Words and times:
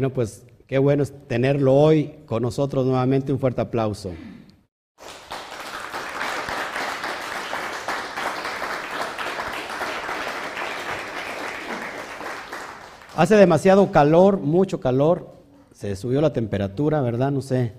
Bueno, 0.00 0.14
pues 0.14 0.46
qué 0.66 0.78
bueno 0.78 1.04
tenerlo 1.04 1.74
hoy 1.74 2.14
con 2.24 2.42
nosotros 2.42 2.86
nuevamente. 2.86 3.34
Un 3.34 3.38
fuerte 3.38 3.60
aplauso. 3.60 4.12
Hace 13.14 13.36
demasiado 13.36 13.92
calor, 13.92 14.40
mucho 14.40 14.80
calor. 14.80 15.34
Se 15.74 15.94
subió 15.96 16.22
la 16.22 16.32
temperatura, 16.32 17.02
¿verdad? 17.02 17.30
No 17.30 17.42
sé. 17.42 17.74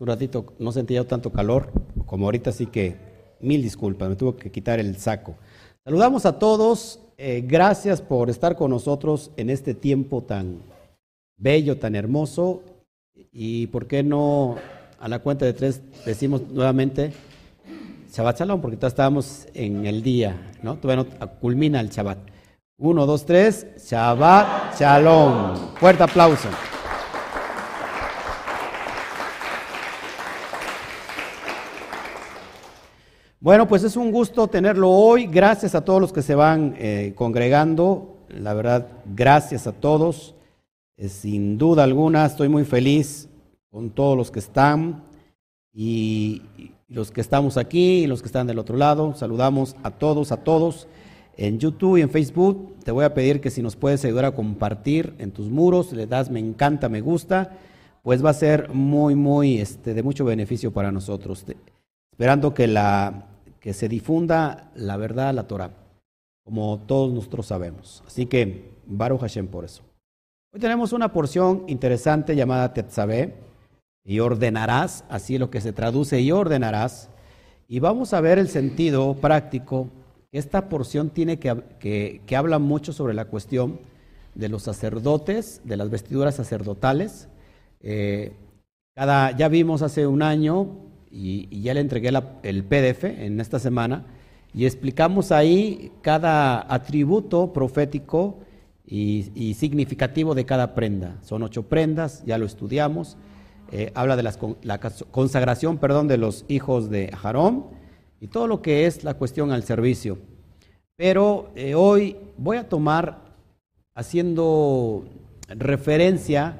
Un 0.00 0.08
ratito 0.08 0.46
no 0.58 0.72
sentía 0.72 1.06
tanto 1.06 1.30
calor 1.30 1.70
como 2.04 2.24
ahorita, 2.24 2.50
así 2.50 2.66
que 2.66 2.96
mil 3.38 3.62
disculpas, 3.62 4.08
me 4.08 4.16
tuve 4.16 4.34
que 4.34 4.50
quitar 4.50 4.80
el 4.80 4.96
saco. 4.96 5.36
Saludamos 5.84 6.26
a 6.26 6.36
todos. 6.40 6.98
Eh, 7.16 7.44
gracias 7.46 8.02
por 8.02 8.28
estar 8.28 8.56
con 8.56 8.72
nosotros 8.72 9.30
en 9.36 9.50
este 9.50 9.74
tiempo 9.74 10.24
tan 10.24 10.62
bello, 11.40 11.78
tan 11.78 11.96
hermoso. 11.96 12.62
Y 13.32 13.66
por 13.68 13.86
qué 13.86 14.02
no 14.02 14.56
a 15.00 15.08
la 15.08 15.18
cuenta 15.18 15.46
de 15.46 15.54
tres 15.54 15.80
decimos 16.04 16.42
nuevamente 16.50 17.12
Shabbat 18.12 18.40
Shalom, 18.40 18.60
porque 18.60 18.76
todavía 18.76 18.88
estábamos 18.88 19.46
en 19.54 19.86
el 19.86 20.02
día, 20.02 20.52
¿no? 20.62 20.76
Todavía 20.76 21.04
no 21.04 21.30
culmina 21.38 21.80
el 21.80 21.90
Shabbat. 21.90 22.18
Uno, 22.78 23.06
dos, 23.06 23.24
tres, 23.24 23.66
Shabbat 23.78 24.78
Shalom. 24.78 25.74
Fuerte 25.76 26.02
aplauso. 26.02 26.48
Bueno, 33.38 33.66
pues 33.68 33.84
es 33.84 33.96
un 33.96 34.10
gusto 34.10 34.48
tenerlo 34.48 34.90
hoy. 34.90 35.26
Gracias 35.26 35.74
a 35.74 35.84
todos 35.84 36.00
los 36.00 36.12
que 36.12 36.20
se 36.20 36.34
van 36.34 36.74
eh, 36.78 37.14
congregando. 37.14 38.18
La 38.28 38.54
verdad, 38.54 38.88
gracias 39.06 39.66
a 39.66 39.72
todos. 39.72 40.34
Eh, 41.00 41.08
sin 41.08 41.56
duda 41.56 41.82
alguna, 41.82 42.26
estoy 42.26 42.50
muy 42.50 42.64
feliz 42.64 43.26
con 43.70 43.88
todos 43.88 44.18
los 44.18 44.30
que 44.30 44.38
están 44.38 45.02
y, 45.72 46.42
los 46.88 47.10
que 47.10 47.22
estamos 47.22 47.56
aquí 47.56 48.02
y 48.02 48.06
los 48.06 48.20
que 48.20 48.26
están 48.26 48.46
del 48.46 48.58
otro 48.58 48.76
lado. 48.76 49.14
Saludamos 49.14 49.76
a 49.82 49.92
todos, 49.92 50.30
a 50.30 50.38
todos 50.44 50.88
en 51.38 51.58
YouTube 51.58 51.96
y 51.96 52.02
en 52.02 52.10
Facebook. 52.10 52.76
Te 52.84 52.92
voy 52.92 53.06
a 53.06 53.14
pedir 53.14 53.40
que 53.40 53.48
si 53.48 53.62
nos 53.62 53.76
puedes 53.76 54.04
ayudar 54.04 54.26
a 54.26 54.34
compartir 54.34 55.14
en 55.16 55.30
tus 55.30 55.48
muros, 55.48 55.90
le 55.92 56.06
das 56.06 56.30
me 56.30 56.38
encanta, 56.38 56.90
me 56.90 57.00
gusta, 57.00 57.56
pues 58.02 58.22
va 58.22 58.30
a 58.30 58.34
ser 58.34 58.68
muy, 58.74 59.14
muy 59.14 59.58
este, 59.58 59.94
de 59.94 60.02
mucho 60.02 60.26
beneficio 60.26 60.70
para 60.70 60.92
nosotros. 60.92 61.46
esperando 62.12 62.52
que, 62.52 62.66
la, 62.66 63.26
que 63.58 63.72
se 63.72 63.88
difunda 63.88 64.70
la 64.74 64.98
verdad, 64.98 65.32
la 65.32 65.48
Torah, 65.48 65.70
como 66.44 66.78
todos 66.80 67.10
nosotros 67.10 67.46
sabemos. 67.46 68.02
Así 68.06 68.26
que, 68.26 68.74
Baruch 68.84 69.20
Hashem 69.20 69.46
por 69.46 69.64
eso. 69.64 69.89
Hoy 70.52 70.58
tenemos 70.58 70.92
una 70.92 71.12
porción 71.12 71.62
interesante 71.68 72.34
llamada 72.34 72.74
Tetzabé, 72.74 73.34
y 74.04 74.18
ordenarás, 74.18 75.04
así 75.08 75.34
es 75.34 75.40
lo 75.40 75.48
que 75.48 75.60
se 75.60 75.72
traduce, 75.72 76.20
y 76.20 76.32
ordenarás. 76.32 77.08
Y 77.68 77.78
vamos 77.78 78.12
a 78.12 78.20
ver 78.20 78.38
el 78.38 78.48
sentido 78.48 79.14
práctico 79.14 79.88
esta 80.32 80.68
porción 80.68 81.10
tiene 81.10 81.38
que, 81.38 82.20
que, 82.24 82.36
habla 82.36 82.58
mucho 82.58 82.92
sobre 82.92 83.14
la 83.14 83.24
cuestión 83.24 83.80
de 84.34 84.48
los 84.48 84.62
sacerdotes, 84.62 85.60
de 85.64 85.76
las 85.76 85.90
vestiduras 85.90 86.36
sacerdotales. 86.36 87.28
Eh, 87.80 88.32
cada, 88.94 89.36
ya 89.36 89.48
vimos 89.48 89.82
hace 89.82 90.06
un 90.06 90.22
año 90.22 90.68
y, 91.10 91.62
ya 91.62 91.74
le 91.74 91.80
entregué 91.80 92.10
el 92.42 92.64
PDF 92.64 93.04
en 93.04 93.40
esta 93.40 93.58
semana 93.58 94.06
y 94.54 94.66
explicamos 94.66 95.32
ahí 95.32 95.92
cada 96.02 96.72
atributo 96.72 97.52
profético 97.52 98.38
y, 98.90 99.54
significativo 99.54 100.34
de 100.34 100.44
cada 100.44 100.74
prenda. 100.74 101.16
Son 101.22 101.42
ocho 101.42 101.62
prendas, 101.62 102.24
ya 102.26 102.38
lo 102.38 102.46
estudiamos. 102.46 103.16
Eh, 103.70 103.92
habla 103.94 104.16
de 104.16 104.24
la 104.24 104.80
consagración 105.12 105.78
perdón, 105.78 106.08
de 106.08 106.18
los 106.18 106.44
hijos 106.48 106.90
de 106.90 107.10
Aarón 107.22 107.66
y 108.20 108.26
todo 108.26 108.48
lo 108.48 108.62
que 108.62 108.86
es 108.86 109.04
la 109.04 109.14
cuestión 109.14 109.52
al 109.52 109.62
servicio. 109.62 110.18
Pero 110.96 111.52
eh, 111.54 111.74
hoy 111.74 112.16
voy 112.36 112.56
a 112.56 112.68
tomar, 112.68 113.30
haciendo 113.94 115.04
referencia 115.48 116.56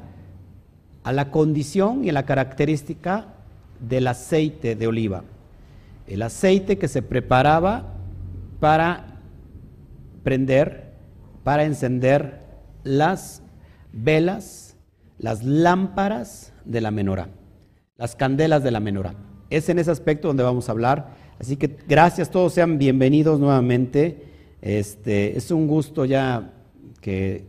a 1.02 1.12
la 1.12 1.30
condición 1.32 2.04
y 2.04 2.10
a 2.10 2.12
la 2.12 2.26
característica 2.26 3.26
del 3.80 4.06
aceite 4.06 4.76
de 4.76 4.86
oliva. 4.86 5.24
El 6.06 6.22
aceite 6.22 6.78
que 6.78 6.88
se 6.88 7.02
preparaba 7.02 7.94
para 8.60 9.18
prender, 10.22 10.89
para 11.50 11.64
encender 11.64 12.38
las 12.84 13.42
velas, 13.92 14.76
las 15.18 15.42
lámparas 15.42 16.52
de 16.64 16.80
la 16.80 16.92
menorá, 16.92 17.28
las 17.96 18.14
candelas 18.14 18.62
de 18.62 18.70
la 18.70 18.78
menorá. 18.78 19.16
Es 19.50 19.68
en 19.68 19.80
ese 19.80 19.90
aspecto 19.90 20.28
donde 20.28 20.44
vamos 20.44 20.68
a 20.68 20.72
hablar 20.72 21.20
Así 21.40 21.56
que 21.56 21.74
gracias, 21.88 22.30
todos 22.30 22.52
sean 22.52 22.76
bienvenidos 22.76 23.40
nuevamente. 23.40 24.26
Este, 24.60 25.38
es 25.38 25.50
un 25.50 25.66
gusto 25.66 26.04
ya 26.04 26.52
que 27.00 27.46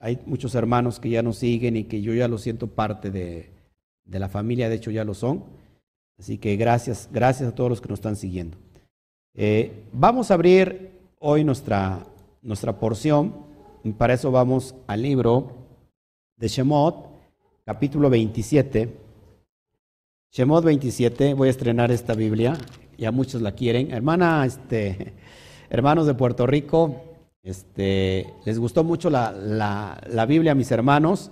hay 0.00 0.18
muchos 0.24 0.54
hermanos 0.54 0.98
que 0.98 1.10
ya 1.10 1.22
nos 1.22 1.36
siguen 1.36 1.76
y 1.76 1.84
que 1.84 2.00
yo 2.00 2.14
ya 2.14 2.26
lo 2.26 2.38
siento 2.38 2.68
parte 2.68 3.10
de, 3.10 3.52
la 4.06 4.30
familia, 4.30 4.70
de 4.70 4.76
hecho 4.76 4.90
ya 4.90 5.04
lo 5.04 5.12
son. 5.12 5.44
Así 6.18 6.38
que 6.38 6.56
gracias, 6.56 7.10
gracias 7.12 7.50
a 7.50 7.54
todos 7.54 7.68
los 7.68 7.82
que 7.82 7.90
nos 7.90 7.98
están 7.98 8.16
siguiendo. 8.16 8.56
Eh, 9.34 9.84
vamos 9.92 10.30
a 10.30 10.34
abrir 10.34 10.92
hoy 11.18 11.44
nuestra, 11.44 12.06
nuestra 12.44 12.78
porción 12.78 13.34
y 13.82 13.90
para 13.90 14.14
eso 14.14 14.30
vamos 14.30 14.76
al 14.86 15.02
libro 15.02 15.50
de 16.36 16.46
Shemot, 16.46 17.08
capítulo 17.64 18.08
27. 18.08 18.96
Shemot 20.30 20.64
27, 20.64 21.34
voy 21.34 21.48
a 21.48 21.50
estrenar 21.50 21.90
esta 21.90 22.14
Biblia 22.14 22.56
ya 22.98 23.12
muchos 23.12 23.42
la 23.42 23.52
quieren. 23.52 23.92
Hermana, 23.92 24.44
este, 24.46 25.14
hermanos 25.70 26.06
de 26.06 26.14
Puerto 26.14 26.46
Rico, 26.46 27.02
este, 27.42 28.26
les 28.44 28.58
gustó 28.58 28.84
mucho 28.84 29.10
la, 29.10 29.32
la, 29.32 30.26
Biblia 30.26 30.52
a 30.52 30.54
mis 30.54 30.70
hermanos. 30.70 31.30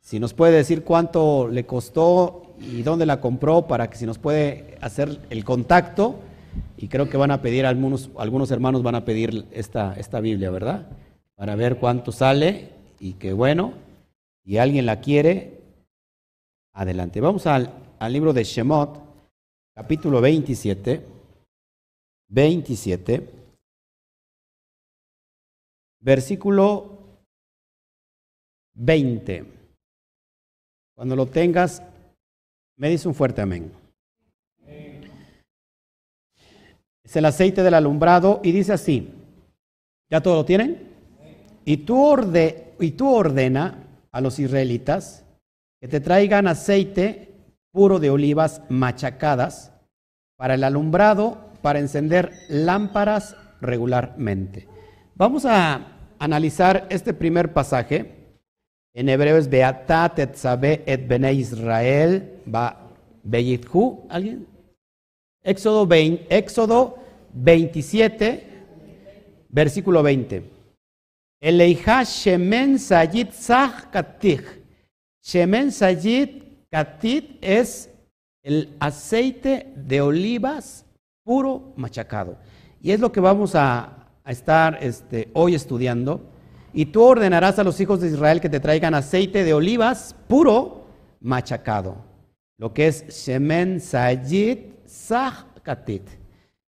Si 0.00 0.20
nos 0.20 0.34
puede 0.34 0.52
decir 0.52 0.84
cuánto 0.84 1.48
le 1.48 1.64
costó 1.64 2.54
y 2.60 2.82
dónde 2.82 3.06
la 3.06 3.20
compró 3.20 3.66
para 3.66 3.88
que 3.88 3.96
si 3.96 4.06
nos 4.06 4.18
puede 4.18 4.76
hacer 4.80 5.20
el 5.30 5.44
contacto. 5.44 6.16
Y 6.76 6.88
creo 6.88 7.08
que 7.08 7.16
van 7.16 7.30
a 7.30 7.40
pedir, 7.40 7.66
algunos, 7.66 8.10
algunos 8.18 8.50
hermanos 8.50 8.82
van 8.82 8.94
a 8.94 9.04
pedir 9.04 9.46
esta, 9.52 9.94
esta 9.94 10.20
Biblia, 10.20 10.50
¿verdad? 10.50 10.88
Para 11.34 11.56
ver 11.56 11.78
cuánto 11.78 12.12
sale 12.12 12.70
y 13.00 13.14
que 13.14 13.32
bueno, 13.32 13.74
y 14.44 14.58
alguien 14.58 14.86
la 14.86 15.00
quiere, 15.00 15.60
adelante. 16.72 17.20
Vamos 17.20 17.46
al, 17.46 17.72
al 17.98 18.12
libro 18.12 18.32
de 18.32 18.44
Shemot, 18.44 19.00
capítulo 19.74 20.20
27, 20.20 21.04
27, 22.28 23.30
versículo 26.00 26.98
20. 28.74 29.44
Cuando 30.94 31.16
lo 31.16 31.26
tengas, 31.26 31.82
me 32.76 32.88
dice 32.88 33.08
un 33.08 33.14
fuerte 33.14 33.40
amén. 33.40 33.83
Es 37.04 37.16
el 37.16 37.26
aceite 37.26 37.62
del 37.62 37.74
alumbrado 37.74 38.40
y 38.42 38.52
dice 38.52 38.72
así, 38.72 39.12
¿ya 40.10 40.22
todo 40.22 40.36
lo 40.36 40.44
tienen? 40.44 40.88
Y 41.66 41.78
tú, 41.78 43.14
ordena 43.14 43.84
a 44.10 44.20
los 44.20 44.38
israelitas 44.38 45.24
que 45.80 45.88
te 45.88 46.00
traigan 46.00 46.48
aceite 46.48 47.32
puro 47.72 47.98
de 47.98 48.10
olivas 48.10 48.62
machacadas 48.68 49.72
para 50.36 50.54
el 50.54 50.64
alumbrado, 50.64 51.50
para 51.60 51.78
encender 51.78 52.32
lámparas 52.48 53.36
regularmente. 53.60 54.68
Vamos 55.14 55.44
a 55.44 55.86
analizar 56.18 56.86
este 56.90 57.12
primer 57.12 57.52
pasaje. 57.52 58.14
En 58.94 59.08
hebreo 59.08 59.36
es 59.36 59.48
Beatat 59.48 60.18
et 60.20 60.34
Sabe 60.36 60.82
et 60.86 61.06
Bene 61.06 61.32
Israel 61.32 62.40
va 62.52 62.92
Beyithu. 63.22 64.06
¿Alguien? 64.08 64.53
Éxodo, 65.44 65.86
20, 65.86 66.26
Éxodo 66.34 66.96
27, 67.34 68.48
versículo 69.50 70.02
20. 70.02 70.42
Eleija 71.40 72.02
Shemen 72.04 72.78
Sayit 72.78 73.30
Zah. 73.32 73.90
Shemen 75.22 75.70
Sayit 75.70 76.44
Catit 76.70 77.38
es 77.42 77.90
el 78.42 78.74
aceite 78.80 79.70
de 79.76 80.00
olivas 80.00 80.86
puro 81.22 81.74
machacado. 81.76 82.38
Y 82.80 82.92
es 82.92 83.00
lo 83.00 83.12
que 83.12 83.20
vamos 83.20 83.54
a, 83.54 84.00
estar 84.26 84.78
este, 84.80 85.28
hoy 85.34 85.54
estudiando. 85.54 86.22
Y 86.72 86.86
tú 86.86 87.02
ordenarás 87.02 87.58
a 87.58 87.64
los 87.64 87.78
hijos 87.80 88.00
de 88.00 88.08
Israel 88.08 88.40
que 88.40 88.48
te 88.48 88.60
traigan 88.60 88.94
aceite 88.94 89.44
de 89.44 89.52
olivas 89.52 90.16
puro 90.26 90.86
machacado. 91.20 91.96
Lo 92.58 92.72
que 92.72 92.86
es 92.86 93.06
Shemen 93.08 93.80
Sayit 93.80 94.73
Sah 94.94 95.46
Katit. 95.64 96.02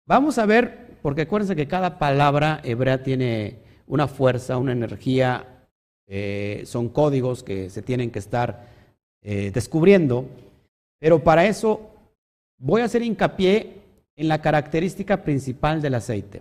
Vamos 0.06 0.38
a 0.38 0.47
ver, 0.47 0.97
porque 1.03 1.23
acuérdense 1.23 1.55
que 1.55 1.69
cada 1.69 1.99
palabra 1.99 2.61
hebrea 2.65 3.03
tiene 3.03 3.59
una 3.87 4.09
fuerza, 4.09 4.56
una 4.56 4.73
energía 4.73 5.67
eh, 6.06 6.62
son 6.65 6.88
códigos 6.88 7.43
que 7.43 7.69
se 7.69 7.82
tienen 7.82 8.11
que 8.11 8.19
estar 8.19 8.67
eh, 9.23 9.50
descubriendo, 9.53 10.26
pero 10.99 11.23
para 11.23 11.44
eso 11.44 11.91
voy 12.59 12.81
a 12.81 12.87
hacer 12.87 13.03
hincapié 13.03 13.75
en 14.17 14.29
la 14.29 14.41
característica 14.41 15.23
principal 15.23 15.82
del 15.82 15.94
aceite. 15.94 16.41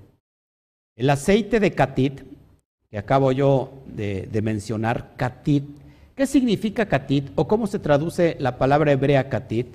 El 0.95 1.09
aceite 1.09 1.59
de 1.59 1.71
catit, 1.73 2.21
que 2.89 2.97
acabo 2.97 3.33
yo 3.33 3.83
de, 3.87 4.29
de 4.31 4.41
mencionar, 4.41 5.15
catit, 5.17 5.65
¿qué 6.15 6.27
significa 6.27 6.85
catit 6.85 7.29
o 7.35 7.45
cómo 7.45 7.67
se 7.67 7.79
traduce 7.79 8.37
la 8.39 8.57
palabra 8.57 8.93
hebrea 8.93 9.27
catit? 9.27 9.67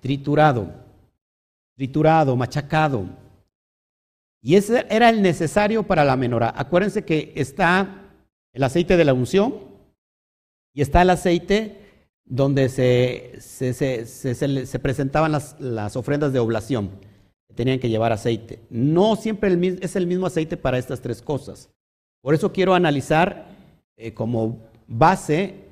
Triturado, 0.00 0.85
triturado, 1.76 2.36
machacado. 2.36 3.06
Y 4.42 4.56
ese 4.56 4.86
era 4.90 5.08
el 5.08 5.22
necesario 5.22 5.82
para 5.82 6.04
la 6.04 6.16
menorá. 6.16 6.52
Acuérdense 6.56 7.04
que 7.04 7.32
está 7.36 8.02
el 8.52 8.62
aceite 8.62 8.96
de 8.96 9.04
la 9.04 9.14
unción 9.14 9.54
y 10.72 10.82
está 10.82 11.02
el 11.02 11.10
aceite 11.10 11.80
donde 12.24 12.68
se, 12.68 13.34
se, 13.40 13.72
se, 13.74 14.66
se 14.66 14.78
presentaban 14.78 15.32
las, 15.32 15.96
ofrendas 15.96 16.32
de 16.32 16.38
oblación. 16.38 16.90
Tenían 17.54 17.78
que 17.78 17.88
llevar 17.88 18.12
aceite. 18.12 18.60
No 18.68 19.16
siempre 19.16 19.56
es 19.80 19.96
el 19.96 20.06
mismo 20.06 20.26
aceite 20.26 20.56
para 20.56 20.78
estas 20.78 21.00
tres 21.00 21.22
cosas. 21.22 21.70
Por 22.20 22.34
eso 22.34 22.52
quiero 22.52 22.74
analizar 22.74 23.46
eh, 23.96 24.12
como 24.12 24.58
base 24.86 25.66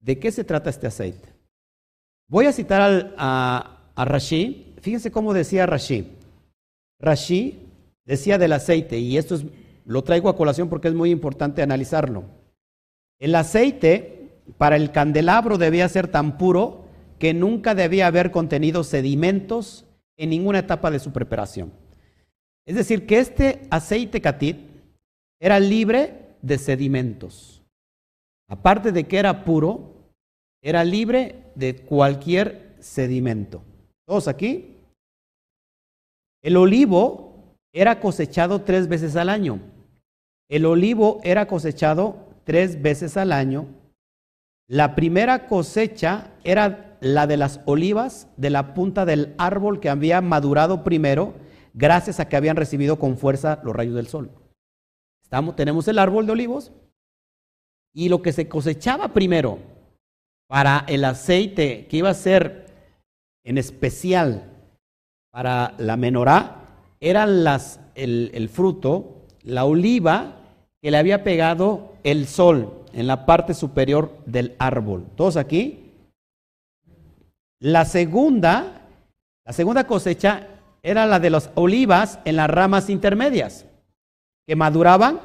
de 0.00 0.18
qué 0.18 0.32
se 0.32 0.44
trata 0.44 0.70
este 0.70 0.86
aceite. 0.86 1.28
Voy 2.28 2.46
a 2.46 2.52
citar 2.52 3.12
a, 3.16 3.90
a. 3.94 4.04
Fíjense 4.84 5.10
cómo 5.10 5.32
decía 5.32 5.64
Rashi. 5.64 6.08
Rashi 7.00 7.58
decía 8.04 8.36
del 8.36 8.52
aceite, 8.52 8.98
y 8.98 9.16
esto 9.16 9.36
es, 9.36 9.46
lo 9.86 10.04
traigo 10.04 10.28
a 10.28 10.36
colación 10.36 10.68
porque 10.68 10.88
es 10.88 10.94
muy 10.94 11.10
importante 11.10 11.62
analizarlo. 11.62 12.24
El 13.18 13.34
aceite 13.34 14.28
para 14.58 14.76
el 14.76 14.92
candelabro 14.92 15.56
debía 15.56 15.88
ser 15.88 16.08
tan 16.08 16.36
puro 16.36 16.84
que 17.18 17.32
nunca 17.32 17.74
debía 17.74 18.08
haber 18.08 18.30
contenido 18.30 18.84
sedimentos 18.84 19.86
en 20.18 20.28
ninguna 20.28 20.58
etapa 20.58 20.90
de 20.90 20.98
su 20.98 21.12
preparación. 21.12 21.72
Es 22.66 22.76
decir, 22.76 23.06
que 23.06 23.20
este 23.20 23.62
aceite 23.70 24.20
catit 24.20 24.58
era 25.40 25.60
libre 25.60 26.36
de 26.42 26.58
sedimentos. 26.58 27.62
Aparte 28.50 28.92
de 28.92 29.04
que 29.04 29.16
era 29.16 29.46
puro, 29.46 29.94
era 30.62 30.84
libre 30.84 31.36
de 31.54 31.74
cualquier 31.74 32.76
sedimento. 32.80 33.62
¿Todos 34.06 34.28
aquí? 34.28 34.73
El 36.44 36.58
olivo 36.58 37.56
era 37.72 38.00
cosechado 38.00 38.60
tres 38.60 38.86
veces 38.86 39.16
al 39.16 39.30
año. 39.30 39.60
El 40.50 40.66
olivo 40.66 41.18
era 41.24 41.46
cosechado 41.46 42.28
tres 42.44 42.82
veces 42.82 43.16
al 43.16 43.32
año. 43.32 43.66
La 44.68 44.94
primera 44.94 45.46
cosecha 45.46 46.32
era 46.44 46.98
la 47.00 47.26
de 47.26 47.38
las 47.38 47.62
olivas 47.64 48.28
de 48.36 48.50
la 48.50 48.74
punta 48.74 49.06
del 49.06 49.34
árbol 49.38 49.80
que 49.80 49.88
había 49.88 50.20
madurado 50.20 50.84
primero 50.84 51.34
gracias 51.72 52.20
a 52.20 52.28
que 52.28 52.36
habían 52.36 52.56
recibido 52.56 52.98
con 52.98 53.16
fuerza 53.16 53.60
los 53.64 53.74
rayos 53.74 53.94
del 53.94 54.08
sol. 54.08 54.30
Estamos, 55.22 55.56
tenemos 55.56 55.88
el 55.88 55.98
árbol 55.98 56.26
de 56.26 56.32
olivos 56.32 56.72
y 57.94 58.10
lo 58.10 58.20
que 58.20 58.32
se 58.32 58.48
cosechaba 58.48 59.14
primero 59.14 59.60
para 60.46 60.84
el 60.88 61.06
aceite 61.06 61.86
que 61.86 61.96
iba 61.96 62.10
a 62.10 62.14
ser 62.14 62.66
en 63.44 63.56
especial 63.56 64.53
para 65.34 65.74
la 65.78 65.96
menorá 65.96 66.58
eran 67.00 67.42
las, 67.42 67.80
el, 67.96 68.30
el 68.34 68.48
fruto, 68.48 69.24
la 69.42 69.64
oliva 69.64 70.36
que 70.80 70.92
le 70.92 70.96
había 70.96 71.24
pegado 71.24 71.96
el 72.04 72.28
sol 72.28 72.84
en 72.92 73.08
la 73.08 73.26
parte 73.26 73.52
superior 73.52 74.16
del 74.26 74.54
árbol. 74.60 75.06
¿Todos 75.16 75.36
aquí? 75.36 75.90
La 77.58 77.84
segunda, 77.84 78.86
la 79.44 79.52
segunda 79.52 79.88
cosecha 79.88 80.46
era 80.84 81.04
la 81.04 81.18
de 81.18 81.30
las 81.30 81.50
olivas 81.56 82.20
en 82.24 82.36
las 82.36 82.48
ramas 82.48 82.88
intermedias, 82.88 83.66
que 84.46 84.54
maduraban 84.54 85.20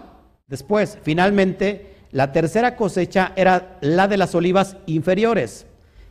después. 0.48 0.98
Finalmente, 1.04 1.98
la 2.12 2.32
tercera 2.32 2.76
cosecha 2.76 3.32
era 3.36 3.78
la 3.82 4.08
de 4.08 4.18
las 4.18 4.34
olivas 4.34 4.76
inferiores, 4.88 5.68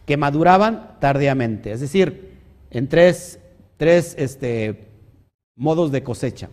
que 0.06 0.16
maduraban 0.16 0.94
tardíamente, 1.00 1.72
es 1.72 1.80
decir, 1.80 2.38
en 2.70 2.88
tres, 2.88 3.40
tres 3.78 4.14
este, 4.18 4.90
modos 5.56 5.90
de 5.90 6.02
cosecha. 6.02 6.50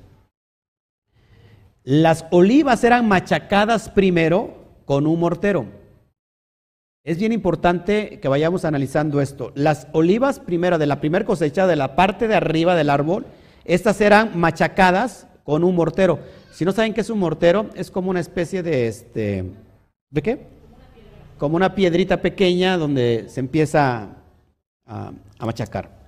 Las 1.84 2.26
olivas 2.32 2.84
eran 2.84 3.08
machacadas 3.08 3.90
primero 3.90 4.66
con 4.86 5.06
un 5.06 5.20
mortero. 5.20 5.66
Es 7.04 7.20
bien 7.20 7.32
importante 7.32 8.20
que 8.20 8.28
vayamos 8.28 8.66
analizando 8.66 9.22
esto. 9.22 9.52
Las 9.54 9.88
olivas 9.92 10.40
primero 10.40 10.80
de 10.80 10.88
la 10.88 11.00
primera 11.00 11.26
cosecha, 11.26 11.68
de 11.68 11.76
la 11.76 11.96
parte 11.96 12.28
de 12.28 12.36
arriba 12.36 12.76
del 12.76 12.90
árbol, 12.90 13.26
estas 13.66 14.02
eran 14.02 14.40
machacadas 14.40 15.28
con 15.44 15.64
un 15.64 15.76
mortero. 15.76 16.20
Si 16.52 16.66
no 16.66 16.72
saben 16.72 16.94
qué 16.94 17.02
es 17.02 17.10
un 17.10 17.20
mortero, 17.20 17.70
es 17.76 17.92
como 17.92 18.10
una 18.10 18.20
especie 18.20 18.64
de 18.64 18.88
este 18.88 19.46
¿de 20.10 20.22
qué? 20.22 20.48
Como 21.38 21.56
una 21.56 21.76
piedrita 21.76 22.22
pequeña 22.22 22.78
donde 22.78 23.26
se 23.28 23.42
empieza 23.42 24.16
a, 24.88 25.12
a 25.38 25.46
machacar. 25.46 26.05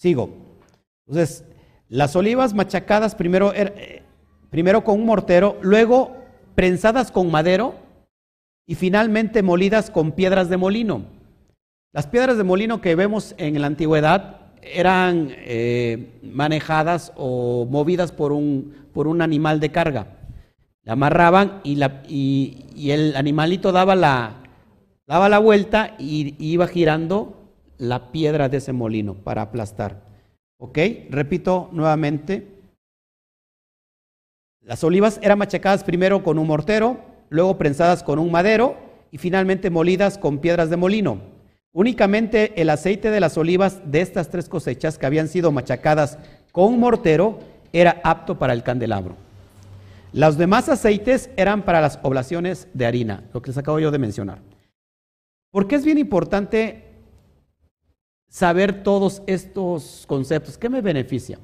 Sigo. 0.00 0.30
Entonces, 1.06 1.44
las 1.90 2.16
olivas 2.16 2.54
machacadas 2.54 3.14
primero, 3.14 3.52
er, 3.52 3.74
eh, 3.76 4.02
primero 4.48 4.82
con 4.82 4.98
un 4.98 5.04
mortero, 5.04 5.58
luego 5.60 6.16
prensadas 6.54 7.12
con 7.12 7.30
madero 7.30 7.74
y 8.66 8.76
finalmente 8.76 9.42
molidas 9.42 9.90
con 9.90 10.12
piedras 10.12 10.48
de 10.48 10.56
molino. 10.56 11.04
Las 11.92 12.06
piedras 12.06 12.38
de 12.38 12.44
molino 12.44 12.80
que 12.80 12.94
vemos 12.94 13.34
en 13.36 13.60
la 13.60 13.66
antigüedad 13.66 14.52
eran 14.62 15.28
eh, 15.32 16.18
manejadas 16.22 17.12
o 17.16 17.66
movidas 17.66 18.10
por 18.10 18.32
un, 18.32 18.74
por 18.94 19.06
un, 19.06 19.20
animal 19.20 19.60
de 19.60 19.70
carga. 19.70 20.16
La 20.82 20.94
amarraban 20.94 21.60
y, 21.62 21.76
la, 21.76 22.02
y, 22.08 22.90
el 22.90 23.16
animalito 23.16 23.70
daba 23.70 23.94
la, 23.96 24.44
daba 25.06 25.28
la 25.28 25.40
vuelta 25.40 25.94
y 25.98 26.36
iba 26.38 26.66
girando 26.68 27.39
la 27.80 28.12
piedra 28.12 28.48
de 28.48 28.58
ese 28.58 28.72
molino 28.72 29.14
para 29.14 29.42
aplastar. 29.42 30.02
¿Ok? 30.58 30.78
Repito 31.08 31.70
nuevamente. 31.72 32.46
Las 34.60 34.84
olivas 34.84 35.18
eran 35.22 35.38
machacadas 35.38 35.82
primero 35.82 36.22
con 36.22 36.38
un 36.38 36.46
mortero, 36.46 37.00
luego 37.30 37.56
prensadas 37.56 38.02
con 38.02 38.18
un 38.18 38.30
madero 38.30 38.76
y 39.10 39.16
finalmente 39.16 39.70
molidas 39.70 40.18
con 40.18 40.38
piedras 40.38 40.68
de 40.68 40.76
molino. 40.76 41.22
Únicamente 41.72 42.60
el 42.60 42.68
aceite 42.68 43.10
de 43.10 43.20
las 43.20 43.38
olivas 43.38 43.80
de 43.90 44.02
estas 44.02 44.28
tres 44.28 44.48
cosechas 44.48 44.98
que 44.98 45.06
habían 45.06 45.28
sido 45.28 45.50
machacadas 45.50 46.18
con 46.52 46.74
un 46.74 46.80
mortero 46.80 47.38
era 47.72 48.00
apto 48.04 48.38
para 48.38 48.52
el 48.52 48.62
candelabro. 48.62 49.16
Los 50.12 50.36
demás 50.36 50.68
aceites 50.68 51.30
eran 51.36 51.62
para 51.64 51.80
las 51.80 51.98
oblaciones 52.02 52.68
de 52.74 52.84
harina, 52.84 53.24
lo 53.32 53.40
que 53.40 53.50
les 53.50 53.58
acabo 53.58 53.78
yo 53.78 53.90
de 53.90 53.98
mencionar. 53.98 54.40
¿Por 55.50 55.66
qué 55.66 55.76
es 55.76 55.84
bien 55.84 55.98
importante 55.98 56.89
saber 58.30 58.82
todos 58.82 59.22
estos 59.26 60.04
conceptos. 60.06 60.56
¿Qué 60.56 60.70
me 60.70 60.80
beneficia? 60.80 61.38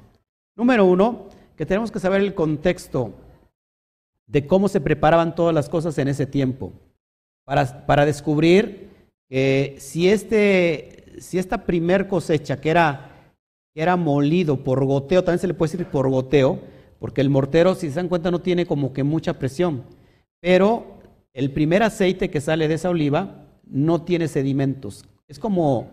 Número 0.55 0.85
uno, 0.85 1.27
que 1.55 1.65
tenemos 1.65 1.91
que 1.91 1.99
saber 1.99 2.21
el 2.21 2.33
contexto 2.33 3.13
de 4.25 4.47
cómo 4.47 4.67
se 4.67 4.81
preparaban 4.81 5.35
todas 5.35 5.53
las 5.53 5.69
cosas 5.69 5.97
en 5.99 6.07
ese 6.07 6.25
tiempo, 6.25 6.73
para, 7.45 7.85
para 7.85 8.05
descubrir 8.05 8.89
que 9.29 9.75
si, 9.79 10.09
este, 10.09 11.19
si 11.19 11.37
esta 11.37 11.65
primer 11.65 12.07
cosecha, 12.07 12.59
que 12.59 12.69
era, 12.69 13.33
que 13.73 13.81
era 13.81 13.95
molido 13.95 14.63
por 14.63 14.83
goteo, 14.85 15.23
también 15.23 15.39
se 15.39 15.47
le 15.47 15.53
puede 15.53 15.73
decir 15.73 15.87
por 15.87 16.09
goteo, 16.09 16.59
porque 16.99 17.21
el 17.21 17.29
mortero, 17.29 17.75
si 17.75 17.89
se 17.89 17.95
dan 17.95 18.09
cuenta, 18.09 18.31
no 18.31 18.39
tiene 18.39 18.65
como 18.65 18.93
que 18.93 19.03
mucha 19.03 19.33
presión, 19.33 19.83
pero 20.39 20.97
el 21.33 21.51
primer 21.51 21.83
aceite 21.83 22.29
que 22.29 22.41
sale 22.41 22.67
de 22.67 22.75
esa 22.75 22.89
oliva 22.89 23.45
no 23.65 24.03
tiene 24.03 24.27
sedimentos. 24.27 25.05
Es 25.27 25.39
como 25.39 25.89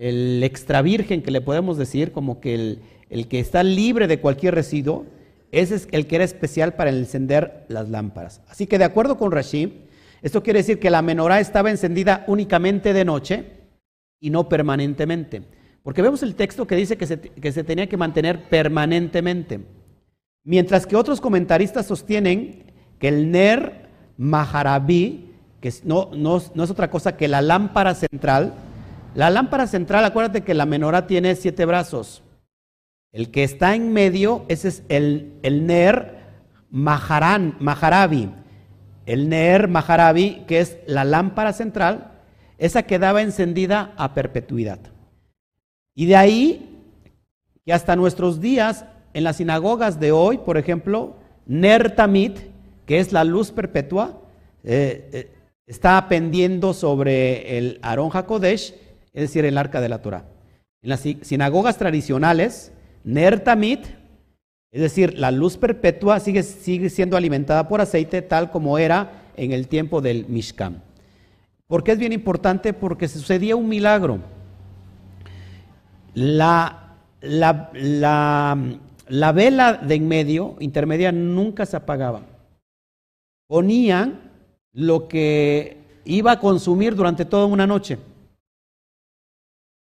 el 0.00 0.42
extra 0.42 0.80
virgen 0.80 1.20
que 1.22 1.30
le 1.30 1.42
podemos 1.42 1.76
decir, 1.76 2.10
como 2.10 2.40
que 2.40 2.54
el, 2.54 2.78
el 3.10 3.28
que 3.28 3.38
está 3.38 3.62
libre 3.62 4.06
de 4.06 4.18
cualquier 4.18 4.54
residuo, 4.54 5.04
ese 5.52 5.74
es 5.74 5.88
el 5.92 6.06
que 6.06 6.16
era 6.16 6.24
especial 6.24 6.72
para 6.72 6.88
encender 6.88 7.66
las 7.68 7.90
lámparas. 7.90 8.40
Así 8.48 8.66
que 8.66 8.78
de 8.78 8.84
acuerdo 8.84 9.18
con 9.18 9.30
Rashid, 9.30 9.68
esto 10.22 10.42
quiere 10.42 10.60
decir 10.60 10.78
que 10.78 10.88
la 10.88 11.02
menorá 11.02 11.38
estaba 11.38 11.70
encendida 11.70 12.24
únicamente 12.28 12.94
de 12.94 13.04
noche 13.04 13.44
y 14.20 14.30
no 14.30 14.48
permanentemente. 14.48 15.42
Porque 15.82 16.00
vemos 16.00 16.22
el 16.22 16.34
texto 16.34 16.66
que 16.66 16.76
dice 16.76 16.96
que 16.96 17.06
se, 17.06 17.20
que 17.20 17.52
se 17.52 17.64
tenía 17.64 17.86
que 17.86 17.98
mantener 17.98 18.48
permanentemente. 18.48 19.60
Mientras 20.44 20.86
que 20.86 20.96
otros 20.96 21.20
comentaristas 21.20 21.86
sostienen 21.86 22.72
que 22.98 23.08
el 23.08 23.30
Ner 23.30 23.88
Maharabi, 24.16 25.34
que 25.60 25.74
no, 25.84 26.10
no, 26.14 26.42
no 26.54 26.64
es 26.64 26.70
otra 26.70 26.90
cosa 26.90 27.18
que 27.18 27.28
la 27.28 27.42
lámpara 27.42 27.94
central, 27.94 28.54
la 29.14 29.30
lámpara 29.30 29.66
central, 29.66 30.04
acuérdate 30.04 30.42
que 30.42 30.54
la 30.54 30.66
menorá 30.66 31.06
tiene 31.06 31.34
siete 31.34 31.64
brazos. 31.64 32.22
El 33.12 33.30
que 33.30 33.42
está 33.42 33.74
en 33.74 33.92
medio, 33.92 34.44
ese 34.48 34.68
es 34.68 34.82
el, 34.88 35.40
Ner 35.42 36.18
Maharan, 36.70 37.56
Maharabi. 37.58 38.30
el 39.06 39.28
Ner 39.28 39.66
Maharabi, 39.66 40.44
que 40.46 40.60
es 40.60 40.78
la 40.86 41.04
lámpara 41.04 41.52
central, 41.52 42.12
esa 42.58 42.84
quedaba 42.84 43.22
encendida 43.22 43.92
a 43.96 44.14
perpetuidad. 44.14 44.78
Y 45.94 46.06
de 46.06 46.16
ahí 46.16 46.82
que 47.64 47.72
hasta 47.72 47.96
nuestros 47.96 48.40
días, 48.40 48.84
en 49.12 49.24
las 49.24 49.36
sinagogas 49.36 49.98
de 49.98 50.12
hoy, 50.12 50.38
por 50.38 50.56
ejemplo, 50.56 51.16
Ner 51.46 51.96
Tamit, 51.96 52.38
que 52.86 53.00
es 53.00 53.12
la 53.12 53.24
luz 53.24 53.50
perpetua, 53.50 54.20
eh, 54.62 55.08
eh, 55.12 55.34
está 55.66 56.08
pendiendo 56.08 56.74
sobre 56.74 57.58
el 57.58 57.78
Aarón 57.82 58.10
HaKodesh, 58.12 58.74
es 59.12 59.22
decir, 59.22 59.44
el 59.44 59.58
arca 59.58 59.80
de 59.80 59.88
la 59.88 60.02
Torah. 60.02 60.24
En 60.82 60.90
las 60.90 61.00
sinagogas 61.00 61.76
tradicionales, 61.76 62.72
Ner 63.04 63.40
Tamit, 63.40 63.86
es 64.72 64.80
decir, 64.80 65.18
la 65.18 65.30
luz 65.30 65.56
perpetua 65.56 66.20
sigue, 66.20 66.42
siendo 66.42 67.16
alimentada 67.16 67.66
por 67.66 67.80
aceite 67.80 68.22
tal 68.22 68.50
como 68.50 68.78
era 68.78 69.32
en 69.36 69.52
el 69.52 69.66
tiempo 69.66 70.00
del 70.00 70.26
Mishkan. 70.28 70.82
¿Por 71.66 71.82
qué 71.82 71.92
es 71.92 71.98
bien 71.98 72.12
importante? 72.12 72.72
Porque 72.72 73.08
sucedía 73.08 73.56
un 73.56 73.68
milagro. 73.68 74.20
La, 76.14 76.96
la, 77.20 77.70
la, 77.72 79.32
vela 79.32 79.74
de 79.74 79.94
en 79.94 80.08
medio, 80.08 80.56
intermedia, 80.60 81.10
nunca 81.10 81.66
se 81.66 81.76
apagaba. 81.76 82.22
Ponían 83.48 84.20
lo 84.72 85.08
que 85.08 85.78
iba 86.04 86.32
a 86.32 86.40
consumir 86.40 86.94
durante 86.94 87.24
toda 87.24 87.46
una 87.46 87.66
noche. 87.66 87.98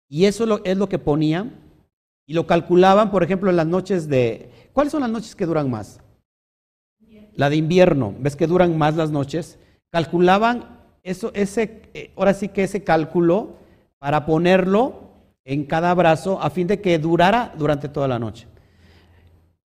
Y 0.10 0.26
eso 0.26 0.62
es 0.64 0.78
lo 0.78 0.90
que 0.90 1.00
ponían 1.00 1.68
y 2.26 2.34
lo 2.34 2.46
calculaban, 2.46 3.10
por 3.10 3.24
ejemplo, 3.24 3.50
en 3.50 3.56
las 3.56 3.68
noches 3.68 4.08
de... 4.08 4.52
¿Cuáles 4.74 4.92
son 4.92 5.02
las 5.02 5.10
noches 5.10 5.36
que 5.36 5.46
duran 5.46 5.70
más? 5.70 6.02
La 7.34 7.50
de 7.50 7.56
invierno, 7.56 8.14
¿ves 8.20 8.36
que 8.36 8.48
duran 8.48 8.78
más 8.78 8.96
las 8.96 9.12
noches? 9.12 9.60
Calculaban 9.92 10.78
eso, 11.04 11.32
ese, 11.34 11.84
eh, 11.94 12.12
ahora 12.18 12.34
sí 12.34 12.50
que 12.50 12.64
ese 12.64 12.84
cálculo 12.84 13.56
para 14.00 14.26
ponerlo 14.26 15.14
en 15.46 15.64
cada 15.64 15.94
brazo 15.94 16.42
a 16.42 16.50
fin 16.50 16.68
de 16.68 16.82
que 16.82 17.00
durara 17.00 17.54
durante 17.58 17.88
toda 17.88 18.08
la 18.08 18.20
noche. 18.20 18.48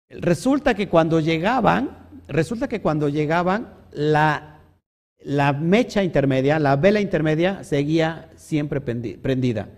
Resulta 0.09 0.73
que 0.73 0.89
cuando 0.89 1.21
llegaban, 1.21 2.09
resulta 2.27 2.67
que 2.67 2.81
cuando 2.81 3.07
llegaban, 3.07 3.73
la, 3.91 4.59
la 5.19 5.53
mecha 5.53 6.03
intermedia, 6.03 6.59
la 6.59 6.75
vela 6.75 6.99
intermedia 6.99 7.63
seguía 7.63 8.29
siempre 8.35 8.81
prendida 8.81 9.69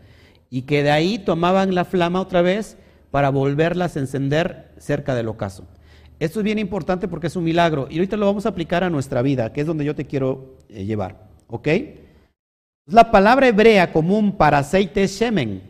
y 0.54 0.62
que 0.62 0.84
de 0.84 0.92
ahí 0.92 1.18
tomaban 1.18 1.74
la 1.74 1.84
flama 1.84 2.22
otra 2.22 2.44
vez 2.44 2.78
para 3.10 3.32
volverlas 3.32 3.98
a 3.98 4.00
encender 4.00 4.72
cerca 4.78 5.16
del 5.16 5.28
ocaso. 5.28 5.66
Esto 6.20 6.42
es 6.42 6.44
bien 6.44 6.60
importante 6.60 7.08
porque 7.08 7.26
es 7.26 7.36
un 7.36 7.44
milagro 7.44 7.88
y 7.90 7.96
ahorita 7.96 8.18
lo 8.18 8.28
vamos 8.28 8.46
a 8.46 8.50
aplicar 8.50 8.84
a 8.84 8.92
nuestra 8.92 9.24
vida, 9.24 9.52
que 9.52 9.62
es 9.62 9.66
donde 9.68 9.84
yo 9.84 9.96
te 9.96 10.06
quiero 10.06 10.60
eh, 10.70 10.86
llevar. 10.86 11.28
¿Ok? 11.48 11.70
La 12.86 13.10
palabra 13.10 13.48
hebrea 13.48 13.92
común 13.92 14.38
para 14.38 14.60
aceite 14.60 15.02
es 15.02 15.20
shemen. 15.20 15.64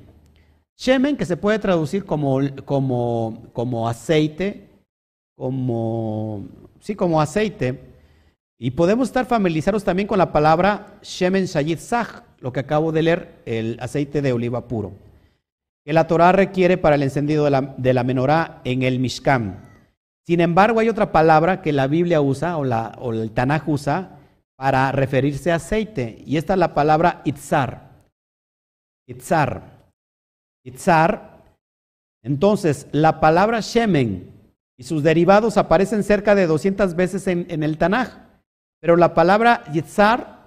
Shemen 0.77 1.15
que 1.15 1.25
se 1.25 1.37
puede 1.37 1.59
traducir 1.59 2.03
como, 2.03 2.41
como, 2.65 3.41
como 3.53 3.87
aceite, 3.87 4.67
como, 5.37 6.45
sí, 6.81 6.93
como 6.93 7.21
aceite. 7.21 7.79
Y 8.59 8.71
podemos 8.71 9.07
estar 9.07 9.25
familiarizados 9.25 9.85
también 9.85 10.09
con 10.09 10.17
la 10.17 10.33
palabra 10.33 10.99
shemen 11.01 11.45
shayit 11.45 11.79
sach, 11.79 12.23
lo 12.43 12.51
que 12.51 12.59
acabo 12.59 12.91
de 12.91 13.03
leer, 13.03 13.41
el 13.45 13.77
aceite 13.79 14.21
de 14.21 14.33
oliva 14.33 14.67
puro, 14.67 14.91
que 15.85 15.93
la 15.93 16.07
Torah 16.07 16.33
requiere 16.33 16.77
para 16.77 16.95
el 16.95 17.03
encendido 17.03 17.45
de 17.45 17.93
la, 17.93 18.03
menorá 18.03 18.59
en 18.65 18.83
el 18.83 18.99
Mishkan. 18.99 19.69
Sin 20.27 20.41
embargo, 20.41 20.81
hay 20.81 20.89
otra 20.89 21.13
palabra 21.13 21.61
que 21.61 21.71
la 21.71 21.87
Biblia 21.87 22.19
usa 22.19 22.57
o, 22.57 22.65
la, 22.65 22.99
el 23.01 23.31
Tanaj 23.31 23.69
usa 23.69 24.19
para 24.57 24.91
referirse 24.91 25.53
a 25.53 25.55
aceite, 25.55 26.21
y 26.25 26.35
esta 26.35 26.53
es 26.53 26.59
la 26.59 26.73
palabra 26.73 27.21
itzar. 27.23 27.91
Itzar. 29.07 29.85
Itzar. 30.65 31.45
Entonces, 32.23 32.87
la 32.91 33.21
palabra 33.21 33.61
shemen 33.61 34.29
y 34.77 34.83
sus 34.83 35.01
derivados 35.01 35.55
aparecen 35.55 36.03
cerca 36.03 36.35
de 36.35 36.45
200 36.47 36.93
veces 36.95 37.25
en, 37.27 37.45
en 37.49 37.63
el 37.63 37.77
Tanaj, 37.77 38.09
pero 38.81 38.97
la 38.97 39.13
palabra 39.13 39.63
itzar 39.73 40.42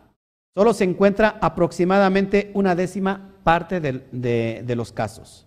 Solo 0.57 0.73
se 0.73 0.85
encuentra 0.85 1.37
aproximadamente 1.43 2.51
una 2.55 2.75
décima 2.75 3.35
parte 3.45 3.79
de, 3.79 4.75
los 4.75 4.91
casos. 4.91 5.47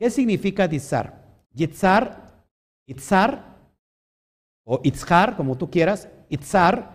¿Qué 0.00 0.10
significa 0.10 0.66
Dizar? 0.66 1.28
Yitzar, 1.54 2.42
Itzar, 2.88 3.56
o 4.66 4.80
Itzhar, 4.82 5.36
como 5.36 5.56
tú 5.56 5.70
quieras, 5.70 6.08
Itzar, 6.28 6.90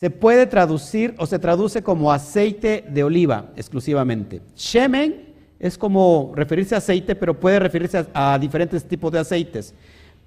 se 0.00 0.08
puede 0.08 0.46
traducir 0.46 1.14
o 1.18 1.26
se 1.26 1.38
traduce 1.38 1.82
como 1.82 2.10
aceite 2.10 2.86
de 2.88 3.04
oliva 3.04 3.52
exclusivamente. 3.54 4.40
Shemen 4.56 5.34
es 5.58 5.76
como 5.76 6.32
referirse 6.34 6.74
a 6.74 6.78
aceite, 6.78 7.16
pero 7.16 7.38
puede 7.38 7.58
referirse 7.58 8.06
a, 8.14 8.32
a 8.32 8.38
diferentes 8.38 8.82
tipos 8.82 9.12
de 9.12 9.18
aceites. 9.18 9.74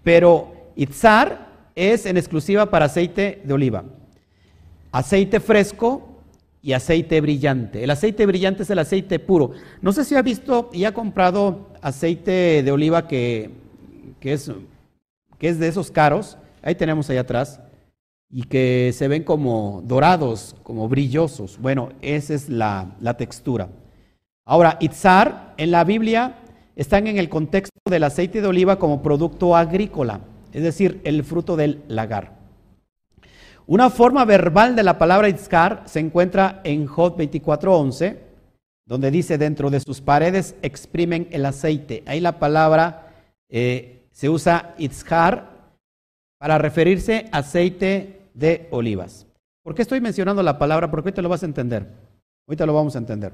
Pero 0.04 0.74
Itzar 0.76 1.72
es 1.74 2.06
en 2.06 2.18
exclusiva 2.18 2.70
para 2.70 2.86
aceite 2.86 3.42
de 3.44 3.54
oliva 3.56 3.84
aceite 4.92 5.40
fresco 5.40 6.12
y 6.62 6.74
aceite 6.74 7.20
brillante. 7.22 7.84
El 7.84 7.90
aceite 7.90 8.26
brillante 8.26 8.64
es 8.64 8.70
el 8.70 8.80
aceite 8.80 9.20
puro. 9.20 9.52
No 9.82 9.94
sé 9.94 10.06
si 10.06 10.16
ha 10.16 10.22
visto 10.22 10.70
y 10.74 10.86
ha 10.86 10.94
comprado 10.94 11.70
aceite 11.82 12.62
de 12.64 12.72
oliva 12.72 13.08
que, 13.08 13.52
es, 14.22 14.52
que 15.40 15.50
es 15.50 15.60
de 15.60 15.68
esos 15.68 15.90
caros. 15.90 16.38
Ahí 16.62 16.76
tenemos 16.76 17.10
ahí 17.10 17.18
atrás. 17.18 17.60
Y 18.30 18.44
que 18.44 18.92
se 18.94 19.08
ven 19.08 19.24
como 19.24 19.82
dorados, 19.86 20.56
como 20.64 20.88
brillosos. 20.88 21.58
Bueno, 21.60 21.90
esa 22.02 22.34
es 22.34 22.48
la, 22.48 22.96
la 23.02 23.18
textura. 23.18 23.70
Ahora, 24.46 24.78
itzar 24.80 25.54
en 25.58 25.72
la 25.72 25.84
Biblia 25.84 26.38
están 26.76 27.08
en 27.08 27.18
el 27.18 27.28
contexto 27.28 27.72
del 27.90 28.04
aceite 28.04 28.42
de 28.42 28.48
oliva 28.48 28.80
como 28.80 29.02
producto 29.02 29.56
agrícola, 29.56 30.22
es 30.54 30.64
decir, 30.64 31.02
el 31.04 31.24
fruto 31.24 31.56
del 31.56 31.84
lagar. 31.88 32.41
Una 33.72 33.90
forma 33.90 34.26
verbal 34.26 34.76
de 34.76 34.84
la 34.84 34.98
palabra 34.98 35.30
Itzkar 35.30 35.84
se 35.86 36.02
encuentra 36.02 36.60
en 36.66 36.88
Jod 36.88 37.16
24:11, 37.16 38.18
donde 38.86 39.12
dice, 39.12 39.38
dentro 39.38 39.70
de 39.70 39.80
sus 39.80 40.02
paredes 40.02 40.56
exprimen 40.62 41.30
el 41.32 41.46
aceite. 41.46 42.04
Ahí 42.06 42.20
la 42.20 42.38
palabra 42.38 43.14
eh, 43.48 44.10
se 44.12 44.28
usa 44.28 44.76
Itzkar 44.78 45.72
para 46.38 46.58
referirse 46.58 47.30
a 47.32 47.38
aceite 47.38 48.28
de 48.34 48.68
olivas. 48.72 49.26
¿Por 49.64 49.74
qué 49.74 49.84
estoy 49.84 50.02
mencionando 50.02 50.44
la 50.44 50.60
palabra? 50.60 50.92
Porque 50.92 51.08
ahorita 51.08 51.22
lo 51.22 51.30
vas 51.30 51.44
a 51.44 51.46
entender. 51.46 51.88
Ahorita 52.50 52.66
lo 52.66 52.74
vamos 52.74 52.98
a 52.98 53.00
entender. 53.00 53.32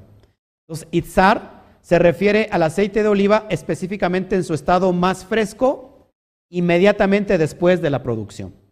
Entonces, 0.68 0.88
Itzar 0.92 1.64
se 1.82 1.98
refiere 1.98 2.48
al 2.52 2.62
aceite 2.62 3.02
de 3.02 3.10
oliva 3.10 3.48
específicamente 3.50 4.36
en 4.36 4.44
su 4.44 4.54
estado 4.54 4.94
más 4.94 5.26
fresco, 5.26 6.12
inmediatamente 6.52 7.40
después 7.40 7.82
de 7.82 7.90
la 7.90 8.04
producción. 8.04 8.67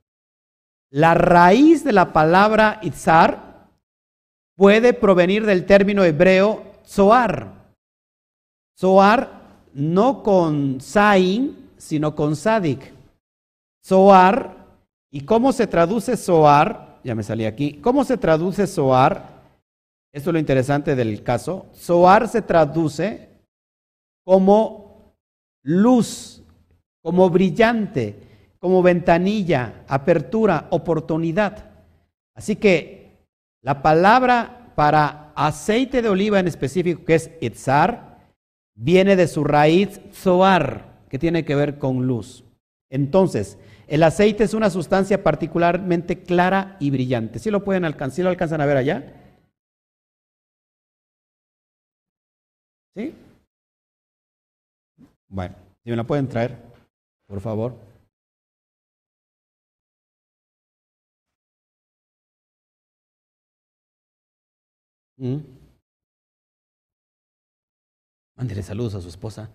La 0.91 1.13
raíz 1.13 1.83
de 1.83 1.93
la 1.93 2.13
palabra 2.13 2.79
itzar 2.81 3.69
puede 4.55 4.93
provenir 4.93 5.45
del 5.45 5.65
término 5.65 6.03
hebreo 6.03 6.63
zoar. 6.85 7.73
Zoar 8.77 9.41
no 9.73 10.23
con 10.23 10.79
sain, 10.79 11.71
sino 11.77 12.15
con 12.15 12.35
sadik. 12.35 12.93
Zoar, 13.85 14.55
¿y 15.11 15.21
cómo 15.21 15.51
se 15.51 15.67
traduce 15.67 16.17
zoar? 16.17 16.99
Ya 17.03 17.13
me 17.15 17.23
salí 17.23 17.45
aquí. 17.45 17.79
¿Cómo 17.81 18.03
se 18.03 18.17
traduce 18.17 18.65
zoar? 18.67 19.35
Esto 20.13 20.29
es 20.29 20.33
lo 20.33 20.39
interesante 20.39 20.95
del 20.95 21.23
caso. 21.23 21.67
Zoar 21.75 22.27
se 22.27 22.41
traduce 22.41 23.29
como 24.23 25.13
luz, 25.63 26.41
como 27.01 27.29
brillante 27.29 28.34
como 28.65 28.81
ventanilla, 28.81 29.83
apertura, 29.87 30.65
oportunidad. 30.71 31.69
Así 32.33 32.55
que 32.55 33.27
la 33.61 33.83
palabra 33.83 34.71
para 34.73 35.33
aceite 35.35 36.01
de 36.01 36.09
oliva 36.09 36.39
en 36.39 36.47
específico, 36.47 37.05
que 37.05 37.13
es 37.13 37.29
itzar, 37.41 38.17
viene 38.73 39.15
de 39.15 39.27
su 39.27 39.43
raíz 39.43 40.01
zoar, 40.11 41.03
que 41.09 41.19
tiene 41.19 41.45
que 41.45 41.53
ver 41.53 41.77
con 41.77 42.07
luz. 42.07 42.43
Entonces, 42.89 43.59
el 43.85 44.01
aceite 44.01 44.43
es 44.43 44.55
una 44.55 44.71
sustancia 44.71 45.21
particularmente 45.21 46.23
clara 46.23 46.75
y 46.79 46.89
brillante. 46.89 47.37
¿Sí 47.37 47.51
lo 47.51 47.63
pueden 47.63 47.85
alcanzar? 47.85 48.15
¿Sí 48.15 48.23
lo 48.23 48.29
alcanzan 48.29 48.61
a 48.61 48.65
ver 48.65 48.77
allá? 48.77 49.13
¿Sí? 52.95 53.13
Bueno, 55.27 55.53
si 55.83 55.91
me 55.91 55.95
la 55.97 56.03
pueden 56.03 56.27
traer, 56.27 56.57
por 57.27 57.41
favor. 57.41 57.94
¿Mm? 65.17 65.37
Mándele 68.37 68.63
saludos 68.63 68.95
a 68.95 69.01
su 69.01 69.09
esposa. 69.09 69.49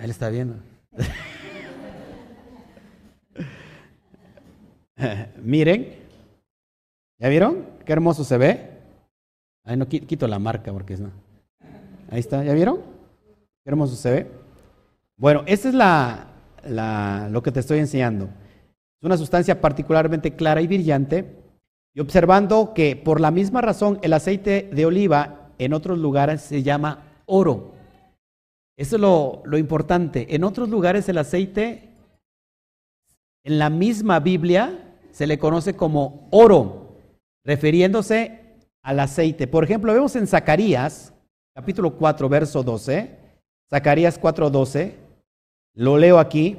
Él 0.00 0.10
está 0.10 0.28
viendo. 0.28 0.56
Miren, 5.42 6.00
¿Ya 7.20 7.28
vieron? 7.28 7.66
Qué 7.84 7.92
hermoso 7.92 8.24
se 8.24 8.38
ve. 8.38 8.70
Ay, 9.64 9.76
no 9.76 9.86
quito 9.86 10.26
la 10.26 10.38
marca 10.38 10.72
porque 10.72 10.94
es 10.94 11.00
no. 11.00 11.10
Ahí 12.10 12.18
está, 12.18 12.42
¿ya 12.42 12.54
vieron? 12.54 12.78
Qué 13.62 13.70
hermoso 13.70 13.94
se 13.94 14.10
ve. 14.10 14.26
Bueno, 15.18 15.44
esta 15.46 15.68
es 15.68 15.74
la, 15.74 16.28
la, 16.64 17.28
lo 17.30 17.42
que 17.42 17.52
te 17.52 17.60
estoy 17.60 17.78
enseñando. 17.78 18.24
Es 18.24 19.04
una 19.04 19.18
sustancia 19.18 19.60
particularmente 19.60 20.34
clara 20.34 20.62
y 20.62 20.66
brillante. 20.66 21.39
Y 21.94 22.00
observando 22.00 22.72
que 22.74 22.96
por 22.96 23.20
la 23.20 23.30
misma 23.30 23.60
razón 23.60 23.98
el 24.02 24.12
aceite 24.12 24.70
de 24.72 24.86
oliva 24.86 25.50
en 25.58 25.74
otros 25.74 25.98
lugares 25.98 26.40
se 26.40 26.62
llama 26.62 27.04
oro. 27.26 27.72
Eso 28.76 28.96
es 28.96 29.02
lo, 29.02 29.58
importante. 29.58 30.34
En 30.34 30.42
otros 30.42 30.70
lugares 30.70 31.08
el 31.08 31.18
aceite, 31.18 31.90
en 33.44 33.58
la 33.58 33.68
misma 33.68 34.20
Biblia, 34.20 34.96
se 35.10 35.26
le 35.26 35.38
conoce 35.38 35.74
como 35.74 36.28
oro, 36.30 36.96
refiriéndose 37.44 38.40
al 38.82 39.00
aceite. 39.00 39.46
Por 39.46 39.64
ejemplo, 39.64 39.92
vemos 39.92 40.16
en 40.16 40.26
Zacarías, 40.26 41.12
capítulo 41.54 41.96
4, 41.96 42.28
verso 42.30 42.62
12, 42.62 43.18
Zacarías 43.68 44.18
4, 44.18 44.48
12, 44.48 44.94
lo 45.74 45.98
leo 45.98 46.18
aquí, 46.18 46.56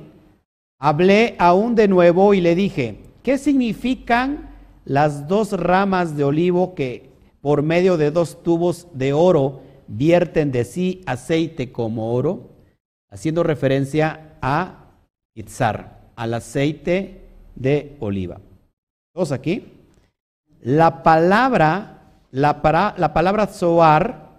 hablé 0.79 1.35
aún 1.39 1.73
de 1.73 1.87
nuevo 1.87 2.35
y 2.35 2.41
le 2.41 2.53
dije, 2.53 2.99
¿qué 3.23 3.39
significan 3.39 4.50
las 4.85 5.27
dos 5.27 5.53
ramas 5.53 6.17
de 6.17 6.23
olivo 6.23 6.75
que 6.75 7.09
por 7.41 7.63
medio 7.63 7.97
de 7.97 8.11
dos 8.11 8.43
tubos 8.43 8.87
de 8.93 9.13
oro 9.13 9.61
vierten 9.87 10.51
de 10.51 10.63
sí 10.63 11.01
aceite 11.05 11.71
como 11.71 12.13
oro, 12.13 12.49
haciendo 13.09 13.43
referencia 13.43 14.37
a 14.41 14.85
Itzar, 15.35 15.99
al 16.15 16.33
aceite 16.33 17.21
de 17.55 17.95
oliva. 17.99 18.39
¿Todos 19.13 19.31
aquí? 19.31 19.65
La 20.61 21.03
palabra, 21.03 22.13
la, 22.31 22.61
para, 22.61 22.95
la 22.97 23.13
palabra 23.13 23.47
Zoar, 23.47 24.29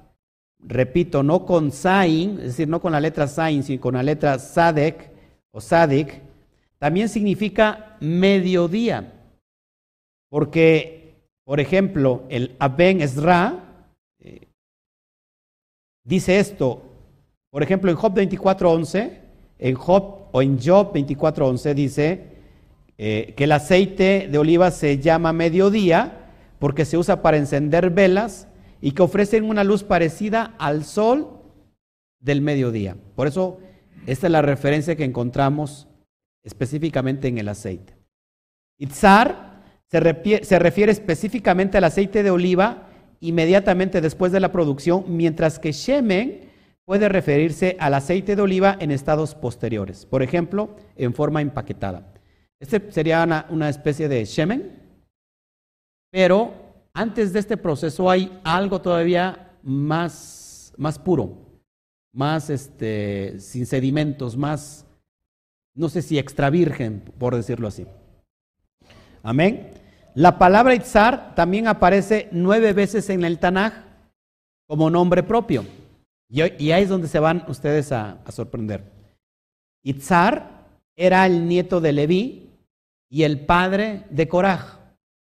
repito, 0.61 1.23
no 1.23 1.45
con 1.45 1.73
Sain, 1.73 2.39
es 2.39 2.45
decir, 2.45 2.69
no 2.69 2.81
con 2.81 2.93
la 2.93 3.01
letra 3.01 3.27
Sain, 3.27 3.63
sino 3.63 3.81
con 3.81 3.95
la 3.95 4.03
letra 4.03 4.39
Sadek 4.39 5.11
o 5.51 5.61
Sadik, 5.61 6.21
también 6.79 7.09
significa 7.09 7.97
mediodía. 8.01 9.13
Porque, 10.33 11.13
por 11.45 11.61
ejemplo, 11.61 12.25
el 12.31 12.57
Aben 12.59 13.03
Ezra, 13.03 13.87
dice 16.05 16.39
esto, 16.39 16.83
por 17.51 17.63
ejemplo, 17.63 17.91
en 17.91 17.99
Job 17.99 18.15
24.11, 18.15 19.19
en 19.59 19.75
Job 19.75 20.29
o 20.33 20.41
en 20.41 20.59
Job 20.59 20.95
24.11 20.95 21.75
dice 21.75 22.25
eh, 22.97 23.35
que 23.37 23.45
el 23.45 23.53
aceite 23.53 24.27
de 24.33 24.39
oliva 24.39 24.71
se 24.71 24.99
llama 25.01 25.35
mediodía 25.35 26.31
porque 26.59 26.87
se 26.87 26.97
usa 26.97 27.21
para 27.21 27.37
encender 27.37 27.91
velas 27.91 28.49
y 28.81 28.93
que 28.93 29.03
ofrecen 29.03 29.45
una 29.45 29.65
luz 29.65 29.85
parecida 29.85 30.55
al 30.59 30.87
sol 30.87 31.43
del 32.21 32.41
mediodía. 32.41 32.97
Por 33.17 33.27
eso, 33.27 33.61
esta 34.07 34.29
es 34.29 34.33
la 34.33 34.41
referencia 34.41 34.97
que 34.97 35.05
encontramos 35.05 35.89
específicamente 36.43 37.29
en 37.29 37.37
el 37.37 37.51
aceite. 37.51 37.99
Itzar 38.79 39.52
se 39.93 40.59
refiere, 40.59 40.91
específicamente 40.91 41.77
al 41.77 41.85
aceite 41.85 42.23
de 42.23 42.31
oliva 42.31 42.89
inmediatamente 43.21 44.01
después 44.01 44.33
de 44.33 44.41
la 44.41 44.51
producción, 44.51 45.05
mientras 45.07 45.59
que 45.59 45.71
Shemen 45.71 46.51
puede 46.85 47.09
referirse 47.11 47.77
al 47.79 47.95
aceite 47.95 48.35
de 48.35 48.43
oliva 48.43 48.77
en 48.81 48.91
estados 48.91 49.35
posteriores, 49.35 50.07
por 50.07 50.23
ejemplo, 50.23 50.75
en 50.97 51.15
forma 51.15 51.43
empaquetada. 51.43 52.13
Este 52.59 52.91
sería 52.91 53.23
una, 53.51 53.69
especie 53.69 54.09
de 54.09 54.25
Shemen, 54.25 54.81
pero 56.11 56.55
antes 56.95 57.33
de 57.33 57.41
este 57.41 57.57
proceso 57.57 58.11
hay 58.11 58.41
algo 58.45 58.81
todavía 58.81 59.59
más, 59.63 60.73
más 60.79 60.99
puro, 60.99 61.37
más 62.13 62.49
este, 62.51 63.39
sin 63.39 63.67
sedimentos, 63.67 64.37
más, 64.37 64.87
no 65.75 65.89
sé 65.89 66.03
si 66.03 66.19
extra 66.19 66.51
virgen, 66.51 67.03
por 67.19 67.37
decirlo 67.37 67.69
así. 67.69 67.87
Amén. 69.23 69.82
La 70.15 70.39
palabra 70.39 70.75
Itzar 70.75 71.35
también 71.35 71.67
aparece 71.67 72.29
nueve 72.33 72.73
veces 72.75 73.09
en 73.09 73.25
el 73.25 73.39
Tanaj 73.39 73.73
como 74.67 74.91
nombre 74.91 75.23
propio. 75.23 75.65
Y, 76.29 76.41
ahí 76.41 76.83
es 76.83 76.89
donde 76.89 77.09
se 77.09 77.19
van 77.19 77.45
ustedes 77.49 77.93
a, 77.93 78.19
sorprender. 78.31 78.85
Itzar 79.83 80.67
era 80.97 81.27
el 81.27 81.47
nieto 81.47 81.81
de 81.81 81.93
Leví 81.93 82.51
y 83.11 83.23
el 83.25 83.41
padre 83.41 84.05
de 84.11 84.29
Coraj. 84.29 84.79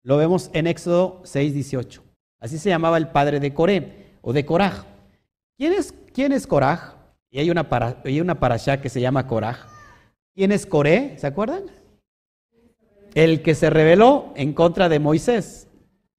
Lo 0.03 0.17
vemos 0.17 0.49
en 0.53 0.67
Éxodo 0.67 1.21
6:18. 1.23 2.01
Así 2.39 2.57
se 2.57 2.69
llamaba 2.69 2.97
el 2.97 3.09
padre 3.09 3.39
de 3.39 3.53
Coré 3.53 4.17
o 4.21 4.33
de 4.33 4.45
Coraj. 4.45 4.85
¿Quién 5.57 5.73
es, 5.73 5.93
quién 6.13 6.31
es 6.31 6.45
Coraj? 6.45 6.95
Y 7.31 7.39
hay 7.39 7.49
una, 7.49 7.69
para, 7.69 8.01
hay 8.03 8.21
una 8.21 8.39
parasha 8.39 8.81
que 8.81 8.89
se 8.89 9.01
llama 9.01 9.27
Coraj. 9.27 9.67
¿Quién 10.33 10.51
es 10.51 10.65
Coré? 10.65 11.17
¿Se 11.17 11.27
acuerdan? 11.27 11.63
El 13.15 13.41
que 13.41 13.55
se 13.55 13.69
rebeló 13.69 14.33
en 14.35 14.53
contra 14.53 14.89
de 14.89 14.99
Moisés. 14.99 15.67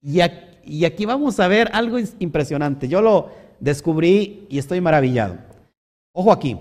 Y 0.01 0.19
aquí, 0.19 1.05
vamos 1.05 1.39
a 1.39 1.47
ver 1.47 1.69
algo 1.71 1.97
impresionante. 2.19 2.87
Yo 2.89 3.01
lo 3.01 3.31
descubrí 3.59 4.47
y 4.49 4.57
estoy 4.57 4.81
maravillado. 4.81 5.37
Ojo 6.11 6.31
aquí, 6.31 6.57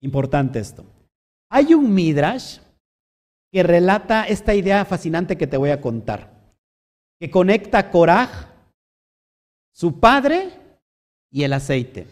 importante 0.00 0.60
esto. 0.60 0.86
Hay 1.50 1.74
un 1.74 1.92
Midrash 1.92 2.60
que 3.52 3.62
relata 3.62 4.24
esta 4.24 4.54
idea 4.54 4.84
fascinante 4.84 5.36
que 5.36 5.46
te 5.46 5.56
voy 5.56 5.70
a 5.70 5.80
contar, 5.80 6.30
que 7.18 7.28
conecta 7.28 7.78
a 7.78 7.90
Korah, 7.90 8.52
su 9.72 9.98
padre 9.98 10.50
y 11.32 11.42
el 11.42 11.52
aceite. 11.52 12.06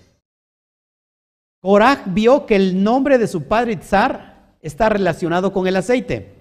Korah 1.60 2.02
vio 2.06 2.44
que 2.44 2.56
el 2.56 2.82
nombre 2.82 3.18
de 3.18 3.28
su 3.28 3.44
padre 3.44 3.72
Itzar 3.72 4.56
está 4.60 4.88
relacionado 4.88 5.52
con 5.52 5.66
el 5.66 5.76
aceite 5.76 6.33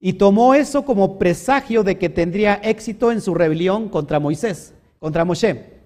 y 0.00 0.14
tomó 0.14 0.54
eso 0.54 0.84
como 0.84 1.18
presagio 1.18 1.82
de 1.82 1.98
que 1.98 2.08
tendría 2.08 2.54
éxito 2.54 3.10
en 3.10 3.20
su 3.20 3.34
rebelión 3.34 3.88
contra 3.88 4.20
Moisés, 4.20 4.74
contra 4.98 5.24
Moshe. 5.24 5.78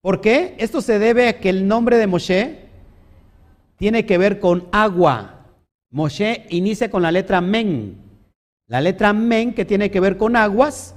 ¿Por 0.00 0.20
qué? 0.20 0.54
Esto 0.58 0.80
se 0.80 0.98
debe 0.98 1.28
a 1.28 1.40
que 1.40 1.48
el 1.48 1.66
nombre 1.66 1.96
de 1.96 2.06
Moshe 2.06 2.58
tiene 3.76 4.06
que 4.06 4.18
ver 4.18 4.38
con 4.40 4.68
agua. 4.72 5.46
Moshe 5.90 6.46
inicia 6.50 6.90
con 6.90 7.02
la 7.02 7.12
letra 7.12 7.40
Men. 7.40 7.96
La 8.68 8.80
letra 8.80 9.12
Men 9.12 9.54
que 9.54 9.64
tiene 9.64 9.90
que 9.90 10.00
ver 10.00 10.16
con 10.16 10.36
aguas 10.36 10.94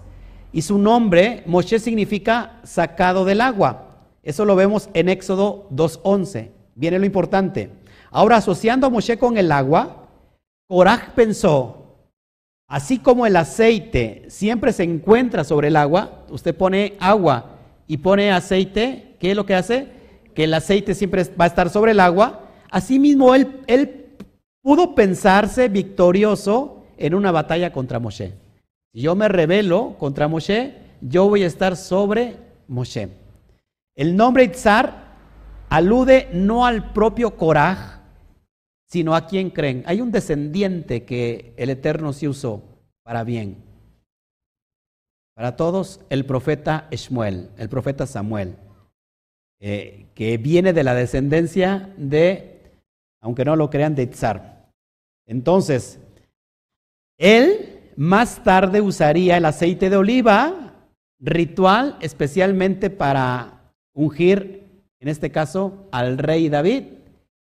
y 0.51 0.61
su 0.61 0.77
nombre, 0.77 1.43
Moshe 1.45 1.79
significa 1.79 2.61
sacado 2.63 3.25
del 3.25 3.41
agua. 3.41 4.07
Eso 4.23 4.45
lo 4.45 4.55
vemos 4.55 4.89
en 4.93 5.09
Éxodo 5.09 5.67
2.11. 5.71 6.49
Viene 6.75 6.99
lo 6.99 7.05
importante. 7.05 7.71
Ahora, 8.09 8.37
asociando 8.37 8.87
a 8.87 8.89
Moshe 8.89 9.17
con 9.17 9.37
el 9.37 9.51
agua, 9.51 10.07
Coraj 10.67 11.13
pensó, 11.13 11.84
Así 12.67 12.97
como 12.97 13.27
el 13.27 13.35
aceite 13.35 14.23
siempre 14.27 14.73
se 14.73 14.83
encuentra 14.83 15.43
sobre 15.43 15.67
el 15.67 15.75
agua, 15.75 16.25
usted 16.29 16.55
pone 16.55 16.95
agua 16.99 17.57
y 17.87 17.97
pone 17.97 18.31
aceite, 18.31 19.15
¿qué 19.19 19.31
es 19.31 19.35
lo 19.35 19.45
que 19.45 19.53
hace? 19.53 19.87
Que 20.33 20.45
el 20.45 20.53
aceite 20.53 20.95
siempre 20.95 21.23
va 21.39 21.45
a 21.45 21.47
estar 21.47 21.69
sobre 21.69 21.91
el 21.91 21.99
agua. 21.99 22.49
Asimismo, 22.71 23.35
él, 23.35 24.05
pudo 24.63 24.95
pensarse 24.95 25.69
victorioso 25.69 26.83
en 26.97 27.13
una 27.13 27.31
batalla 27.31 27.71
contra 27.71 27.99
Moshe. 27.99 28.33
Yo 28.93 29.15
me 29.15 29.27
rebelo 29.27 29.95
contra 29.99 30.27
Moshe, 30.27 30.73
yo 31.01 31.29
voy 31.29 31.43
a 31.43 31.47
estar 31.47 31.77
sobre 31.77 32.37
Moshe. 32.67 33.09
El 33.95 34.15
nombre 34.15 34.43
Itzar 34.43 35.05
alude 35.69 36.29
no 36.33 36.65
al 36.65 36.93
propio 36.93 37.37
Coraj, 37.37 37.94
sino 38.87 39.15
a 39.15 39.27
quién 39.27 39.49
creen. 39.49 39.83
Hay 39.85 40.01
un 40.01 40.11
descendiente 40.11 41.03
que 41.03 41.53
el 41.57 41.69
Eterno 41.69 42.13
sí 42.13 42.27
usó 42.27 42.63
para 43.03 43.23
bien. 43.23 43.63
Para 45.35 45.55
todos, 45.55 45.99
el 46.09 46.25
profeta 46.25 46.87
Shmuel, 46.91 47.49
el 47.57 47.67
profeta 47.67 48.07
Samuel, 48.07 48.55
eh, 49.59 50.07
que 50.15 50.37
viene 50.37 50.71
de 50.73 50.83
la 50.83 50.93
descendencia 50.93 51.93
de, 51.97 52.71
aunque 53.21 53.43
no 53.43 53.55
lo 53.55 53.69
crean, 53.69 53.95
de 53.95 54.03
Itzar. 54.03 54.71
Entonces, 55.25 55.99
él 57.17 57.91
más 57.97 58.43
tarde 58.43 58.81
usaría 58.81 59.37
el 59.37 59.45
aceite 59.45 59.89
de 59.89 59.97
oliva 59.97 60.65
ritual 61.19 61.97
especialmente 62.01 62.89
para 62.89 63.71
ungir, 63.93 64.83
en 64.99 65.07
este 65.07 65.31
caso, 65.31 65.87
al 65.91 66.17
rey 66.17 66.49
David 66.49 66.83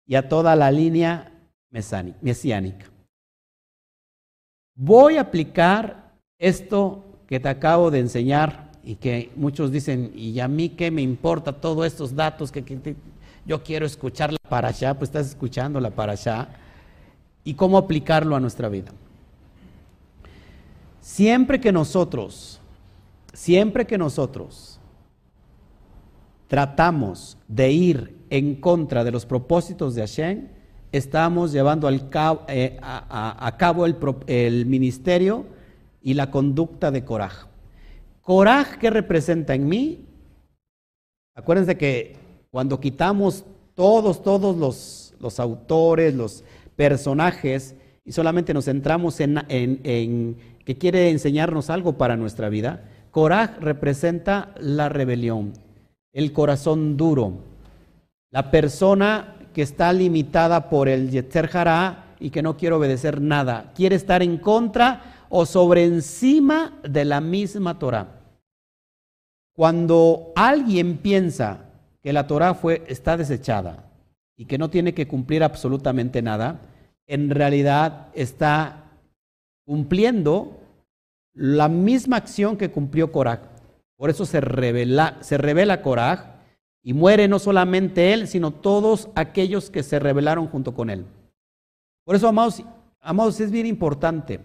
y 0.05 0.15
a 0.15 0.27
toda 0.27 0.55
la 0.55 0.71
línea 0.71 1.28
mesiánica. 1.69 2.85
Voy 4.75 5.17
a 5.17 5.21
aplicar 5.21 6.13
esto 6.39 7.03
que 7.27 7.39
te 7.39 7.49
acabo 7.49 7.91
de 7.91 7.99
enseñar 7.99 8.71
y 8.83 8.95
que 8.95 9.31
muchos 9.35 9.71
dicen, 9.71 10.11
¿y 10.15 10.39
a 10.39 10.47
mí 10.47 10.69
qué 10.69 10.89
me 10.89 11.01
importa 11.01 11.53
todos 11.53 11.85
estos 11.85 12.15
datos 12.15 12.51
que, 12.51 12.95
yo 13.45 13.63
quiero 13.63 13.85
escuchar 13.85 14.31
la 14.31 14.39
para 14.49 14.69
allá? 14.69 14.93
Pues 14.93 15.09
estás 15.09 15.27
escuchando 15.27 15.79
la 15.79 15.89
para 15.89 16.13
allá. 16.13 16.49
¿Y 17.43 17.53
cómo 17.53 17.77
aplicarlo 17.77 18.35
a 18.35 18.39
nuestra 18.39 18.69
vida? 18.69 18.91
Siempre 21.01 21.59
que 21.59 21.71
nosotros 21.71 22.59
siempre 23.33 23.87
que 23.87 23.97
nosotros 23.97 24.79
tratamos 26.47 27.37
de 27.47 27.71
ir 27.71 28.25
en 28.29 28.55
contra 28.55 29.03
de 29.03 29.11
los 29.11 29.25
propósitos 29.25 29.95
de 29.95 30.01
Hashem, 30.01 30.47
estamos 30.91 31.51
llevando 31.51 31.87
al 31.87 32.09
cabo, 32.09 32.41
eh, 32.47 32.77
a, 32.81 33.55
cabo 33.57 33.85
el, 33.85 34.65
ministerio 34.65 35.45
y 36.01 36.13
la 36.13 36.31
conducta 36.31 36.91
de 36.91 37.03
Coraj. 37.03 37.47
Coraj, 38.21 38.77
¿qué 38.77 38.89
representa 38.89 39.53
en 39.53 39.67
mí? 39.67 40.05
Acuérdense 41.35 41.77
que 41.77 42.15
cuando 42.51 42.79
quitamos 42.79 43.45
todos, 43.75 44.23
todos 44.23 45.13
los, 45.19 45.39
autores, 45.39 46.13
los 46.15 46.43
personajes, 46.75 47.75
y 48.03 48.11
solamente 48.11 48.53
nos 48.53 48.65
centramos 48.65 49.19
en, 49.19 49.39
en, 49.47 50.37
que 50.65 50.77
quiere 50.77 51.09
enseñarnos 51.09 51.69
algo 51.69 51.97
para 51.97 52.17
nuestra 52.17 52.49
vida, 52.49 52.83
Coraj 53.11 53.57
representa 53.59 54.53
la 54.59 54.89
rebelión, 54.89 55.53
el 56.13 56.31
corazón 56.33 56.97
duro, 56.97 57.33
la 58.31 58.51
persona 58.51 59.38
que 59.59 59.63
está 59.63 59.91
limitada 59.91 60.69
por 60.69 60.87
el 60.87 61.11
Yetzer 61.11 61.49
Hará 61.51 62.15
y 62.17 62.29
que 62.29 62.41
no 62.41 62.55
quiere 62.55 62.75
obedecer 62.75 63.19
nada, 63.19 63.73
quiere 63.75 63.97
estar 63.97 64.23
en 64.23 64.37
contra 64.37 65.25
o 65.27 65.45
sobre 65.45 65.83
encima 65.83 66.79
de 66.87 67.03
la 67.03 67.19
misma 67.19 67.77
Torah. 67.77 68.21
Cuando 69.53 70.31
alguien 70.37 70.95
piensa 70.99 71.65
que 72.01 72.13
la 72.13 72.25
Torah 72.25 72.53
fue, 72.53 72.85
está 72.87 73.17
desechada 73.17 73.83
y 74.37 74.45
que 74.45 74.57
no 74.57 74.69
tiene 74.69 74.93
que 74.93 75.09
cumplir 75.09 75.43
absolutamente 75.43 76.21
nada, 76.21 76.61
en 77.05 77.29
realidad 77.29 78.07
está 78.13 78.85
cumpliendo 79.65 80.57
la 81.33 81.67
misma 81.67 82.15
acción 82.15 82.55
que 82.55 82.71
cumplió 82.71 83.11
Coraj. 83.11 83.41
Por 83.97 84.09
eso 84.09 84.25
se 84.25 84.39
revela, 84.39 85.17
se 85.19 85.37
revela 85.37 85.81
Coraj 85.81 86.38
y 86.83 86.93
muere 86.93 87.27
no 87.27 87.39
solamente 87.39 88.13
él, 88.13 88.27
sino 88.27 88.51
todos 88.51 89.09
aquellos 89.15 89.69
que 89.69 89.83
se 89.83 89.99
rebelaron 89.99 90.47
junto 90.47 90.73
con 90.73 90.89
él. 90.89 91.05
Por 92.05 92.15
eso, 92.15 92.27
amados, 92.27 92.63
amados 93.01 93.39
es 93.39 93.51
bien 93.51 93.65
importante 93.65 94.39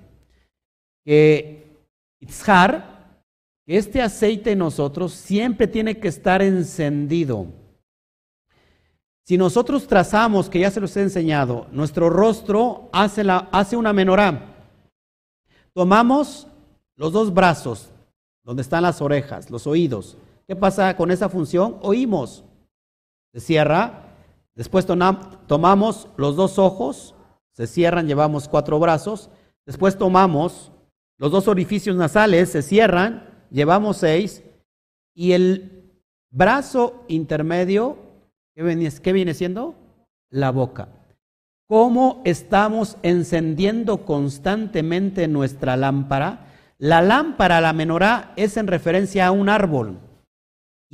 que 1.05 1.77
Itzhar, 2.21 3.23
que 3.67 3.77
este 3.77 4.03
aceite 4.03 4.53
en 4.53 4.59
nosotros 4.59 5.13
siempre 5.13 5.67
tiene 5.67 5.99
que 5.99 6.09
estar 6.09 6.43
encendido. 6.43 7.47
Si 9.25 9.39
nosotros 9.39 9.87
trazamos, 9.87 10.51
que 10.51 10.61
ya 10.61 10.71
se 10.71 10.81
los 10.81 10.95
he 10.97 11.03
enseñado, 11.03 11.67
nuestro 11.73 12.11
rostro 12.11 12.91
hace, 12.93 13.23
hace 13.53 13.77
una 13.77 13.93
menorá. 13.93 14.55
Tomamos 15.73 16.47
los 16.97 17.13
dos 17.13 17.33
brazos, 17.33 17.91
donde 18.43 18.63
están 18.63 18.83
las 18.83 19.01
orejas, 19.01 19.51
los 19.51 19.67
oídos. 19.67 20.19
¿Qué 20.47 20.57
pasa 20.57 20.97
con 20.97 21.11
esa 21.11 21.29
función? 21.29 21.79
Oímos. 21.83 22.45
Se 23.33 23.41
cierra. 23.41 24.05
Después 24.55 24.87
tomamos 24.87 26.09
los 26.17 26.37
dos 26.37 26.61
ojos, 26.61 27.17
se 27.53 27.67
cierran, 27.67 28.07
llevamos 28.07 28.49
cuatro 28.49 28.79
brazos. 28.79 29.29
Después 29.67 29.99
tomamos 29.99 30.71
los 31.19 31.33
dos 31.33 31.49
orificios 31.49 31.97
nasales, 31.97 32.51
se 32.51 32.63
cierran, 32.63 33.47
llevamos 33.51 33.97
seis. 33.97 34.45
Y 35.13 35.33
el 35.33 36.01
brazo 36.31 37.05
intermedio, 37.09 37.97
¿qué 38.55 39.13
viene, 39.13 39.35
siendo? 39.35 39.75
La 40.31 40.51
boca. 40.51 40.89
¿Cómo 41.67 42.21
estamos 42.25 42.97
encendiendo 43.03 44.05
constantemente 44.05 45.27
nuestra 45.27 45.77
lámpara? 45.77 46.47
La 46.79 47.03
lámpara, 47.03 47.61
la 47.61 47.73
menorá, 47.73 48.33
es 48.37 48.57
en 48.57 48.67
referencia 48.67 49.27
a 49.27 49.33
un 49.33 49.49
árbol. 49.49 49.99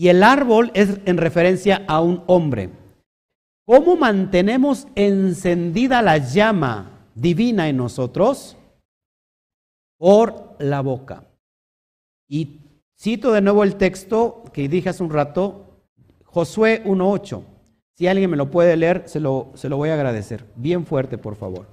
Y 0.01 0.09
el 0.09 0.23
árbol 0.23 0.71
es 0.73 0.99
en 1.05 1.19
referencia 1.19 1.85
a 1.87 2.01
un 2.01 2.25
hombre. 2.27 2.71
¿Cómo 3.67 3.97
mantenemos 3.97 4.89
encendida 4.95 6.01
la 6.01 6.17
llama 6.17 7.07
divina 7.15 7.69
en 7.69 7.77
nosotros? 7.77 8.57
Por 9.99 10.57
la 10.59 10.81
boca. 10.81 11.27
Y 12.27 12.61
cito 12.99 13.31
de 13.33 13.43
nuevo 13.43 13.63
el 13.63 13.77
texto 13.77 14.43
que 14.55 14.71
dije 14.71 14.89
hace 14.89 15.03
un 15.03 15.11
rato, 15.11 15.83
Josué 16.25 16.83
1.8. 16.87 17.43
Si 17.95 18.07
alguien 18.07 18.31
me 18.31 18.39
lo 18.39 18.51
puede 18.51 18.79
leer, 18.79 19.03
se 19.07 19.21
lo, 19.21 19.53
se 19.53 19.69
lo 19.69 19.77
voy 19.77 19.91
a 19.91 19.95
agradecer. 19.97 20.47
Bien 20.57 20.87
fuerte, 20.87 21.19
por 21.19 21.37
favor. 21.37 21.67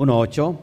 8. 0.00 0.56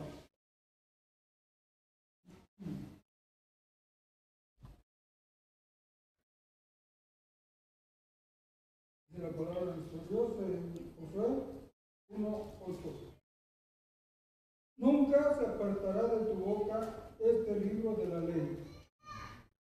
Nunca 14.77 15.33
se 15.33 15.45
apartará 15.45 16.03
de 16.03 16.25
tu 16.27 16.35
boca 16.35 17.11
este 17.19 17.59
libro 17.59 17.95
de 17.95 18.07
la 18.07 18.19
ley, 18.19 18.63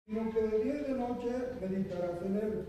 sino 0.08 0.32
que 0.32 0.42
de 0.42 0.64
día 0.64 0.74
y 0.74 0.84
de 0.86 0.94
noche 0.94 1.30
meditarás 1.62 2.22
en 2.24 2.36
él, 2.36 2.68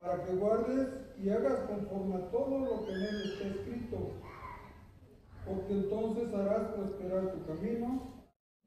para 0.00 0.24
que 0.24 0.34
guardes 0.34 0.88
y 1.18 1.30
hagas 1.30 1.68
conforme 1.68 2.16
a 2.16 2.30
todo 2.32 2.58
lo 2.58 2.84
que 2.84 2.92
en 2.94 3.02
porque 5.48 5.72
entonces 5.72 6.32
harás 6.34 6.72
prosperar 6.74 7.32
tu 7.32 7.46
camino 7.46 8.02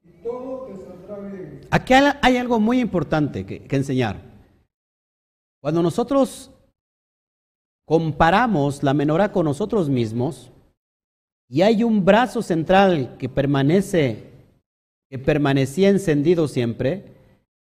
y 0.04 0.10
todo 0.22 0.66
te 0.66 0.76
saldrá 0.76 1.18
bien. 1.28 1.60
Aquí 1.70 1.94
hay 1.94 2.36
algo 2.36 2.58
muy 2.58 2.80
importante 2.80 3.46
que, 3.46 3.64
enseñar. 3.76 4.20
Cuando 5.60 5.82
nosotros 5.82 6.50
comparamos 7.86 8.82
la 8.82 8.94
menorá 8.94 9.32
con 9.32 9.44
nosotros 9.44 9.88
mismos 9.88 10.50
y 11.48 11.62
hay 11.62 11.84
un 11.84 12.04
brazo 12.04 12.42
central 12.42 13.16
que 13.18 13.28
permanece, 13.28 14.30
que 15.08 15.18
permanecía 15.18 15.88
encendido 15.88 16.48
siempre, 16.48 17.12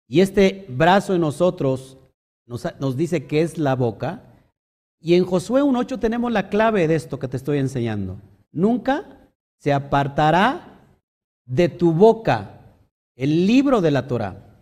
y 0.06 0.20
este 0.20 0.66
brazo 0.68 1.14
en 1.14 1.22
nosotros 1.22 1.96
nos, 2.46 2.66
nos 2.78 2.96
dice 2.96 3.26
que 3.26 3.42
es 3.42 3.58
la 3.58 3.74
boca, 3.74 4.24
y 5.00 5.14
en 5.14 5.24
Josué 5.24 5.62
1.8 5.62 5.98
tenemos 5.98 6.30
la 6.30 6.50
clave 6.50 6.86
de 6.86 6.94
esto 6.94 7.18
que 7.18 7.28
te 7.28 7.38
estoy 7.38 7.58
enseñando. 7.58 8.20
Nunca 8.52 9.30
se 9.58 9.72
apartará 9.72 10.80
de 11.46 11.68
tu 11.68 11.92
boca 11.92 12.60
el 13.16 13.46
libro 13.46 13.80
de 13.80 13.90
la 13.90 14.06
Torah, 14.06 14.60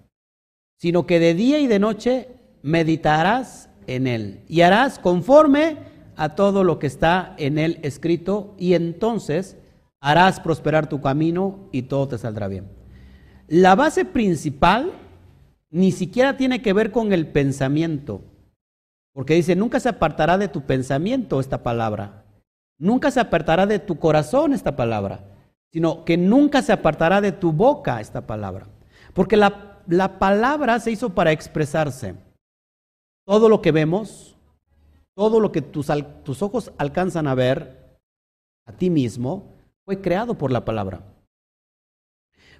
sino 0.78 1.06
que 1.06 1.20
de 1.20 1.34
día 1.34 1.60
y 1.60 1.66
de 1.66 1.78
noche 1.78 2.28
meditarás 2.62 3.70
en 3.86 4.06
él 4.06 4.44
y 4.48 4.62
harás 4.62 4.98
conforme 4.98 5.78
a 6.16 6.34
todo 6.34 6.64
lo 6.64 6.78
que 6.78 6.88
está 6.88 7.34
en 7.38 7.58
él 7.58 7.78
escrito 7.82 8.54
y 8.58 8.74
entonces 8.74 9.56
harás 10.00 10.40
prosperar 10.40 10.88
tu 10.88 11.00
camino 11.00 11.68
y 11.72 11.82
todo 11.82 12.08
te 12.08 12.18
saldrá 12.18 12.48
bien. 12.48 12.68
La 13.46 13.74
base 13.74 14.04
principal 14.04 14.92
ni 15.70 15.92
siquiera 15.92 16.36
tiene 16.36 16.62
que 16.62 16.72
ver 16.72 16.92
con 16.92 17.12
el 17.12 17.26
pensamiento, 17.28 18.22
porque 19.12 19.34
dice, 19.34 19.56
nunca 19.56 19.80
se 19.80 19.88
apartará 19.88 20.38
de 20.38 20.48
tu 20.48 20.62
pensamiento 20.62 21.40
esta 21.40 21.62
palabra, 21.62 22.24
nunca 22.78 23.10
se 23.10 23.20
apartará 23.20 23.66
de 23.66 23.78
tu 23.78 23.98
corazón 23.98 24.52
esta 24.52 24.76
palabra, 24.76 25.24
sino 25.72 26.04
que 26.04 26.16
nunca 26.16 26.62
se 26.62 26.72
apartará 26.72 27.20
de 27.20 27.32
tu 27.32 27.52
boca 27.52 28.00
esta 28.00 28.26
palabra, 28.26 28.66
porque 29.14 29.36
la, 29.36 29.82
la 29.86 30.18
palabra 30.18 30.78
se 30.80 30.90
hizo 30.90 31.10
para 31.10 31.32
expresarse. 31.32 32.14
Todo 33.26 33.48
lo 33.48 33.60
que 33.60 33.72
vemos, 33.72 34.36
todo 35.14 35.40
lo 35.40 35.52
que 35.52 35.60
tus, 35.60 35.88
tus 36.22 36.42
ojos 36.42 36.72
alcanzan 36.78 37.26
a 37.26 37.34
ver 37.34 37.98
a 38.66 38.72
ti 38.72 38.88
mismo, 38.88 39.54
fue 39.84 40.00
creado 40.00 40.36
por 40.36 40.52
la 40.52 40.64
palabra. 40.64 41.02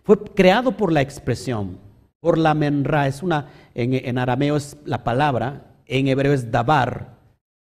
Fue 0.02 0.18
creado 0.24 0.76
por 0.76 0.90
la 0.90 1.02
expresión, 1.02 1.78
por 2.20 2.38
la 2.38 2.54
menra. 2.54 3.06
Es 3.06 3.22
una, 3.22 3.50
en, 3.74 3.92
en 3.92 4.16
arameo 4.18 4.56
es 4.56 4.78
la 4.86 5.04
palabra, 5.04 5.76
en 5.84 6.08
hebreo 6.08 6.32
es 6.32 6.50
dabar. 6.50 7.18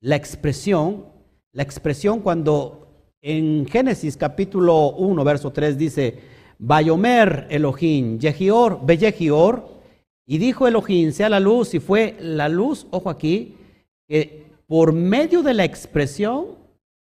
La 0.00 0.16
expresión, 0.16 1.06
la 1.56 1.62
expresión 1.62 2.20
cuando 2.20 2.86
en 3.22 3.66
Génesis 3.66 4.18
capítulo 4.18 4.90
1, 4.90 5.24
verso 5.24 5.52
3 5.52 5.78
dice, 5.78 6.18
Bayomer 6.58 7.46
Elohim, 7.48 8.18
Yehior, 8.18 8.84
Beyehior, 8.84 9.66
y 10.26 10.36
dijo 10.36 10.68
Elohim, 10.68 11.12
sea 11.12 11.30
la 11.30 11.40
luz, 11.40 11.72
y 11.72 11.80
fue 11.80 12.14
la 12.20 12.50
luz, 12.50 12.86
ojo 12.90 13.08
aquí, 13.08 13.56
que 14.06 14.44
por 14.66 14.92
medio 14.92 15.42
de 15.42 15.54
la 15.54 15.64
expresión 15.64 16.58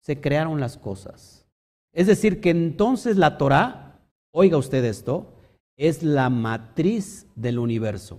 se 0.01 0.19
crearon 0.19 0.59
las 0.59 0.75
cosas. 0.75 1.45
Es 1.93 2.07
decir, 2.07 2.41
que 2.41 2.49
entonces 2.49 3.17
la 3.17 3.37
Torah, 3.37 3.99
oiga 4.33 4.57
usted 4.57 4.83
esto, 4.85 5.35
es 5.77 6.01
la 6.01 6.31
matriz 6.31 7.27
del 7.35 7.59
universo. 7.59 8.17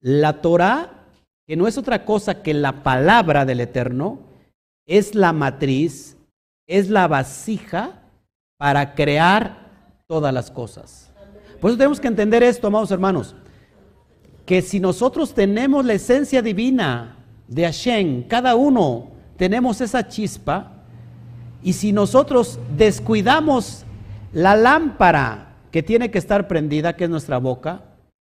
La 0.00 0.40
Torah, 0.40 1.08
que 1.46 1.56
no 1.56 1.68
es 1.68 1.76
otra 1.76 2.06
cosa 2.06 2.42
que 2.42 2.54
la 2.54 2.82
palabra 2.82 3.44
del 3.44 3.60
Eterno, 3.60 4.32
es 4.86 5.14
la 5.14 5.32
matriz, 5.32 6.16
es 6.66 6.90
la 6.90 7.08
vasija 7.08 8.02
para 8.58 8.94
crear 8.94 9.70
todas 10.06 10.32
las 10.32 10.50
cosas. 10.50 11.10
Por 11.60 11.70
eso 11.70 11.78
tenemos 11.78 12.00
que 12.00 12.08
entender 12.08 12.42
esto, 12.42 12.66
amados 12.66 12.90
hermanos, 12.90 13.34
que 14.44 14.60
si 14.60 14.80
nosotros 14.80 15.32
tenemos 15.34 15.84
la 15.84 15.94
esencia 15.94 16.42
divina 16.42 17.16
de 17.48 17.64
Hashem, 17.64 18.24
cada 18.24 18.54
uno 18.54 19.10
tenemos 19.36 19.80
esa 19.80 20.06
chispa, 20.06 20.70
y 21.62 21.72
si 21.72 21.92
nosotros 21.92 22.58
descuidamos 22.76 23.84
la 24.34 24.54
lámpara 24.54 25.56
que 25.70 25.82
tiene 25.82 26.10
que 26.10 26.18
estar 26.18 26.46
prendida, 26.46 26.94
que 26.94 27.04
es 27.04 27.10
nuestra 27.10 27.38
boca, 27.38 27.82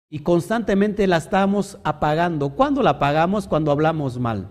y 0.08 0.20
constantemente 0.20 1.06
la 1.06 1.18
estamos 1.18 1.78
apagando, 1.84 2.50
¿cuándo 2.50 2.82
la 2.82 2.90
apagamos? 2.90 3.46
Cuando 3.46 3.70
hablamos 3.70 4.18
mal 4.18 4.48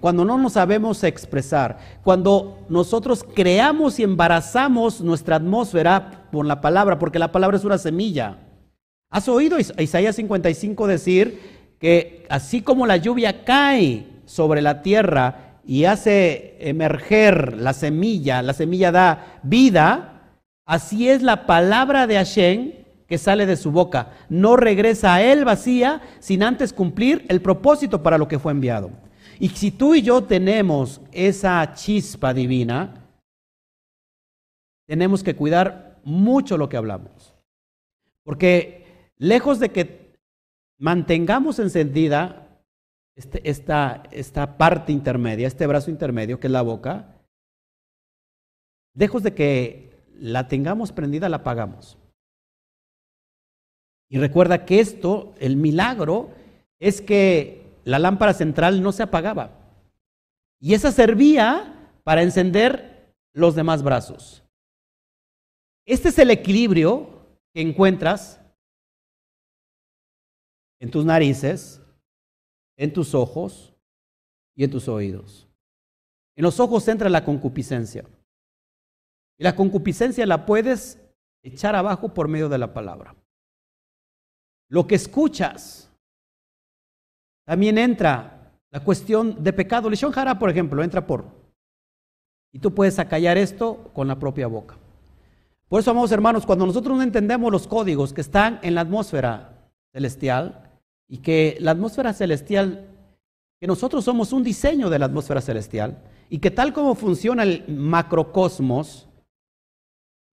cuando 0.00 0.24
no 0.24 0.38
nos 0.38 0.54
sabemos 0.54 1.02
expresar, 1.04 1.78
cuando 2.02 2.66
nosotros 2.68 3.24
creamos 3.34 3.98
y 3.98 4.02
embarazamos 4.02 5.00
nuestra 5.00 5.36
atmósfera 5.36 6.26
con 6.30 6.48
la 6.48 6.60
palabra, 6.60 6.98
porque 6.98 7.18
la 7.18 7.32
palabra 7.32 7.56
es 7.56 7.64
una 7.64 7.78
semilla. 7.78 8.38
¿Has 9.10 9.28
oído 9.28 9.56
Isaías 9.58 10.16
55 10.16 10.86
decir 10.86 11.40
que 11.78 12.26
así 12.28 12.62
como 12.62 12.86
la 12.86 12.96
lluvia 12.96 13.44
cae 13.44 14.06
sobre 14.24 14.60
la 14.62 14.82
tierra 14.82 15.60
y 15.64 15.84
hace 15.84 16.56
emerger 16.60 17.56
la 17.56 17.72
semilla, 17.72 18.42
la 18.42 18.52
semilla 18.52 18.92
da 18.92 19.38
vida, 19.42 20.38
así 20.64 21.08
es 21.08 21.22
la 21.22 21.46
palabra 21.46 22.06
de 22.06 22.16
Hashem 22.16 22.72
que 23.08 23.18
sale 23.18 23.46
de 23.46 23.56
su 23.56 23.70
boca. 23.70 24.10
No 24.28 24.56
regresa 24.56 25.14
a 25.14 25.22
él 25.22 25.44
vacía 25.44 26.02
sin 26.18 26.42
antes 26.42 26.72
cumplir 26.72 27.24
el 27.28 27.40
propósito 27.40 28.02
para 28.02 28.18
lo 28.18 28.28
que 28.28 28.38
fue 28.38 28.52
enviado. 28.52 28.90
Y 29.38 29.48
si 29.50 29.70
tú 29.70 29.94
y 29.94 30.02
yo 30.02 30.24
tenemos 30.24 31.00
esa 31.12 31.74
chispa 31.74 32.32
divina, 32.32 33.06
tenemos 34.86 35.22
que 35.22 35.36
cuidar 35.36 36.00
mucho 36.04 36.56
lo 36.56 36.68
que 36.68 36.76
hablamos. 36.76 37.34
Porque 38.24 39.10
lejos 39.18 39.58
de 39.58 39.70
que 39.70 40.14
mantengamos 40.78 41.58
encendida 41.58 42.62
este, 43.16 43.48
esta, 43.48 44.02
esta 44.10 44.56
parte 44.56 44.92
intermedia, 44.92 45.46
este 45.46 45.66
brazo 45.66 45.90
intermedio 45.90 46.38
que 46.38 46.46
es 46.46 46.52
la 46.52 46.62
boca, 46.62 47.16
lejos 48.94 49.22
de 49.22 49.34
que 49.34 49.96
la 50.18 50.48
tengamos 50.48 50.92
prendida, 50.92 51.28
la 51.28 51.38
apagamos. 51.38 51.98
Y 54.08 54.18
recuerda 54.18 54.64
que 54.64 54.80
esto, 54.80 55.34
el 55.38 55.56
milagro, 55.56 56.30
es 56.78 57.00
que 57.00 57.65
la 57.86 58.00
lámpara 58.00 58.34
central 58.34 58.82
no 58.82 58.90
se 58.90 59.04
apagaba. 59.04 59.50
Y 60.58 60.74
esa 60.74 60.90
servía 60.90 61.92
para 62.02 62.22
encender 62.22 63.14
los 63.32 63.54
demás 63.54 63.84
brazos. 63.84 64.42
Este 65.86 66.08
es 66.08 66.18
el 66.18 66.32
equilibrio 66.32 67.38
que 67.54 67.60
encuentras 67.60 68.40
en 70.80 70.90
tus 70.90 71.04
narices, 71.04 71.80
en 72.76 72.92
tus 72.92 73.14
ojos 73.14 73.72
y 74.56 74.64
en 74.64 74.70
tus 74.72 74.88
oídos. 74.88 75.48
En 76.34 76.42
los 76.42 76.58
ojos 76.58 76.88
entra 76.88 77.08
la 77.08 77.24
concupiscencia. 77.24 78.04
Y 79.38 79.44
la 79.44 79.54
concupiscencia 79.54 80.26
la 80.26 80.44
puedes 80.44 81.00
echar 81.44 81.76
abajo 81.76 82.12
por 82.12 82.26
medio 82.26 82.48
de 82.48 82.58
la 82.58 82.74
palabra. 82.74 83.14
Lo 84.68 84.88
que 84.88 84.96
escuchas 84.96 85.85
también 87.46 87.78
entra 87.78 88.52
la 88.70 88.80
cuestión 88.80 89.42
de 89.42 89.52
pecado. 89.52 89.88
Lishon 89.88 90.12
Jara, 90.12 90.38
por 90.38 90.50
ejemplo, 90.50 90.82
entra 90.82 91.06
por. 91.06 91.24
Y 92.52 92.58
tú 92.58 92.74
puedes 92.74 92.98
acallar 92.98 93.38
esto 93.38 93.90
con 93.94 94.08
la 94.08 94.18
propia 94.18 94.48
boca. 94.48 94.76
Por 95.68 95.80
eso, 95.80 95.90
amados 95.90 96.12
hermanos, 96.12 96.44
cuando 96.44 96.66
nosotros 96.66 96.96
no 96.96 97.02
entendemos 97.02 97.50
los 97.50 97.66
códigos 97.66 98.12
que 98.12 98.20
están 98.20 98.60
en 98.62 98.74
la 98.74 98.82
atmósfera 98.82 99.70
celestial 99.92 100.70
y 101.08 101.18
que 101.18 101.56
la 101.60 101.72
atmósfera 101.72 102.12
celestial, 102.12 102.86
que 103.60 103.66
nosotros 103.66 104.04
somos 104.04 104.32
un 104.32 104.42
diseño 104.42 104.90
de 104.90 104.98
la 104.98 105.06
atmósfera 105.06 105.40
celestial 105.40 106.02
y 106.28 106.38
que 106.38 106.50
tal 106.50 106.72
como 106.72 106.94
funciona 106.94 107.42
el 107.42 107.64
macrocosmos, 107.68 109.08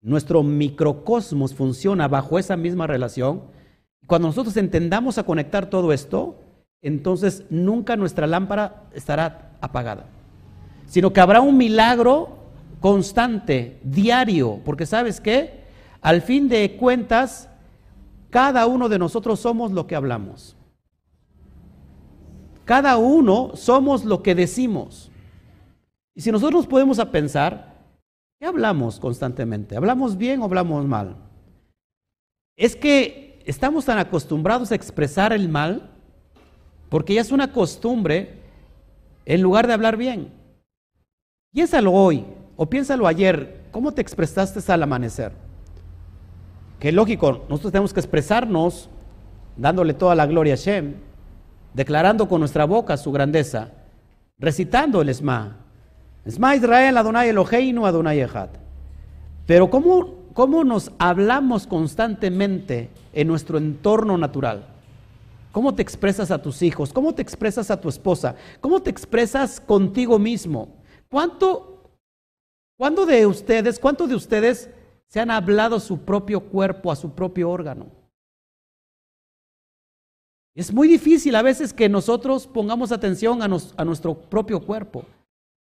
nuestro 0.01 0.43
microcosmos 0.43 1.53
funciona 1.55 2.07
bajo 2.07 2.37
esa 2.37 2.57
misma 2.57 2.87
relación. 2.87 3.43
Cuando 4.05 4.27
nosotros 4.27 4.57
entendamos 4.57 5.17
a 5.17 5.23
conectar 5.23 5.69
todo 5.69 5.93
esto, 5.93 6.42
entonces 6.83 7.45
nunca 7.49 7.95
nuestra 7.95 8.27
lámpara 8.27 8.83
estará 8.93 9.53
apagada, 9.61 10.05
sino 10.85 11.11
que 11.11 11.21
habrá 11.21 11.41
un 11.41 11.57
milagro 11.57 12.37
constante, 12.81 13.79
diario, 13.83 14.59
porque 14.65 14.85
sabes 14.85 15.21
qué, 15.21 15.63
al 16.01 16.21
fin 16.21 16.49
de 16.49 16.75
cuentas, 16.75 17.49
cada 18.29 18.67
uno 18.67 18.89
de 18.89 18.99
nosotros 18.99 19.39
somos 19.39 19.71
lo 19.71 19.87
que 19.87 19.95
hablamos. 19.95 20.57
Cada 22.65 22.97
uno 22.97 23.51
somos 23.55 24.03
lo 24.03 24.21
que 24.21 24.35
decimos. 24.35 25.09
Y 26.13 26.21
si 26.21 26.31
nosotros 26.31 26.67
podemos 26.67 26.99
a 26.99 27.11
pensar, 27.11 27.73
¿qué 28.39 28.45
hablamos 28.45 28.99
constantemente? 28.99 29.77
¿Hablamos 29.77 30.17
bien 30.17 30.41
o 30.41 30.45
hablamos 30.45 30.85
mal? 30.85 31.15
Es 32.57 32.75
que 32.75 33.41
estamos 33.45 33.85
tan 33.85 33.97
acostumbrados 33.97 34.71
a 34.71 34.75
expresar 34.75 35.31
el 35.31 35.47
mal 35.47 35.92
porque 36.93 37.15
ya 37.15 37.21
es 37.21 37.31
una 37.31 37.51
costumbre 37.51 38.33
en 39.25 39.41
lugar 39.41 39.65
de 39.65 39.73
hablar 39.73 39.97
bien. 39.97 40.31
Piénsalo 41.51 41.91
hoy 41.91 42.23
o 42.55 42.67
piénsalo 42.67 43.07
ayer, 43.07 43.61
¿cómo 43.71 43.93
te 43.93 44.01
expresaste 44.03 44.71
al 44.71 44.83
amanecer? 44.83 45.31
Que 46.79 46.91
lógico, 46.91 47.45
nosotros 47.49 47.71
tenemos 47.71 47.95
que 47.95 47.99
expresarnos 47.99 48.91
dándole 49.57 49.95
toda 49.95 50.13
la 50.13 50.27
gloria 50.27 50.53
a 50.53 50.55
Shem, 50.55 50.93
declarando 51.73 52.27
con 52.27 52.39
nuestra 52.39 52.65
boca 52.65 52.95
su 52.95 53.11
grandeza, 53.11 53.71
recitando 54.37 55.01
el 55.01 55.09
Esma. 55.09 55.57
Esma 56.23 56.55
Israel, 56.55 56.95
Adonai 56.95 57.29
Eloheinu, 57.29 57.87
Adonai 57.87 58.21
Echad. 58.21 58.49
Pero 59.47 59.67
¿cómo, 59.71 60.13
¿cómo 60.35 60.63
nos 60.63 60.91
hablamos 60.99 61.65
constantemente 61.65 62.91
en 63.13 63.29
nuestro 63.29 63.57
entorno 63.57 64.15
natural? 64.15 64.72
¿Cómo 65.53 65.75
te 65.75 65.83
expresas 65.83 66.31
a 66.31 66.41
tus 66.41 66.63
hijos? 66.63 66.91
¿Cómo 66.91 67.13
te 67.13 67.21
expresas 67.21 67.69
a 67.69 67.79
tu 67.79 67.87
esposa? 67.87 68.35
¿Cómo 68.59 68.81
te 68.81 68.89
expresas 68.89 69.59
contigo 69.59 70.17
mismo? 70.17 70.81
¿Cuánto, 71.11 71.91
¿Cuándo 72.75 73.05
de 73.05 73.27
ustedes, 73.27 73.77
cuánto 73.77 74.07
de 74.07 74.15
ustedes 74.15 74.71
se 75.05 75.19
han 75.19 75.29
hablado 75.29 75.79
su 75.79 75.99
propio 75.99 76.39
cuerpo, 76.41 76.91
a 76.91 76.95
su 76.95 77.13
propio 77.13 77.51
órgano? 77.51 77.85
Es 80.55 80.73
muy 80.73 80.87
difícil 80.87 81.35
a 81.35 81.43
veces 81.43 81.71
que 81.71 81.87
nosotros 81.87 82.47
pongamos 82.47 82.91
atención 82.91 83.43
a 83.43 83.85
nuestro 83.85 84.15
propio 84.15 84.59
cuerpo, 84.59 85.05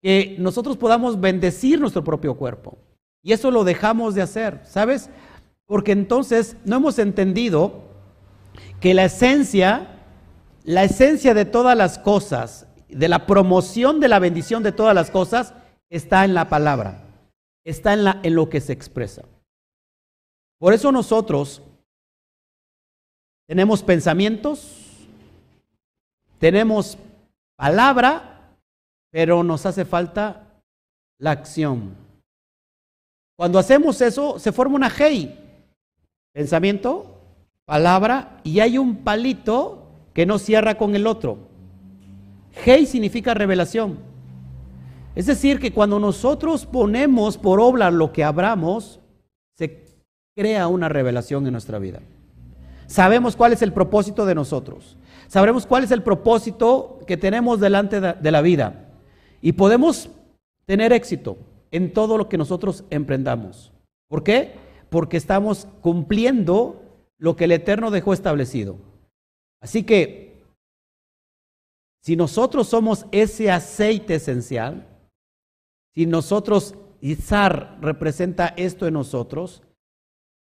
que 0.00 0.37
nosotros 0.38 0.78
podamos 0.78 1.20
bendecir 1.20 1.78
nuestro 1.78 2.02
propio 2.02 2.35
cuerpo. 2.35 2.78
Y 3.22 3.35
eso 3.35 3.50
lo 3.50 3.62
dejamos 3.62 4.14
de 4.14 4.22
hacer, 4.22 4.62
¿sabes? 4.64 5.11
Porque 5.66 5.92
entonces 5.92 6.57
no 6.64 6.76
hemos 6.76 6.98
entendido 6.98 7.91
que 8.81 8.95
la 8.95 9.05
esencia, 9.05 9.88
la 10.65 10.85
esencia 10.85 11.35
de 11.35 11.45
todas 11.45 11.77
las 11.77 11.99
cosas, 11.99 12.67
de 12.88 13.09
la 13.09 13.27
promoción 13.27 14.01
de 14.01 14.09
la 14.09 14.19
bendición 14.19 14.62
de 14.62 14.73
todas 14.73 14.95
las 14.95 15.11
cosas, 15.11 15.55
está 15.91 16.25
en 16.25 16.35
la 16.35 16.49
palabra, 16.49 17.05
está 17.65 17.93
en, 17.93 18.05
la, 18.05 18.21
en 18.23 18.35
lo 18.35 18.49
que 18.49 18.61
se 18.61 18.73
expresa. 18.73 19.23
Por 20.59 20.73
eso 20.73 20.93
nosotros 20.93 21.62
tenemos 23.49 23.83
pensamientos, 23.83 24.79
tenemos 26.38 26.97
palabra, 27.57 28.57
pero 29.11 29.43
nos 29.43 29.67
hace 29.67 29.85
falta 29.85 30.62
la 31.19 31.33
acción. 31.33 31.95
Cuando 33.37 33.59
hacemos 33.59 34.01
eso, 34.01 34.38
se 34.38 34.53
forma 34.53 34.77
una 34.77 34.91
hey. 34.91 35.38
Pensamiento, 36.33 37.12
palabra 37.64 38.40
y 38.44 38.61
hay 38.61 38.79
un 38.79 38.96
palito 38.96 39.87
que 40.12 40.27
no 40.27 40.38
cierra 40.38 40.77
con 40.77 40.94
el 40.94 41.07
otro. 41.07 41.38
Hei 42.64 42.87
significa 42.87 43.35
revelación. 43.35 43.98
Es 45.14 45.27
decir, 45.27 45.59
que 45.59 45.72
cuando 45.72 45.98
nosotros 45.98 46.66
ponemos 46.66 47.37
por 47.37 47.61
obra 47.61 47.90
lo 47.90 48.12
que 48.12 48.25
abramos, 48.25 49.01
se 49.57 49.85
crea 50.35 50.68
una 50.68 50.88
revelación 50.88 51.46
en 51.46 51.53
nuestra 51.53 51.79
vida. 51.79 52.01
Sabemos 52.87 53.37
cuál 53.37 53.53
es 53.53 53.62
el 53.62 53.72
propósito 53.72 54.27
de 54.27 54.35
nosotros. 54.35 54.96
Sabremos 55.29 55.66
cuál 55.66 55.85
es 55.85 55.90
el 55.90 56.03
propósito 56.03 56.98
que 57.07 57.16
tenemos 57.16 57.61
delante 57.61 58.01
de 58.01 58.31
la 58.31 58.42
vida. 58.42 58.90
Y 59.40 59.53
podemos 59.53 60.11
tener 60.66 60.92
éxito 60.92 61.38
en 61.70 61.92
todo 61.92 62.18
lo 62.18 62.29
que 62.29 62.38
nosotros 62.38 62.85
emprendamos. 62.90 63.72
¿Por 64.09 64.22
qué? 64.22 64.55
Porque 64.90 65.16
estamos 65.16 65.66
cumpliendo 65.81 66.82
lo 67.22 67.37
que 67.37 67.44
el 67.44 67.52
Eterno 67.52 67.92
dejó 67.92 68.12
establecido. 68.12 68.78
Así 69.61 69.85
que 69.85 70.42
Si 72.04 72.16
nosotros 72.16 72.66
somos 72.66 73.06
ese 73.12 73.48
aceite 73.48 74.16
esencial, 74.16 74.88
si 75.94 76.04
nosotros, 76.04 76.74
Izar 77.00 77.78
representa 77.80 78.54
esto 78.56 78.88
en 78.88 78.94
nosotros, 78.94 79.62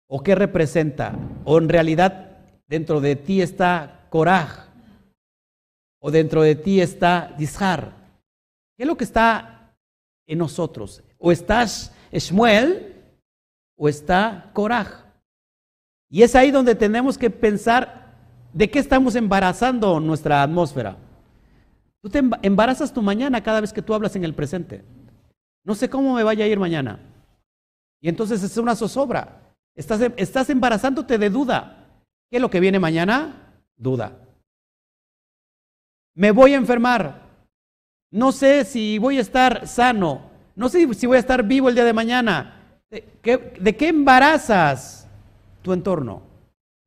¿o 0.08 0.22
qué 0.22 0.34
representa? 0.34 1.18
¿O 1.44 1.58
en 1.58 1.68
realidad 1.68 2.38
dentro 2.66 3.02
de 3.02 3.14
ti 3.14 3.42
está 3.42 4.06
Koraj? 4.08 4.70
¿O 6.00 6.10
dentro 6.10 6.40
de 6.40 6.54
ti 6.54 6.80
está 6.80 7.34
Dizar? 7.36 7.94
¿Qué 8.74 8.84
es 8.84 8.86
lo 8.86 8.96
que 8.96 9.04
está 9.04 9.74
en 10.26 10.38
nosotros? 10.38 11.02
¿O 11.18 11.30
estás 11.30 11.94
Shmuel 12.10 13.04
o 13.76 13.86
está 13.86 14.50
Koraj? 14.54 15.09
Y 16.10 16.22
es 16.22 16.34
ahí 16.34 16.50
donde 16.50 16.74
tenemos 16.74 17.16
que 17.16 17.30
pensar 17.30 18.14
de 18.52 18.68
qué 18.68 18.80
estamos 18.80 19.14
embarazando 19.14 20.00
nuestra 20.00 20.42
atmósfera. 20.42 20.96
Tú 22.02 22.10
te 22.10 22.20
embarazas 22.42 22.92
tu 22.92 23.00
mañana 23.00 23.42
cada 23.42 23.60
vez 23.60 23.72
que 23.72 23.82
tú 23.82 23.94
hablas 23.94 24.16
en 24.16 24.24
el 24.24 24.34
presente. 24.34 24.82
No 25.64 25.74
sé 25.74 25.88
cómo 25.88 26.14
me 26.14 26.24
vaya 26.24 26.44
a 26.44 26.48
ir 26.48 26.58
mañana. 26.58 26.98
Y 28.00 28.08
entonces 28.08 28.42
es 28.42 28.56
una 28.56 28.74
zozobra. 28.74 29.54
Estás, 29.76 30.00
estás 30.16 30.50
embarazándote 30.50 31.16
de 31.16 31.30
duda. 31.30 31.86
¿Qué 32.30 32.38
es 32.38 32.42
lo 32.42 32.50
que 32.50 32.60
viene 32.60 32.80
mañana? 32.80 33.54
Duda. 33.76 34.18
Me 36.16 36.32
voy 36.32 36.54
a 36.54 36.56
enfermar. 36.56 37.22
No 38.10 38.32
sé 38.32 38.64
si 38.64 38.98
voy 38.98 39.18
a 39.18 39.20
estar 39.20 39.68
sano. 39.68 40.30
No 40.56 40.68
sé 40.68 40.92
si 40.94 41.06
voy 41.06 41.18
a 41.18 41.20
estar 41.20 41.44
vivo 41.44 41.68
el 41.68 41.74
día 41.74 41.84
de 41.84 41.92
mañana. 41.92 42.80
¿De 42.90 43.04
qué, 43.22 43.54
de 43.60 43.76
qué 43.76 43.88
embarazas 43.88 44.99
tu 45.62 45.72
entorno? 45.72 46.22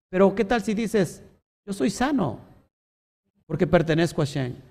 Pero 0.10 0.34
¿qué 0.36 0.46
tal 0.46 0.62
si 0.62 0.74
dices, 0.74 1.24
yo 1.66 1.74
soy 1.74 1.90
sano 1.90 2.40
porque 3.46 3.68
pertenezco 3.68 4.22
a 4.22 4.26
Shen? 4.26 4.62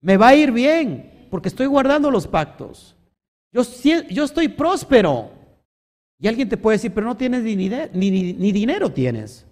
Me 0.00 0.16
va 0.16 0.28
a 0.28 0.34
ir 0.34 0.52
bien 0.52 1.28
porque 1.30 1.48
estoy 1.48 1.66
guardando 1.66 2.10
los 2.10 2.26
pactos. 2.26 2.94
Yo, 3.52 3.62
yo 4.10 4.24
estoy 4.24 4.48
próspero. 4.48 5.30
Y 6.18 6.28
alguien 6.28 6.48
te 6.48 6.56
puede 6.56 6.76
decir, 6.76 6.92
pero 6.92 7.06
no 7.06 7.16
tienes 7.16 7.42
ni, 7.42 7.56
ni 7.92 8.52
dinero 8.52 8.90
tienes. 8.90 9.46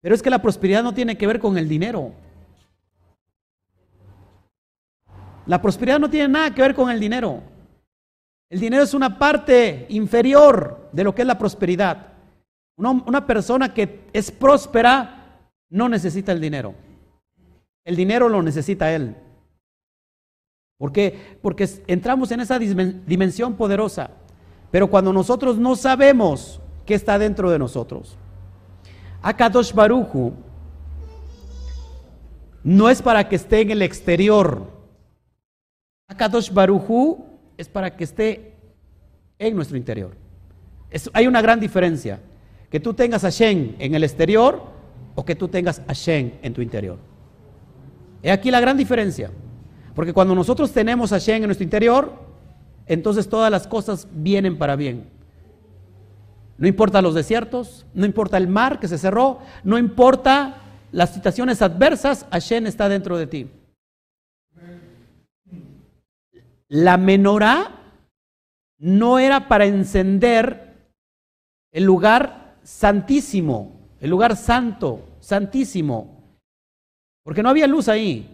Pero 0.00 0.14
es 0.14 0.22
que 0.22 0.30
la 0.30 0.42
prosperidad 0.42 0.82
no 0.82 0.94
tiene 0.94 1.16
que 1.16 1.26
ver 1.26 1.40
con 1.40 1.58
el 1.58 1.68
dinero. 1.68 2.12
La 5.46 5.60
prosperidad 5.62 5.98
no 5.98 6.10
tiene 6.10 6.28
nada 6.28 6.54
que 6.54 6.62
ver 6.62 6.74
con 6.74 6.90
el 6.90 7.00
dinero. 7.00 7.42
El 8.50 8.60
dinero 8.60 8.82
es 8.82 8.94
una 8.94 9.18
parte 9.18 9.86
inferior 9.88 10.88
de 10.92 11.04
lo 11.04 11.14
que 11.14 11.22
es 11.22 11.28
la 11.28 11.38
prosperidad. 11.38 12.17
Una, 12.78 13.26
persona 13.26 13.74
que 13.74 14.04
es 14.12 14.30
próspera 14.30 15.50
no 15.68 15.88
necesita 15.88 16.30
el 16.30 16.40
dinero. 16.40 16.74
El 17.84 17.96
dinero 17.96 18.28
lo 18.28 18.40
necesita 18.40 18.94
él. 18.94 19.16
¿Por 20.78 20.92
qué? 20.92 21.38
Porque 21.42 21.68
entramos 21.88 22.30
en 22.30 22.38
esa 22.40 22.56
dimensión 22.56 23.56
poderosa. 23.56 24.10
Pero 24.70 24.88
cuando 24.88 25.12
nosotros 25.12 25.58
no 25.58 25.74
sabemos 25.74 26.60
qué 26.86 26.94
está 26.94 27.18
dentro 27.18 27.50
de 27.50 27.58
nosotros. 27.58 28.16
Akadosh 29.22 29.72
Baruju 29.72 30.32
no 32.62 32.88
es 32.88 33.02
para 33.02 33.28
que 33.28 33.34
esté 33.34 33.62
en 33.62 33.72
el 33.72 33.82
exterior. 33.82 34.70
Akadosh 36.06 36.52
Baruju 36.52 37.26
es 37.56 37.68
para 37.68 37.96
que 37.96 38.04
esté 38.04 38.54
en 39.36 39.56
nuestro 39.56 39.76
interior. 39.76 40.16
hay 41.12 41.26
una 41.26 41.42
gran 41.42 41.58
diferencia. 41.58 42.20
Que 42.70 42.80
tú 42.80 42.94
tengas 42.94 43.24
a 43.24 43.30
Shen 43.30 43.76
en 43.78 43.94
el 43.94 44.04
exterior 44.04 44.62
o 45.14 45.24
que 45.24 45.34
tú 45.34 45.48
tengas 45.48 45.82
a 45.86 45.92
Shen 45.92 46.38
en 46.42 46.52
tu 46.54 46.60
interior. 46.60 46.98
He 48.22 48.30
aquí 48.30 48.50
la 48.50 48.60
gran 48.60 48.76
diferencia. 48.76 49.30
Porque 49.94 50.12
cuando 50.12 50.34
nosotros 50.34 50.72
tenemos 50.72 51.12
a 51.12 51.18
Shen 51.18 51.42
en 51.42 51.48
nuestro 51.48 51.64
interior, 51.64 52.12
entonces 52.86 53.28
todas 53.28 53.50
las 53.50 53.66
cosas 53.66 54.08
vienen 54.12 54.58
para 54.58 54.76
bien. 54.76 55.08
No 56.56 56.66
importa 56.66 57.02
los 57.02 57.14
desiertos, 57.14 57.86
no 57.94 58.04
importa 58.04 58.36
el 58.36 58.48
mar 58.48 58.80
que 58.80 58.88
se 58.88 58.98
cerró, 58.98 59.38
no 59.62 59.78
importa 59.78 60.62
las 60.90 61.14
situaciones 61.14 61.62
adversas, 61.62 62.26
Hashem 62.32 62.66
está 62.66 62.88
dentro 62.88 63.16
de 63.16 63.26
ti. 63.26 63.50
La 66.68 66.96
menorá 66.96 67.76
no 68.78 69.18
era 69.18 69.48
para 69.48 69.66
encender 69.66 70.90
el 71.72 71.84
lugar 71.84 72.47
santísimo, 72.68 73.80
el 73.98 74.10
lugar 74.10 74.36
santo, 74.36 75.16
santísimo, 75.20 76.38
porque 77.24 77.42
no 77.42 77.48
había 77.48 77.66
luz 77.66 77.88
ahí. 77.88 78.28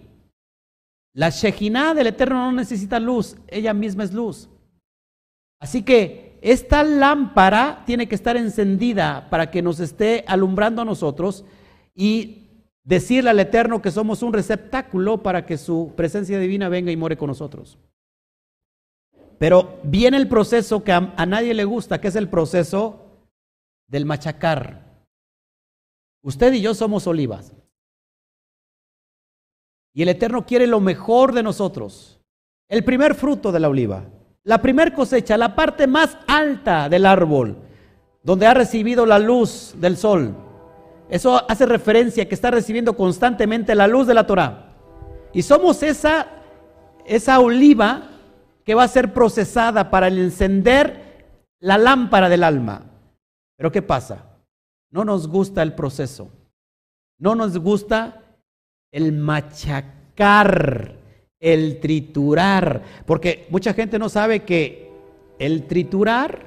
La 1.15 1.31
Shejinah 1.31 1.95
del 1.95 2.09
Eterno 2.09 2.45
no 2.47 2.51
necesita 2.51 2.99
luz, 2.99 3.37
ella 3.47 3.73
misma 3.73 4.03
es 4.03 4.13
luz. 4.13 4.49
Así 5.61 5.83
que 5.83 6.37
esta 6.43 6.83
lámpara 6.83 7.85
tiene 7.87 8.09
que 8.09 8.17
estar 8.17 8.37
encendida 8.37 9.31
para 9.31 9.53
que 9.53 9.63
nos 9.63 9.79
esté 9.79 10.25
alumbrando 10.27 10.83
a 10.83 10.85
nosotros 10.85 11.45
y 11.95 12.67
decirle 12.83 13.31
al 13.31 13.39
Eterno 13.39 13.81
que 13.81 13.93
somos 13.93 14.21
un 14.25 14.33
receptáculo 14.33 15.23
para 15.23 15.47
que 15.47 15.57
su 15.57 15.93
presencia 15.95 16.41
divina 16.41 16.69
venga 16.69 16.91
y 16.91 16.97
more 16.97 17.17
con 17.17 17.29
nosotros. 17.29 17.79
Pero 19.39 19.79
viene 19.85 20.17
el 20.17 20.27
proceso 20.27 20.83
que 20.83 20.91
a 20.91 21.25
nadie 21.25 21.55
le 21.55 21.65
gusta, 21.65 22.01
que 22.01 22.09
es 22.09 22.17
el 22.17 22.29
proceso 22.29 23.04
del 23.87 24.07
machacar. 24.07 24.85
Usted 26.23 26.53
y 26.55 26.61
yo 26.61 26.75
somos 26.75 27.07
olivas. 27.07 27.53
Y 29.93 30.03
el 30.03 30.09
Eterno 30.09 30.45
quiere 30.45 30.67
lo 30.67 30.81
mejor 30.81 31.33
de 31.33 31.43
nosotros. 31.43 32.21
El 32.69 32.83
primer 32.85 33.15
fruto 33.15 33.53
de 33.53 33.61
la 33.61 33.69
oliva, 33.69 34.05
la 34.43 34.61
primer 34.61 34.93
cosecha, 34.93 35.37
la 35.37 35.55
parte 35.55 35.87
más 35.87 36.19
alta 36.27 36.89
del 36.89 37.07
árbol, 37.07 37.59
donde 38.23 38.47
ha 38.47 38.55
recibido 38.55 39.07
la 39.07 39.19
luz 39.19 39.75
del 39.79 39.97
sol. 39.97 40.35
Eso 41.09 41.49
hace 41.49 41.67
referencia 41.67 42.25
a 42.25 42.27
que 42.27 42.35
está 42.35 42.51
recibiendo 42.51 42.97
constantemente 42.97 43.75
la 43.75 43.87
luz 43.87 44.07
de 44.07 44.15
la 44.15 44.27
Torah. 44.27 44.75
Y 45.33 45.43
somos 45.43 45.83
esa, 45.83 46.27
esa 47.05 47.39
oliva 47.41 48.11
que 48.65 48.75
va 48.75 48.85
a 48.85 48.89
ser 48.89 49.13
procesada 49.13 49.91
para 49.91 50.09
encender 50.09 51.27
la 51.61 51.77
lámpara 51.77 52.29
del 52.29 52.43
alma. 52.43 52.94
Pero 53.57 53.71
¿qué 53.73 53.83
pasa? 53.83 54.25
No 54.91 55.05
nos 55.05 55.29
gusta 55.29 55.63
el 55.63 55.75
proceso. 55.75 56.31
No 57.19 57.35
nos 57.35 57.59
gusta 57.59 58.23
el 58.93 59.13
machacar, 59.13 60.97
el 61.41 61.81
triturar, 61.81 62.83
porque 63.07 63.47
mucha 63.51 63.75
gente 63.75 63.99
no 63.99 64.09
sabe 64.09 64.45
que 64.45 64.91
el 65.39 65.67
triturar 65.67 66.47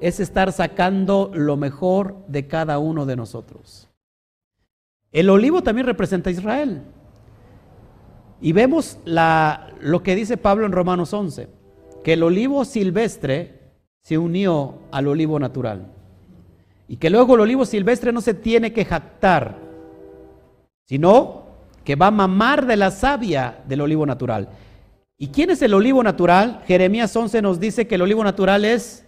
es 0.00 0.20
estar 0.20 0.52
sacando 0.52 1.30
lo 1.34 1.56
mejor 1.56 2.16
de 2.28 2.46
cada 2.46 2.78
uno 2.78 3.06
de 3.06 3.16
nosotros. 3.16 3.88
El 5.12 5.30
olivo 5.30 5.62
también 5.62 5.86
representa 5.86 6.30
a 6.30 6.32
Israel. 6.32 6.82
Y 8.40 8.52
vemos 8.52 8.98
la, 9.04 9.72
lo 9.80 10.02
que 10.02 10.14
dice 10.14 10.36
Pablo 10.36 10.66
en 10.66 10.72
Romanos 10.72 11.12
11, 11.12 11.48
que 12.04 12.12
el 12.12 12.22
olivo 12.22 12.64
silvestre 12.64 13.60
se 14.02 14.18
unió 14.18 14.78
al 14.92 15.08
olivo 15.08 15.38
natural. 15.38 15.95
Y 16.88 16.96
que 16.96 17.10
luego 17.10 17.34
el 17.34 17.40
olivo 17.40 17.64
silvestre 17.64 18.12
no 18.12 18.20
se 18.20 18.34
tiene 18.34 18.72
que 18.72 18.84
jactar, 18.84 19.58
sino 20.84 21.44
que 21.84 21.96
va 21.96 22.08
a 22.08 22.12
mamar 22.12 22.66
de 22.66 22.76
la 22.76 22.90
savia 22.90 23.58
del 23.66 23.80
olivo 23.80 24.06
natural. 24.06 24.48
¿Y 25.18 25.28
quién 25.28 25.50
es 25.50 25.62
el 25.62 25.74
olivo 25.74 26.02
natural? 26.02 26.62
Jeremías 26.66 27.14
11 27.14 27.42
nos 27.42 27.58
dice 27.58 27.86
que 27.86 27.94
el 27.94 28.02
olivo 28.02 28.22
natural 28.22 28.64
es 28.64 29.04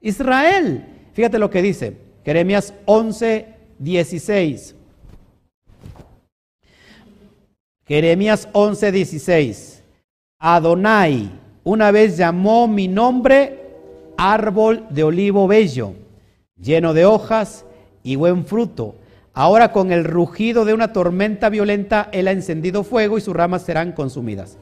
Israel. 0.00 0.84
Fíjate 1.12 1.38
lo 1.38 1.50
que 1.50 1.62
dice. 1.62 1.96
Jeremías 2.24 2.74
11, 2.86 3.54
16. 3.78 4.74
Jeremías 7.86 8.48
11, 8.52 8.92
16. 8.92 9.84
Adonai 10.38 11.30
una 11.64 11.90
vez 11.90 12.16
llamó 12.16 12.66
mi 12.66 12.88
nombre 12.88 13.60
árbol 14.16 14.86
de 14.88 15.04
olivo 15.04 15.46
bello, 15.46 15.92
lleno 16.60 16.94
de 16.94 17.06
hojas 17.06 17.64
y 18.02 18.16
buen 18.16 18.44
fruto 18.44 18.94
Ahora 19.38 19.70
con 19.70 19.92
el 19.92 20.02
rugido 20.02 20.64
de 20.64 20.74
una 20.74 20.92
tormenta 20.92 21.48
violenta, 21.48 22.08
él 22.10 22.26
ha 22.26 22.32
encendido 22.32 22.82
fuego 22.82 23.18
y 23.18 23.20
sus 23.20 23.36
ramas 23.36 23.62
serán 23.62 23.92
consumidas. 23.92 24.58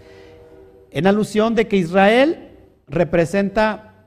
En 0.90 1.06
alusión 1.06 1.54
de 1.54 1.66
que 1.66 1.78
Israel 1.78 2.50
representa 2.86 4.04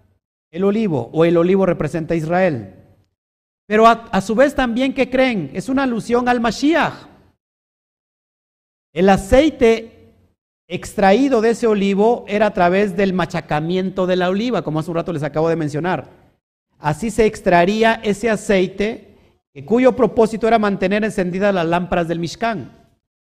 el 0.51 0.63
olivo 0.63 1.09
o 1.11 1.25
el 1.25 1.37
olivo 1.37 1.65
representa 1.65 2.13
a 2.13 2.17
Israel. 2.17 2.75
Pero 3.65 3.87
a, 3.87 4.21
su 4.21 4.35
vez 4.35 4.53
también, 4.53 4.93
¿qué 4.93 5.09
creen? 5.09 5.49
Es 5.55 5.69
una 5.69 5.81
alusión 5.81 6.29
al 6.29 6.39
Mashiach. 6.39 7.07
El 8.93 9.09
aceite 9.09 10.13
extraído 10.67 11.41
de 11.41 11.49
ese 11.49 11.65
olivo 11.65 12.25
era 12.27 12.45
a 12.45 12.53
través 12.53 12.95
del 12.95 13.13
machacamiento 13.13 14.05
de 14.05 14.17
la 14.17 14.29
oliva, 14.29 14.61
como 14.61 14.79
hace 14.79 14.91
un 14.91 14.97
rato 14.97 15.13
les 15.13 15.23
acabo 15.23 15.49
de 15.49 15.55
mencionar. 15.55 16.18
Así 16.79 17.11
se 17.11 17.25
extraería 17.25 18.01
ese 18.03 18.29
aceite 18.29 19.09
cuyo 19.65 19.95
propósito 19.95 20.47
era 20.47 20.59
mantener 20.59 21.03
encendidas 21.03 21.53
las 21.53 21.65
lámparas 21.65 22.07
del 22.07 22.19
Mishkan. 22.19 22.71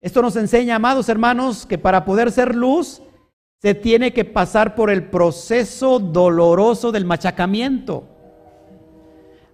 Esto 0.00 0.22
nos 0.22 0.36
enseña, 0.36 0.76
amados 0.76 1.08
hermanos, 1.08 1.66
que 1.66 1.78
para 1.78 2.04
poder 2.04 2.30
ser 2.32 2.54
luz 2.54 3.02
se 3.60 3.74
tiene 3.74 4.12
que 4.12 4.24
pasar 4.24 4.74
por 4.74 4.90
el 4.90 5.04
proceso 5.04 5.98
doloroso 5.98 6.92
del 6.92 7.04
machacamiento. 7.04 8.04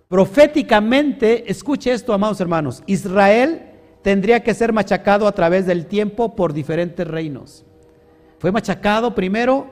Proféticamente, 0.09 1.51
escuche 1.51 1.93
esto, 1.93 2.13
amados 2.13 2.41
hermanos, 2.41 2.83
Israel 2.87 3.63
tendría 4.03 4.45
que 4.45 4.55
ser 4.55 4.73
machacado 4.73 5.27
a 5.27 5.33
través 5.33 5.67
del 5.67 5.87
tiempo 5.87 6.37
por 6.37 6.53
diferentes 6.53 7.07
reinos. 7.07 7.65
Fue 8.39 8.53
machacado 8.53 9.17
primero 9.17 9.67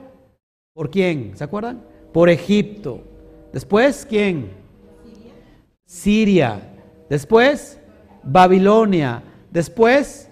por 0.73 0.91
quién, 0.91 1.37
¿se 1.37 1.43
acuerdan? 1.45 1.85
Por 2.11 2.29
Egipto. 2.29 3.14
Después, 3.55 4.05
¿quién? 4.05 4.51
Siria. 5.85 6.59
Después, 7.09 7.79
Babilonia. 8.21 9.23
Después, 9.49 10.29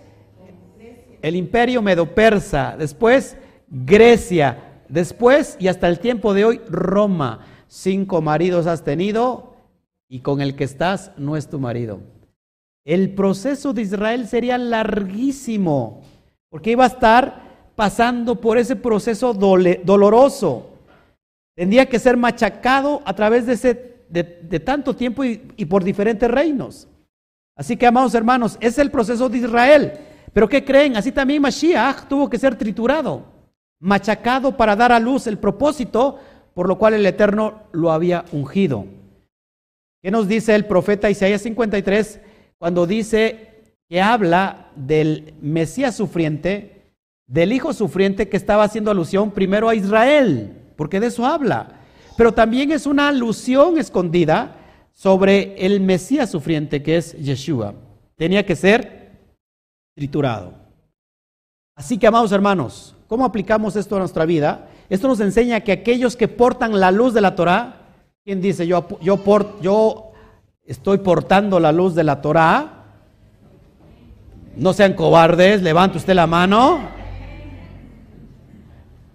el 1.22 1.38
imperio 1.38 1.82
medo-persa. 1.82 2.76
Después, 2.78 3.38
Grecia. 3.70 4.82
Después, 4.90 5.56
y 5.58 5.70
hasta 5.70 5.88
el 5.88 6.00
tiempo 6.00 6.34
de 6.34 6.44
hoy, 6.44 6.62
Roma. 6.68 7.46
Cinco 7.70 8.22
maridos 8.22 8.68
has 8.68 8.84
tenido 8.84 9.56
y 10.10 10.20
con 10.20 10.42
el 10.42 10.58
que 10.58 10.66
estás 10.66 11.14
no 11.16 11.38
es 11.38 11.50
tu 11.50 11.60
marido. 11.60 12.02
El 12.84 13.16
proceso 13.16 13.72
de 13.72 13.84
Israel 13.84 14.28
sería 14.28 14.58
larguísimo, 14.58 16.02
porque 16.50 16.72
iba 16.72 16.84
a 16.84 16.88
estar 16.88 17.72
pasando 17.78 18.42
por 18.42 18.58
ese 18.58 18.76
proceso 18.76 19.34
doloroso. 19.34 20.73
Tendría 21.56 21.88
que 21.88 22.00
ser 22.00 22.18
machacado 22.18 23.02
a 23.06 23.14
través 23.14 23.46
de, 23.46 23.54
ese, 23.54 23.96
de, 24.10 24.60
tanto 24.60 24.96
tiempo 24.96 25.24
y, 25.24 25.42
y, 25.56 25.66
por 25.66 25.84
diferentes 25.84 26.30
reinos. 26.30 26.88
Así 27.56 27.78
que, 27.78 27.86
amados 27.86 28.16
hermanos, 28.16 28.58
es 28.60 28.78
el 28.80 28.90
proceso 28.90 29.30
de 29.30 29.38
Israel. 29.38 29.94
Pero 30.34 30.50
¿qué 30.50 30.66
creen? 30.66 30.98
Así 30.98 31.12
también 31.12 31.42
Mashiach 31.42 32.08
tuvo 32.08 32.30
que 32.30 32.40
ser 32.40 32.58
triturado, 32.58 33.26
machacado 33.80 34.58
para 34.58 34.76
dar 34.76 34.92
a 34.92 35.00
luz 35.00 35.28
el 35.28 35.38
propósito 35.38 36.20
por 36.54 36.68
lo 36.68 36.78
cual 36.78 36.94
el 36.94 37.06
Eterno 37.06 37.64
lo 37.72 37.92
había 37.92 38.26
ungido. 38.32 38.86
¿Qué 40.02 40.12
nos 40.12 40.28
dice 40.28 40.54
el 40.56 40.66
profeta 40.66 41.10
Isaías 41.10 41.42
53 41.42 42.20
cuando 42.58 42.86
dice 42.86 43.76
que 43.90 44.02
habla 44.02 44.72
del 44.76 45.34
Mesías 45.42 45.96
sufriente, 45.96 46.82
del 47.28 47.54
Hijo 47.54 47.74
sufriente 47.74 48.30
que 48.30 48.38
estaba 48.38 48.64
haciendo 48.64 48.92
alusión 48.92 49.32
primero 49.32 49.70
a 49.70 49.76
Israel? 49.76 50.63
Porque 50.76 51.00
de 51.00 51.08
eso 51.08 51.26
habla. 51.26 51.68
Pero 52.18 52.34
también 52.34 52.72
es 52.72 52.86
una 52.86 53.08
alusión 53.08 53.78
escondida 53.78 54.58
sobre 54.94 55.56
el 55.66 55.80
Mesías 55.82 56.30
sufriente 56.30 56.84
que 56.84 56.98
es 56.98 57.14
Yeshua. 57.14 57.74
Tenía 58.16 58.46
que 58.46 58.56
ser 58.56 59.12
triturado. 59.96 60.54
Así 61.76 61.98
que, 61.98 62.08
amados 62.08 62.32
hermanos, 62.32 62.96
¿cómo 63.08 63.26
aplicamos 63.26 63.76
esto 63.76 63.96
a 63.96 64.00
nuestra 64.00 64.26
vida? 64.26 64.70
Esto 64.90 65.08
nos 65.08 65.20
enseña 65.20 65.62
que 65.62 65.72
aquellos 65.72 66.16
que 66.16 66.28
portan 66.28 66.80
la 66.80 66.92
luz 66.92 67.14
de 67.14 67.22
la 67.22 67.36
Torah, 67.36 67.88
¿quién 68.24 68.42
dice 68.42 68.68
yo, 68.68 68.88
yo, 69.02 69.20
yo 69.62 70.12
estoy 70.66 71.00
portando 71.00 71.60
la 71.60 71.72
luz 71.72 71.96
de 71.96 72.04
la 72.04 72.22
Torah? 72.22 72.84
No 74.56 74.74
sean 74.74 74.94
cobardes, 74.94 75.64
levante 75.64 75.98
usted 75.98 76.14
la 76.14 76.28
mano. 76.28 77.03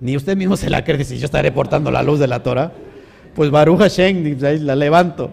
Ni 0.00 0.16
usted 0.16 0.36
mismo 0.36 0.56
se 0.56 0.70
la 0.70 0.84
cree 0.84 1.04
si 1.04 1.18
yo 1.18 1.26
estaré 1.26 1.50
portando 1.50 1.90
la 1.90 2.02
luz 2.02 2.18
de 2.18 2.28
la 2.28 2.42
Torah. 2.42 2.72
Pues 3.34 3.50
Baruch 3.50 3.78
Hashem, 3.78 4.38
la 4.40 4.76
levanto. 4.76 5.30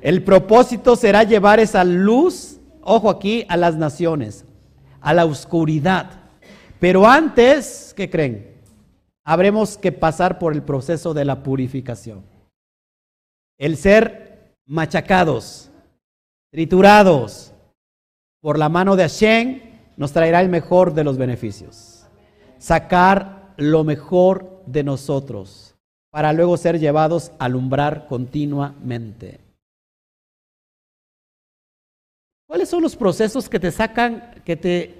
El 0.00 0.22
propósito 0.22 0.96
será 0.96 1.24
llevar 1.24 1.60
esa 1.60 1.84
luz, 1.84 2.58
ojo 2.82 3.10
aquí, 3.10 3.44
a 3.48 3.56
las 3.56 3.76
naciones, 3.76 4.44
a 5.00 5.12
la 5.12 5.26
oscuridad. 5.26 6.20
Pero 6.78 7.06
antes, 7.06 7.92
¿qué 7.96 8.08
creen? 8.08 8.54
Habremos 9.24 9.76
que 9.76 9.92
pasar 9.92 10.38
por 10.38 10.54
el 10.54 10.62
proceso 10.62 11.12
de 11.12 11.26
la 11.26 11.42
purificación. 11.42 12.24
El 13.58 13.76
ser 13.76 14.56
machacados, 14.64 15.70
triturados 16.50 17.52
por 18.40 18.58
la 18.58 18.70
mano 18.70 18.96
de 18.96 19.02
Hashem 19.02 19.60
nos 19.98 20.12
traerá 20.12 20.40
el 20.40 20.48
mejor 20.48 20.94
de 20.94 21.04
los 21.04 21.18
beneficios. 21.18 22.06
Sacar 22.58 23.39
lo 23.60 23.84
mejor 23.84 24.62
de 24.66 24.82
nosotros 24.82 25.76
para 26.10 26.32
luego 26.32 26.56
ser 26.56 26.78
llevados 26.78 27.30
a 27.38 27.44
alumbrar 27.44 28.06
continuamente. 28.06 29.38
¿Cuáles 32.48 32.68
son 32.68 32.82
los 32.82 32.96
procesos 32.96 33.48
que 33.48 33.60
te 33.60 33.70
sacan, 33.70 34.42
que 34.44 34.56
te 34.56 34.96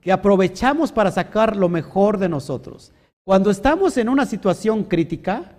que 0.00 0.12
aprovechamos 0.12 0.92
para 0.92 1.10
sacar 1.10 1.56
lo 1.56 1.68
mejor 1.68 2.18
de 2.18 2.28
nosotros? 2.28 2.92
Cuando 3.24 3.50
estamos 3.50 3.96
en 3.96 4.08
una 4.08 4.26
situación 4.26 4.84
crítica, 4.84 5.52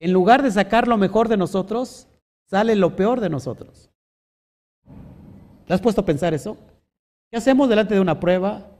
en 0.00 0.12
lugar 0.12 0.42
de 0.42 0.50
sacar 0.50 0.88
lo 0.88 0.98
mejor 0.98 1.28
de 1.28 1.36
nosotros, 1.36 2.08
sale 2.50 2.74
lo 2.76 2.96
peor 2.96 3.20
de 3.20 3.30
nosotros. 3.30 3.90
¿Te 5.66 5.72
has 5.72 5.80
puesto 5.80 6.02
a 6.02 6.06
pensar 6.06 6.34
eso? 6.34 6.56
¿Qué 7.30 7.38
hacemos 7.38 7.68
delante 7.68 7.94
de 7.94 8.00
una 8.00 8.20
prueba? 8.20 8.71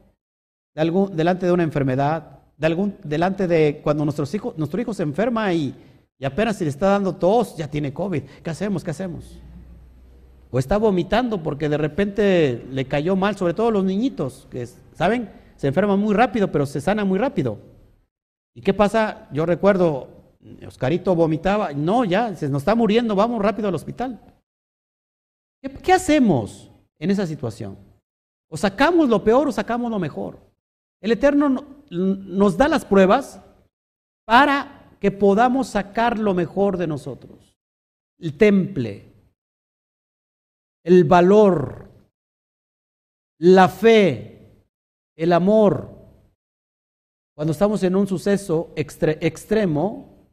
De 0.75 0.81
algún, 0.81 1.17
delante 1.17 1.47
de 1.47 1.53
una 1.53 1.63
enfermedad? 1.63 2.41
De 2.57 2.67
algún, 2.67 2.97
delante 3.03 3.47
de 3.47 3.81
cuando 3.83 4.05
nuestros 4.05 4.33
hijos, 4.35 4.57
nuestro 4.57 4.81
hijo 4.81 4.95
se 4.95 5.03
enferma 5.03 5.53
y, 5.53 5.75
apenas 6.25 6.57
si 6.57 6.65
le 6.65 6.71
está 6.71 6.91
dando 6.91 7.15
tos, 7.17 7.57
ya 7.57 7.69
tiene 7.69 7.93
COVID. 7.93 8.23
¿Qué 8.43 8.51
hacemos? 8.51 8.85
¿Qué 8.85 8.91
hacemos? 8.91 9.41
o 10.53 10.59
está 10.59 10.77
vomitando 10.77 11.43
porque 11.43 11.71
de 11.71 11.79
repente 11.79 12.67
le 12.71 12.85
cayó 12.85 13.17
mal, 13.17 13.37
sobre 13.37 13.55
todo 13.55 13.71
los 13.71 13.85
niñitos, 13.85 14.47
que 14.51 14.67
saben, 14.93 15.31
se 15.57 15.67
enferman 15.67 15.99
muy 15.99 16.15
rápido, 16.15 16.53
pero 16.53 16.67
se 16.67 16.81
sanan 16.81 17.09
muy 17.09 17.19
rápido. 17.19 17.59
¿Y 18.55 18.61
qué 18.61 18.75
pasa? 18.75 19.29
Yo 19.33 19.47
recuerdo, 19.47 20.09
Oscarito 20.67 21.15
vomitaba, 21.15 21.73
no, 21.73 22.05
ya, 22.05 22.37
se 22.37 22.51
nos 22.51 22.63
está 22.63 22.75
muriendo, 22.75 23.15
vamos 23.15 23.41
rápido 23.41 23.69
al 23.69 23.75
hospital. 23.75 24.21
¿Qué, 25.83 25.93
hacemos 25.93 26.71
en 26.99 27.11
esa 27.11 27.27
situación? 27.27 27.79
¿O 28.51 28.57
sacamos 28.59 29.09
lo 29.09 29.25
peor 29.25 29.49
o 29.49 29.53
sacamos 29.53 29.91
lo 29.91 29.99
mejor? 29.99 30.39
El 31.03 31.13
Eterno 31.13 31.67
nos 31.91 32.57
da 32.57 32.69
las 32.69 32.85
pruebas 32.85 33.43
para 34.25 34.97
que 35.01 35.11
podamos 35.11 35.67
sacar 35.69 36.19
lo 36.19 36.33
mejor 36.33 36.79
de 36.79 36.87
nosotros. 36.87 37.59
El 38.19 38.39
temple, 38.39 39.13
el 40.85 41.03
valor, 41.05 41.91
la 43.39 43.69
fe, 43.69 44.65
el 45.17 45.33
amor. 45.33 45.91
Cuando 47.35 47.51
estamos 47.51 47.83
en 47.83 47.97
un 47.97 48.07
suceso 48.07 48.73
extremo, 48.77 50.31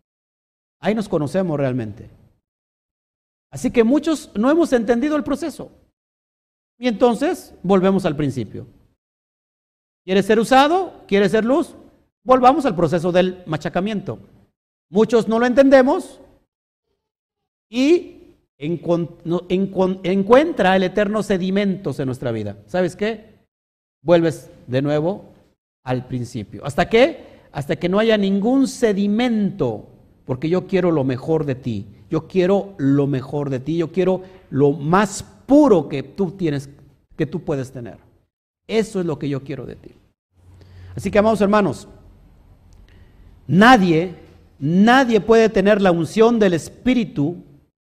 ahí 0.80 0.94
nos 0.94 1.10
conocemos 1.10 1.58
realmente. 1.58 2.12
Así 3.52 3.72
que 3.72 3.84
muchos 3.84 4.32
no 4.36 4.52
hemos 4.52 4.72
entendido 4.72 5.16
el 5.16 5.24
proceso. 5.24 5.72
Y 6.78 6.88
entonces 6.88 7.56
volvemos 7.64 8.06
al 8.06 8.16
principio. 8.16 8.68
¿Quieres 10.10 10.26
ser 10.26 10.40
usado? 10.40 11.04
¿Quieres 11.08 11.30
ser 11.30 11.46
luz? 11.46 11.76
Volvamos 12.24 12.66
al 12.66 12.76
proceso 12.76 13.12
del 13.12 13.44
machacamiento. 13.46 14.18
Muchos 14.90 15.28
no 15.28 15.38
lo 15.38 15.46
entendemos 15.46 16.20
y 17.70 18.34
encuentra 18.58 20.76
el 20.76 20.82
eterno 20.82 21.22
sedimentos 21.22 22.00
en 22.00 22.08
nuestra 22.08 22.32
vida. 22.32 22.58
¿Sabes 22.66 22.96
qué? 22.96 23.36
Vuelves 24.02 24.50
de 24.66 24.82
nuevo 24.82 25.26
al 25.84 26.08
principio. 26.08 26.66
¿Hasta 26.66 26.90
qué? 26.90 27.26
Hasta 27.52 27.76
que 27.76 27.88
no 27.88 28.00
haya 28.00 28.18
ningún 28.18 28.68
sedimento, 28.68 29.86
porque 30.26 30.50
yo 30.50 30.66
quiero 30.66 30.90
lo 30.90 31.04
mejor 31.04 31.46
de 31.46 31.54
ti. 31.54 31.86
Yo 32.10 32.28
quiero 32.28 32.74
lo 32.80 33.06
mejor 33.06 33.52
de 33.52 33.60
ti. 33.60 33.78
Yo 33.78 33.92
quiero 33.92 34.24
lo 34.50 34.72
más 34.72 35.22
puro 35.46 35.88
que 35.88 36.02
tú 36.02 36.32
tienes, 36.32 36.68
que 37.16 37.28
tú 37.28 37.42
puedes 37.42 37.72
tener. 37.72 38.00
Eso 38.66 39.00
es 39.00 39.06
lo 39.08 39.18
que 39.18 39.28
yo 39.28 39.44
quiero 39.44 39.66
de 39.66 39.76
ti. 39.76 39.96
Así 41.00 41.10
que, 41.10 41.20
amados 41.20 41.40
hermanos, 41.40 41.88
nadie, 43.48 44.16
nadie 44.60 45.22
puede 45.22 45.48
tener 45.48 45.82
la 45.82 45.94
unción 45.94 46.40
del 46.40 46.52
Espíritu 46.52 47.42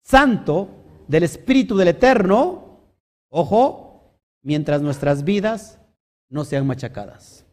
Santo, 0.04 0.70
del 1.08 1.24
Espíritu 1.24 1.76
del 1.76 1.88
Eterno, 1.88 2.84
ojo, 3.32 4.14
mientras 4.44 4.84
nuestras 4.84 5.24
vidas 5.24 5.82
no 6.30 6.46
sean 6.46 6.68
machacadas. 6.68 7.48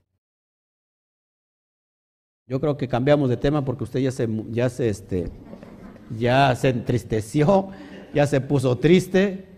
Yo 2.46 2.60
creo 2.60 2.76
que 2.76 2.86
cambiamos 2.86 3.30
de 3.30 3.38
tema 3.38 3.64
porque 3.64 3.84
usted 3.84 4.00
ya 4.00 4.10
se, 4.10 4.28
ya 4.50 4.68
se, 4.68 4.90
este, 4.90 5.30
ya 6.18 6.54
se 6.54 6.68
entristeció, 6.68 7.70
ya 8.12 8.26
se 8.26 8.42
puso 8.42 8.76
triste. 8.76 9.48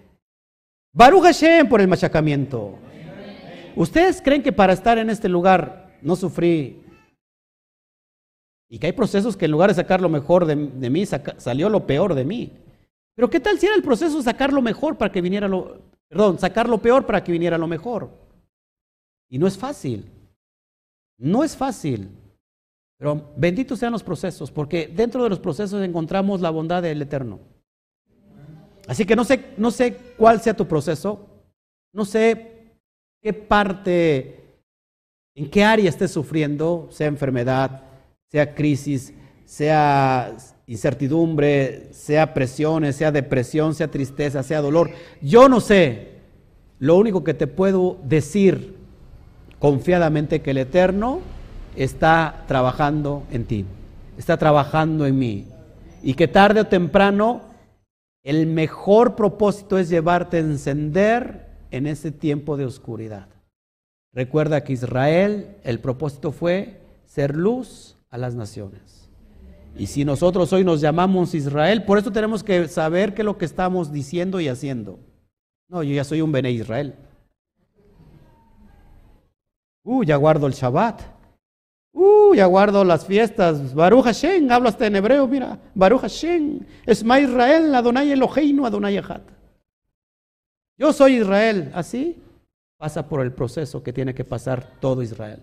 Baruch 0.93 1.25
Hashem 1.25 1.69
por 1.69 1.81
el 1.81 1.89
machacamiento. 1.89 2.79
¿Ustedes 3.75 4.23
creen 4.23 4.45
que 4.45 4.53
para 4.53 4.73
estar 4.73 4.97
en 4.99 5.11
este 5.11 5.29
lugar 5.29 5.88
no 6.03 6.17
sufrí? 6.17 6.83
Y 8.69 8.79
que 8.79 8.87
hay 8.87 8.93
procesos 8.93 9.37
que 9.37 9.47
en 9.47 9.51
lugar 9.51 9.71
de 9.71 9.75
sacar 9.75 10.01
lo 10.01 10.09
mejor 10.09 10.45
de, 10.45 10.57
mí, 10.57 11.07
salió 11.07 11.69
lo 11.69 11.87
peor 11.87 12.15
de 12.15 12.25
mí. 12.25 12.53
Pero 13.15 13.31
¿qué 13.31 13.41
tal 13.41 13.59
si 13.59 13.67
era 13.67 13.75
el 13.75 13.83
proceso 13.83 14.23
sacar 14.23 14.53
lo 14.53 14.63
mejor 14.63 14.97
para 14.97 15.11
que 15.11 15.21
viniera 15.21 15.49
lo... 15.49 15.81
Perdón, 16.09 16.39
sacar 16.39 16.69
lo 16.69 16.79
peor 16.79 17.05
para 17.05 17.23
que 17.25 17.33
viniera 17.33 17.59
lo 17.59 17.67
mejor. 17.67 18.11
Y 19.29 19.39
no 19.39 19.47
es 19.47 19.57
fácil. 19.59 20.11
No 21.19 21.45
es 21.45 21.57
fácil. 21.57 22.11
Pero 22.99 23.33
benditos 23.37 23.79
sean 23.79 23.93
los 23.93 24.03
procesos, 24.03 24.51
porque 24.51 24.89
dentro 24.89 25.23
de 25.23 25.31
los 25.31 25.39
procesos 25.39 25.83
encontramos 25.83 26.41
la 26.41 26.51
bondad 26.51 26.83
del 26.83 27.01
Eterno. 27.01 27.39
Así 28.89 29.05
que 29.05 29.15
no 29.15 29.25
sé, 29.25 29.55
no 29.57 29.71
sé 29.71 29.97
cuál 30.17 30.41
sea 30.41 30.57
tu 30.57 30.67
proceso, 30.67 31.29
no 31.93 32.05
sé 32.05 32.73
qué 33.23 33.33
parte, 33.33 34.48
en 35.39 35.49
qué 35.49 35.63
área 35.63 35.89
estés 35.89 36.11
sufriendo, 36.11 36.89
sea 36.91 37.07
enfermedad, 37.07 37.83
sea 38.27 38.57
crisis, 38.57 39.15
sea 39.45 40.37
incertidumbre, 40.67 41.91
sea 41.93 42.35
presiones, 42.35 42.97
sea 42.97 43.13
depresión, 43.13 43.73
sea 43.73 43.89
tristeza, 43.89 44.43
sea 44.43 44.61
dolor. 44.61 44.91
Yo 45.23 45.49
no 45.49 45.61
sé. 45.61 46.09
Lo 46.81 46.97
único 46.97 47.23
que 47.23 47.35
te 47.35 47.47
puedo 47.47 47.99
decir 48.03 48.75
confiadamente 49.61 50.43
que 50.43 50.51
el 50.51 50.59
Eterno 50.59 51.21
está 51.77 52.45
trabajando 52.49 53.23
en 53.31 53.45
ti, 53.45 53.65
está 54.17 54.39
trabajando 54.39 55.07
en 55.07 55.19
mí. 55.21 55.47
Y 56.03 56.15
que 56.15 56.27
tarde 56.27 56.63
o 56.63 56.67
temprano 56.67 57.43
el 58.25 58.49
mejor 58.49 59.15
propósito 59.15 59.79
es 59.79 59.89
llevarte 59.89 60.39
a 60.39 60.41
encender 60.41 61.47
en 61.71 61.87
ese 61.87 62.11
tiempo 62.11 62.57
de 62.57 62.65
oscuridad. 62.65 63.29
Recuerda 64.19 64.65
que 64.65 64.73
Israel, 64.73 65.59
el 65.63 65.79
propósito 65.79 66.33
fue 66.33 66.81
ser 67.07 67.37
luz 67.37 67.97
a 68.11 68.19
las 68.19 68.35
naciones. 68.35 69.09
Y 69.77 69.87
si 69.87 70.05
nosotros 70.05 70.53
hoy 70.53 70.65
nos 70.65 70.81
llamamos 70.81 71.37
Israel, 71.37 71.85
por 71.85 71.99
eso 71.99 72.11
tenemos 72.11 72.43
que 72.43 72.67
saber 72.67 73.15
qué 73.15 73.23
es 73.23 73.27
lo 73.27 73.39
que 73.39 73.45
estamos 73.45 73.93
diciendo 73.93 74.41
y 74.41 74.49
haciendo. 74.49 74.99
No, 75.69 75.85
yo 75.85 75.95
ya 75.95 76.03
soy 76.03 76.21
un 76.21 76.33
Bene 76.33 76.51
Israel. 76.51 76.97
Uh, 79.85 80.03
ya 80.03 80.17
guardo 80.17 80.49
el 80.49 80.53
Shabbat. 80.53 81.01
Uh, 81.93 82.35
ya 82.35 82.47
guardo 82.47 82.83
las 82.83 83.07
fiestas. 83.07 83.73
Baruch 83.73 84.03
Hashem, 84.03 84.51
hablo 84.51 84.69
hasta 84.69 84.89
en 84.89 84.97
hebreo, 84.97 85.29
mira. 85.29 85.61
Baruch 85.77 86.01
Hashem. 86.01 86.59
Esma 86.87 87.21
Israel, 87.21 87.73
Adonai 87.73 88.11
Eloheinu, 88.11 88.67
Adonai 88.67 88.99
Echad. 88.99 89.23
Yo 90.77 90.93
soy 90.93 91.19
Israel. 91.19 91.71
Así 91.73 92.21
pasa 92.79 93.09
por 93.09 93.21
el 93.21 93.33
proceso 93.33 93.83
que 93.83 93.93
tiene 93.93 94.15
que 94.15 94.25
pasar 94.25 94.79
todo 94.81 95.03
Israel. 95.03 95.41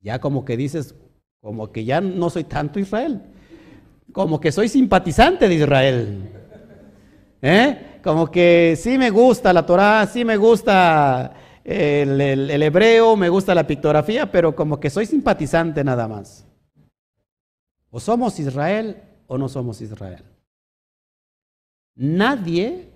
Ya 0.00 0.18
como 0.18 0.44
que 0.44 0.56
dices, 0.56 0.94
como 1.40 1.70
que 1.70 1.84
ya 1.84 2.00
no 2.00 2.30
soy 2.30 2.44
tanto 2.44 2.80
Israel. 2.80 3.22
Como 4.12 4.40
que 4.40 4.50
soy 4.50 4.68
simpatizante 4.68 5.46
de 5.48 5.54
Israel. 5.54 6.30
¿Eh? 7.42 8.00
Como 8.02 8.30
que 8.30 8.76
sí 8.80 8.96
me 8.98 9.10
gusta 9.10 9.52
la 9.52 9.64
Torah, 9.66 10.06
sí 10.06 10.24
me 10.24 10.38
gusta 10.38 11.34
el, 11.62 12.62
hebreo, 12.62 13.16
me 13.16 13.28
gusta 13.28 13.54
la 13.54 13.66
pictografía, 13.66 14.30
pero 14.30 14.56
como 14.56 14.80
que 14.80 14.88
soy 14.88 15.04
simpatizante 15.04 15.84
nada 15.84 16.08
más. 16.08 16.46
O 17.90 18.00
somos 18.00 18.38
Israel 18.40 19.02
o 19.26 19.36
no 19.36 19.48
somos 19.48 19.80
Israel. 19.82 20.24
Nadie 21.94 22.90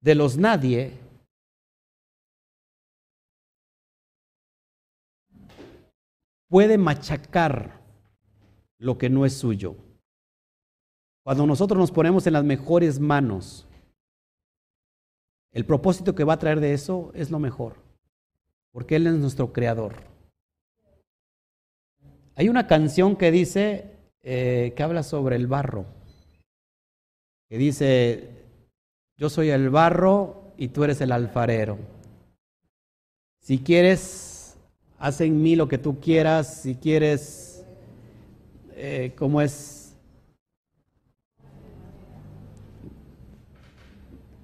de 0.00 0.14
los 0.14 0.36
nadie 0.36 1.03
puede 6.54 6.78
machacar 6.78 7.80
lo 8.78 8.96
que 8.96 9.10
no 9.10 9.26
es 9.26 9.36
suyo. 9.36 9.74
Cuando 11.24 11.48
nosotros 11.48 11.76
nos 11.76 11.90
ponemos 11.90 12.28
en 12.28 12.32
las 12.32 12.44
mejores 12.44 13.00
manos 13.00 13.66
el 15.50 15.66
propósito 15.66 16.14
que 16.14 16.22
va 16.22 16.34
a 16.34 16.38
traer 16.38 16.60
de 16.60 16.72
eso 16.72 17.10
es 17.16 17.32
lo 17.32 17.40
mejor, 17.40 17.78
porque 18.70 18.94
Él 18.94 19.08
es 19.08 19.14
nuestro 19.14 19.52
creador. 19.52 19.96
Hay 22.36 22.48
una 22.48 22.68
canción 22.68 23.16
que 23.16 23.32
dice, 23.32 23.90
eh, 24.22 24.74
que 24.76 24.82
habla 24.84 25.02
sobre 25.02 25.34
el 25.34 25.48
barro, 25.48 25.86
que 27.48 27.58
dice, 27.58 28.30
yo 29.16 29.28
soy 29.28 29.50
el 29.50 29.70
barro 29.70 30.52
y 30.56 30.68
tú 30.68 30.84
eres 30.84 31.00
el 31.00 31.10
alfarero. 31.10 31.78
Si 33.40 33.58
quieres, 33.58 34.33
haz 35.04 35.20
en 35.20 35.42
mí 35.42 35.54
lo 35.54 35.68
que 35.68 35.76
tú 35.76 36.00
quieras, 36.00 36.62
si 36.62 36.76
quieres, 36.76 37.62
eh, 38.74 39.12
como 39.18 39.42
es 39.42 39.82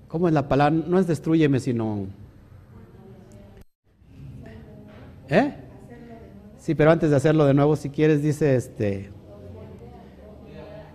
¿Cómo 0.07 0.27
es 0.27 0.35
la 0.35 0.49
palabra? 0.49 0.77
No 0.89 0.99
es 0.99 1.07
destruyeme, 1.07 1.61
sino... 1.61 2.07
¿Eh? 5.29 5.55
Sí, 6.59 6.75
pero 6.75 6.91
antes 6.91 7.11
de 7.11 7.17
hacerlo 7.17 7.45
de 7.45 7.55
nuevo, 7.55 7.77
si 7.77 7.91
quieres, 7.91 8.21
dice 8.21 8.57
este... 8.57 9.11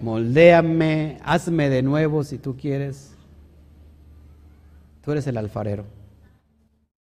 Moldéame, 0.01 1.17
hazme 1.23 1.69
de 1.69 1.81
nuevo 1.81 2.25
si 2.25 2.37
tú 2.37 2.57
quieres. 2.57 3.15
Tú 5.01 5.13
eres 5.13 5.25
el 5.27 5.37
alfarero. 5.37 5.85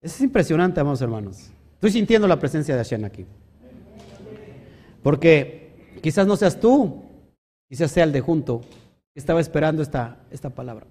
Es 0.00 0.18
impresionante, 0.22 0.80
amados 0.80 1.02
hermanos. 1.02 1.50
Estoy 1.78 1.92
sintiendo 1.92 2.26
la 2.26 2.38
presencia 2.38 2.74
de 2.74 2.82
Hashem 2.82 3.04
aquí. 3.04 3.24
Porque 5.02 5.70
quizás 6.02 6.26
no 6.26 6.36
seas 6.36 6.58
tú, 6.58 7.04
quizás 7.68 7.90
sea 7.90 8.04
el 8.04 8.12
de 8.12 8.20
junto, 8.20 8.60
que 9.14 9.20
estaba 9.20 9.40
esperando 9.40 9.80
esta, 9.82 10.18
esta 10.30 10.50
palabra 10.50 10.86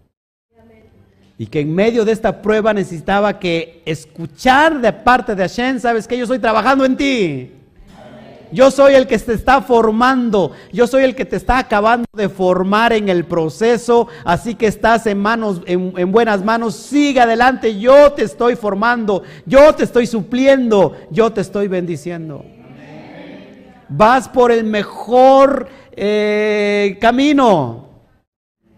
y 1.38 1.45
que 1.47 1.59
en 1.59 1.73
medio 1.73 2.03
de 2.03 2.11
esta 2.11 2.41
prueba 2.41 2.73
necesitaba 2.73 3.38
que 3.38 3.83
escuchar 3.85 4.81
de 4.81 4.91
parte 4.91 5.35
de 5.35 5.43
Hashem, 5.43 5.79
sabes 5.79 6.07
que 6.07 6.17
yo 6.17 6.23
estoy 6.23 6.39
trabajando 6.39 6.83
en 6.83 6.97
ti. 6.97 7.51
Yo 8.52 8.72
soy 8.72 8.95
el 8.95 9.08
que 9.08 9.18
te 9.18 9.34
está 9.34 9.62
formando, 9.62 10.52
yo 10.72 10.88
soy 10.88 11.04
el 11.04 11.16
que 11.16 11.26
te 11.26 11.36
está 11.36 11.58
acabando 11.58 12.08
de 12.14 12.30
formar 12.30 12.93
en 12.93 13.10
el 13.10 13.26
proceso, 13.26 14.08
así 14.24 14.56
que 14.56 14.68
estás 14.68 15.06
en 15.06 15.20
manos, 15.20 15.62
en, 15.66 16.12
buenas 16.12 16.43
manos, 16.43 16.76
sigue 16.76 17.20
adelante, 17.20 17.78
yo 17.78 18.14
te 18.14 18.24
estoy 18.24 18.56
formando, 18.56 19.24
yo 19.45 19.76
te 19.76 19.84
estoy 19.84 20.08
supliendo, 20.08 20.95
yo 21.12 21.32
te 21.32 21.41
estoy 21.41 21.68
bendiciendo. 21.68 22.45
Vas 23.89 24.30
por 24.30 24.52
el 24.52 24.64
mejor 24.64 25.68
eh, 25.91 26.98
camino, 27.02 27.88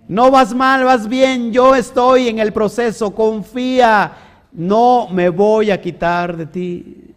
no 0.08 0.32
vas 0.32 0.56
mal, 0.56 0.84
vas 0.84 1.08
bien, 1.08 1.52
yo 1.52 1.76
estoy 1.76 2.28
en 2.28 2.40
el 2.40 2.52
proceso, 2.54 3.14
confía, 3.14 4.14
no 4.52 5.08
me 5.12 5.30
voy 5.30 5.70
a 5.70 5.80
quitar 5.80 6.36
de 6.36 6.46
ti. 6.48 7.09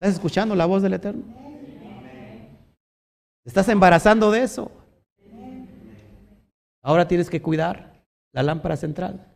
¿Estás 0.00 0.14
escuchando 0.14 0.54
la 0.54 0.64
voz 0.64 0.80
del 0.80 0.94
Eterno? 0.94 1.24
¿Estás 3.44 3.68
embarazando 3.68 4.30
de 4.30 4.44
eso? 4.44 4.70
Ahora 6.84 7.08
tienes 7.08 7.28
que 7.28 7.42
cuidar 7.42 8.00
la 8.32 8.44
lámpara 8.44 8.76
central. 8.76 9.26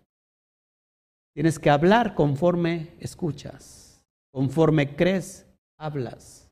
Tienes 1.35 1.59
que 1.59 1.69
hablar 1.69 2.15
conforme 2.15 2.95
escuchas, 3.01 4.05
conforme 4.31 4.95
crees, 4.95 5.49
hablas. 5.79 6.49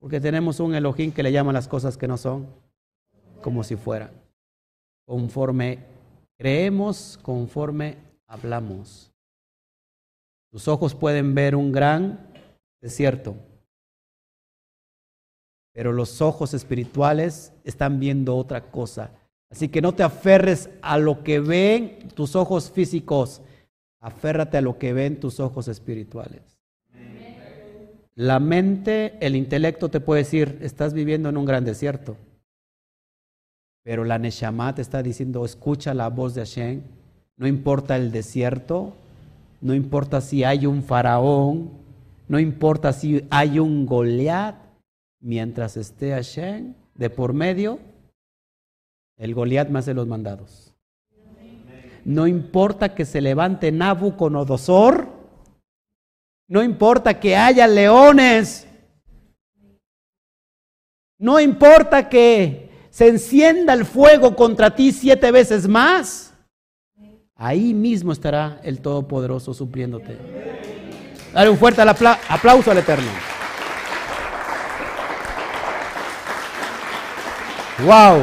Porque 0.00 0.20
tenemos 0.20 0.58
un 0.58 0.74
Elohim 0.74 1.12
que 1.12 1.22
le 1.22 1.30
llama 1.30 1.52
las 1.52 1.68
cosas 1.68 1.96
que 1.96 2.08
no 2.08 2.16
son 2.16 2.48
como 3.40 3.62
si 3.62 3.76
fueran. 3.76 4.10
Conforme 5.06 5.78
creemos, 6.36 7.20
conforme 7.22 7.98
hablamos. 8.26 9.12
Tus 10.50 10.66
ojos 10.66 10.96
pueden 10.96 11.36
ver 11.36 11.54
un 11.54 11.70
gran 11.70 12.31
desierto, 12.82 13.36
pero 15.72 15.92
los 15.92 16.20
ojos 16.20 16.52
espirituales 16.52 17.52
están 17.64 17.98
viendo 17.98 18.36
otra 18.36 18.70
cosa. 18.70 19.10
Así 19.50 19.68
que 19.68 19.80
no 19.80 19.94
te 19.94 20.02
aferres 20.02 20.68
a 20.82 20.98
lo 20.98 21.22
que 21.24 21.40
ven 21.40 22.08
tus 22.14 22.36
ojos 22.36 22.70
físicos, 22.70 23.40
aférrate 24.00 24.58
a 24.58 24.62
lo 24.62 24.78
que 24.78 24.92
ven 24.92 25.20
tus 25.20 25.40
ojos 25.40 25.68
espirituales. 25.68 26.42
La 28.14 28.40
mente, 28.40 29.16
el 29.20 29.36
intelecto 29.36 29.88
te 29.88 30.00
puede 30.00 30.22
decir, 30.22 30.58
estás 30.60 30.92
viviendo 30.92 31.30
en 31.30 31.38
un 31.38 31.46
gran 31.46 31.64
desierto. 31.64 32.16
Pero 33.82 34.04
la 34.04 34.18
Neshama 34.18 34.74
te 34.74 34.82
está 34.82 35.02
diciendo, 35.02 35.44
escucha 35.44 35.94
la 35.94 36.08
voz 36.08 36.34
de 36.34 36.42
Hashem. 36.42 36.82
No 37.36 37.46
importa 37.46 37.96
el 37.96 38.12
desierto, 38.12 38.92
no 39.60 39.74
importa 39.74 40.20
si 40.20 40.44
hay 40.44 40.66
un 40.66 40.82
faraón, 40.82 41.81
no 42.32 42.40
importa 42.40 42.94
si 42.94 43.26
hay 43.28 43.58
un 43.58 43.84
Goliat, 43.84 44.56
mientras 45.20 45.76
esté 45.76 46.12
Hashem 46.12 46.72
de 46.94 47.10
por 47.10 47.34
medio, 47.34 47.78
el 49.18 49.34
Goliat 49.34 49.68
más 49.68 49.84
de 49.84 49.92
los 49.92 50.06
mandados. 50.06 50.72
No 52.06 52.26
importa 52.26 52.94
que 52.94 53.04
se 53.04 53.20
levante 53.20 53.70
Nabucodonosor, 53.70 55.08
no 56.48 56.62
importa 56.62 57.20
que 57.20 57.36
haya 57.36 57.66
leones. 57.66 58.66
No 61.18 61.38
importa 61.38 62.08
que 62.08 62.70
se 62.88 63.08
encienda 63.08 63.74
el 63.74 63.84
fuego 63.84 64.34
contra 64.34 64.74
ti 64.74 64.92
siete 64.92 65.30
veces 65.32 65.68
más, 65.68 66.32
ahí 67.34 67.74
mismo 67.74 68.10
estará 68.10 68.58
el 68.64 68.80
Todopoderoso 68.80 69.52
supliéndote. 69.52 70.16
Dale 71.32 71.48
un 71.48 71.56
fuerte 71.56 71.80
aplauso 71.80 72.70
al 72.70 72.78
Eterno. 72.78 73.10
Wow. 77.84 78.22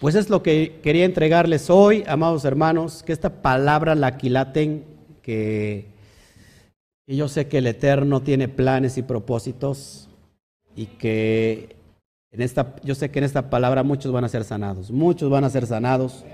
Pues 0.00 0.14
es 0.14 0.28
lo 0.28 0.42
que 0.42 0.80
quería 0.82 1.06
entregarles 1.06 1.70
hoy, 1.70 2.04
amados 2.06 2.44
hermanos, 2.44 3.02
que 3.02 3.12
esta 3.12 3.42
palabra 3.42 3.94
la 3.94 4.08
aquilaten, 4.08 4.84
que, 5.22 5.86
que 7.06 7.16
yo 7.16 7.28
sé 7.28 7.48
que 7.48 7.58
el 7.58 7.66
Eterno 7.66 8.20
tiene 8.20 8.48
planes 8.48 8.98
y 8.98 9.02
propósitos 9.02 10.08
y 10.76 10.86
que 10.86 11.74
en 12.30 12.42
esta, 12.42 12.76
yo 12.84 12.94
sé 12.94 13.10
que 13.10 13.18
en 13.18 13.24
esta 13.24 13.48
palabra 13.48 13.82
muchos 13.82 14.12
van 14.12 14.24
a 14.24 14.28
ser 14.28 14.44
sanados, 14.44 14.90
muchos 14.90 15.30
van 15.30 15.44
a 15.44 15.50
ser 15.50 15.66
sanados, 15.66 16.24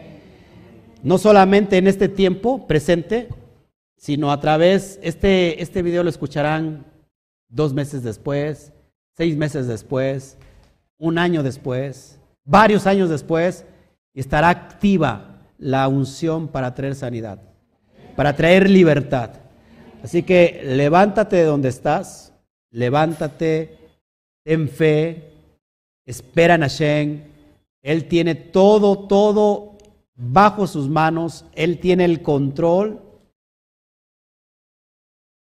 no 1.03 1.18
solamente 1.18 1.78
en 1.78 1.86
este 1.86 2.09
tiempo 2.09 2.66
presente, 2.66 3.28
sino 3.96 4.32
a 4.32 4.40
través, 4.40 4.98
este, 5.03 5.62
este 5.62 5.82
video 5.82 6.03
lo 6.03 6.11
escucharán 6.11 6.84
dos 7.48 7.74
meses 7.74 8.03
después, 8.03 8.72
seis 9.16 9.36
meses 9.36 9.66
después, 9.66 10.38
un 10.98 11.18
año 11.18 11.42
después, 11.42 12.18
varios 12.44 12.86
años 12.86 13.09
después, 13.11 13.64
estará 14.14 14.48
activa 14.48 15.42
la 15.59 15.86
unción 15.88 16.48
para 16.48 16.74
traer 16.74 16.94
sanidad, 16.94 17.40
para 18.16 18.34
traer 18.34 18.68
libertad. 18.68 19.30
Así 20.03 20.22
que 20.22 20.62
levántate 20.64 21.36
de 21.36 21.44
donde 21.44 21.68
estás, 21.68 22.32
levántate, 22.70 23.78
ten 24.44 24.68
fe, 24.68 25.32
espera 26.05 26.57
en 26.57 26.62
Hashem. 26.62 27.22
Él 27.82 28.09
tiene 28.09 28.34
todo, 28.34 29.07
todo 29.07 29.72
bajo 30.23 30.66
sus 30.66 30.89
manos, 30.89 31.45
Él 31.55 31.81
tiene 31.81 32.05
el 32.05 32.23
control 32.23 33.03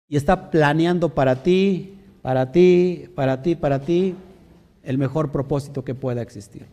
y 0.09 0.17
está 0.17 0.51
planeando 0.51 1.15
para 1.15 1.43
ti, 1.43 1.99
para 2.23 2.51
ti, 2.51 3.11
para 3.15 3.43
ti, 3.43 3.55
para 3.55 3.81
ti, 3.81 4.15
el 4.83 4.99
mejor 4.99 5.31
propósito 5.31 5.85
que 5.85 5.95
pueda 5.95 6.23
existir. 6.23 6.67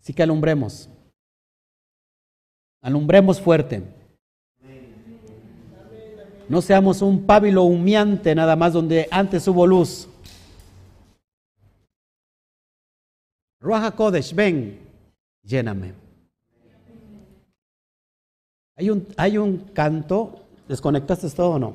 Así 0.00 0.12
que 0.12 0.22
alumbremos. 0.22 0.88
Alumbremos 2.82 3.40
fuerte. 3.40 3.82
No 6.48 6.62
seamos 6.62 7.02
un 7.02 7.26
pábilo 7.26 7.64
humeante 7.64 8.34
nada 8.34 8.54
más 8.54 8.72
donde 8.72 9.08
antes 9.10 9.46
hubo 9.48 9.66
luz. 9.66 10.08
Ruaja 13.60 13.90
Kodesh, 13.90 14.32
ven, 14.32 14.85
lléname. 15.46 15.94
Hay 18.76 18.90
un, 18.90 19.06
hay 19.16 19.38
un 19.38 19.58
canto, 19.72 20.42
¿desconectaste 20.68 21.30
todo 21.30 21.52
o 21.52 21.58
no? 21.58 21.74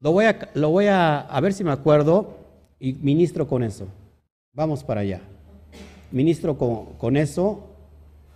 Lo 0.00 0.12
voy, 0.12 0.26
a, 0.26 0.50
lo 0.54 0.70
voy 0.70 0.86
a, 0.86 1.20
a 1.20 1.40
ver 1.40 1.52
si 1.52 1.64
me 1.64 1.72
acuerdo 1.72 2.36
y 2.78 2.92
ministro 2.92 3.48
con 3.48 3.64
eso. 3.64 3.88
Vamos 4.52 4.84
para 4.84 5.00
allá 5.00 5.20
ministro 6.10 6.56
con, 6.56 7.16
eso, 7.16 7.64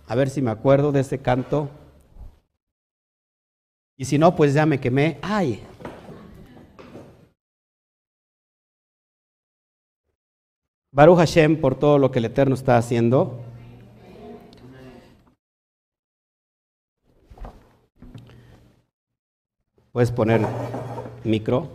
a 0.07 0.15
ver 0.15 0.29
si 0.29 0.41
me 0.41 0.51
acuerdo 0.51 0.91
de 0.91 1.01
ese 1.01 1.19
canto. 1.19 1.69
Y 3.97 4.05
si 4.05 4.17
no, 4.17 4.35
pues 4.35 4.53
ya 4.53 4.65
me 4.65 4.79
quemé. 4.79 5.17
¡Ay! 5.21 5.61
Baruch 10.91 11.17
Hashem 11.17 11.61
por 11.61 11.75
todo 11.75 11.97
lo 11.97 12.11
que 12.11 12.19
el 12.19 12.25
Eterno 12.25 12.55
está 12.55 12.77
haciendo. 12.77 13.39
Puedes 19.91 20.09
poner 20.09 20.39
micro. 21.25 21.67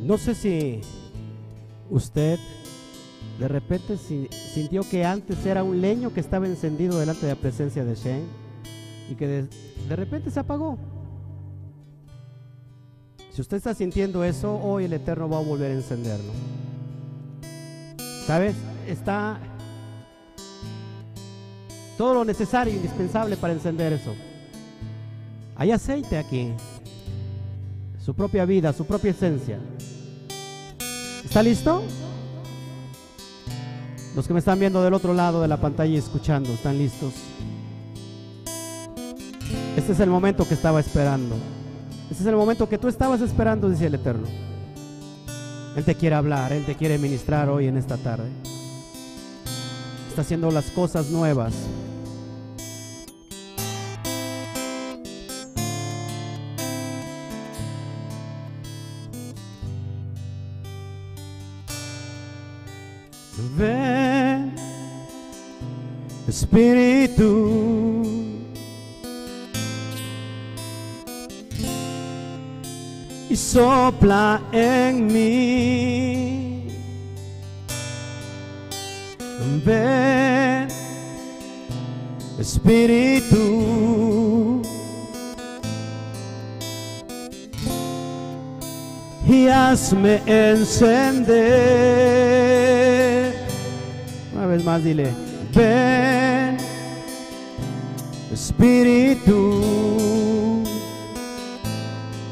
No 0.00 0.16
sé 0.16 0.34
si 0.34 0.80
usted 1.90 2.38
de 3.38 3.46
repente 3.46 3.96
sintió 3.96 4.82
que 4.82 5.04
antes 5.04 5.46
era 5.46 5.62
un 5.62 5.80
leño 5.80 6.12
que 6.12 6.18
estaba 6.20 6.46
encendido 6.46 6.98
delante 6.98 7.26
de 7.26 7.34
la 7.34 7.40
presencia 7.40 7.84
de 7.84 7.94
Shen 7.94 8.24
y 9.08 9.14
que 9.14 9.26
de, 9.88 9.96
repente 9.96 10.30
se 10.30 10.40
apagó. 10.40 10.76
Si 13.30 13.40
usted 13.40 13.58
está 13.58 13.74
sintiendo 13.74 14.24
eso, 14.24 14.58
hoy 14.60 14.86
el 14.86 14.92
Eterno 14.92 15.28
va 15.28 15.38
a 15.38 15.42
volver 15.42 15.70
a 15.70 15.74
encenderlo. 15.74 16.32
¿Sabes? 18.26 18.56
Está 18.88 19.38
todo 21.96 22.14
lo 22.14 22.24
necesario, 22.24 22.74
indispensable 22.74 23.36
para 23.36 23.52
encender 23.52 23.92
eso. 23.92 24.14
Hay 25.54 25.70
aceite 25.70 26.18
aquí. 26.18 26.52
Su 28.04 28.14
propia 28.14 28.44
vida, 28.44 28.72
su 28.72 28.84
propia 28.84 29.12
esencia. 29.12 29.60
¿Está 31.24 31.42
listo? 31.42 31.84
Los 34.14 34.26
que 34.26 34.32
me 34.32 34.40
están 34.40 34.58
viendo 34.58 34.82
del 34.82 34.94
otro 34.94 35.14
lado 35.14 35.42
de 35.42 35.48
la 35.48 35.58
pantalla 35.58 35.92
y 35.92 35.96
escuchando, 35.96 36.50
¿están 36.50 36.76
listos? 36.78 37.14
Este 39.76 39.92
es 39.92 40.00
el 40.00 40.10
momento 40.10 40.46
que 40.46 40.54
estaba 40.54 40.80
esperando. 40.80 41.36
Este 42.10 42.22
es 42.22 42.26
el 42.28 42.36
momento 42.36 42.68
que 42.68 42.78
tú 42.78 42.88
estabas 42.88 43.20
esperando, 43.20 43.68
dice 43.70 43.86
el 43.86 43.94
Eterno. 43.94 44.26
Él 45.76 45.84
te 45.84 45.94
quiere 45.94 46.16
hablar, 46.16 46.52
Él 46.52 46.64
te 46.64 46.74
quiere 46.74 46.98
ministrar 46.98 47.48
hoy 47.48 47.68
en 47.68 47.76
esta 47.76 47.96
tarde. 47.96 48.28
Está 50.08 50.22
haciendo 50.22 50.50
las 50.50 50.70
cosas 50.70 51.10
nuevas. 51.10 51.54
Ven, 63.56 63.97
Espíritu. 66.40 68.04
Y 73.28 73.34
sopla 73.34 74.40
en 74.52 75.06
mí. 75.08 76.68
Ven, 79.64 80.68
Espíritu. 82.38 83.42
Y 89.26 89.48
hazme 89.48 90.22
encender 90.24 91.78
vez 94.48 94.64
más 94.64 94.82
dile, 94.82 95.12
ven, 95.54 96.07
Espíritu, 98.58 99.62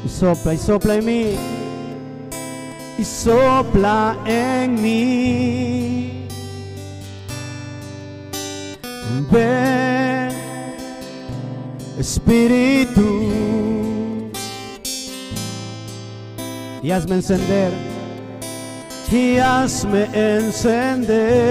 y 0.03 0.09
sopla 0.09 0.53
y 0.53 0.57
sopla 0.57 0.95
en 0.95 1.05
mí, 1.05 1.35
y 2.97 3.03
sopla 3.05 4.17
en 4.25 4.81
mí. 4.81 6.27
Ven, 9.31 10.31
Espíritu, 11.97 13.31
y 16.83 16.91
hazme 16.91 17.15
encender 17.15 17.71
y 19.09 19.37
hazme 19.37 20.09
encender. 20.13 21.47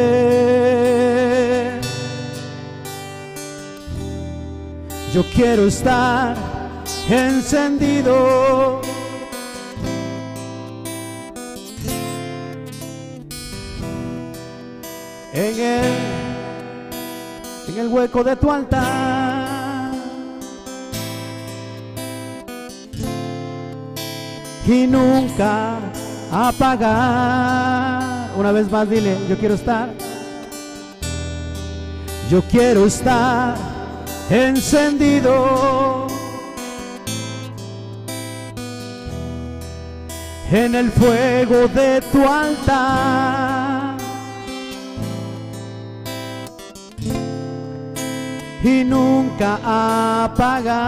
Yo 5.16 5.24
quiero 5.34 5.66
estar 5.66 6.36
encendido. 7.08 8.82
En 15.32 15.58
Él 15.58 15.94
en 17.66 17.78
el 17.78 17.88
hueco 17.88 18.22
de 18.22 18.36
tu 18.36 18.52
altar. 18.52 19.94
Y 24.66 24.86
nunca 24.86 25.78
apagar. 26.30 28.32
Una 28.36 28.52
vez 28.52 28.70
más 28.70 28.90
dile, 28.90 29.16
yo 29.30 29.38
quiero 29.38 29.54
estar. 29.54 29.88
Yo 32.30 32.42
quiero 32.42 32.84
estar 32.84 33.75
encendido 34.30 36.06
en 40.50 40.74
el 40.74 40.90
fuego 40.90 41.68
de 41.68 42.00
tu 42.12 42.26
altar. 42.26 43.96
Y 48.62 48.82
nunca 48.84 49.58
apagar. 50.24 50.86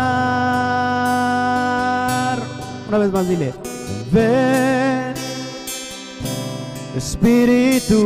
Una 2.88 2.98
vez 2.98 3.12
más 3.12 3.28
dile, 3.28 3.52
ven, 4.10 5.14
Espíritu. 6.96 7.98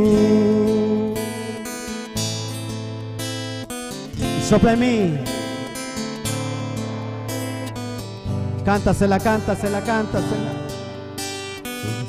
Sopla 4.52 4.74
en 4.74 4.80
mí. 4.80 5.18
Cántasela, 8.66 9.18
cántasela, 9.18 9.80
cántasela. 9.80 10.52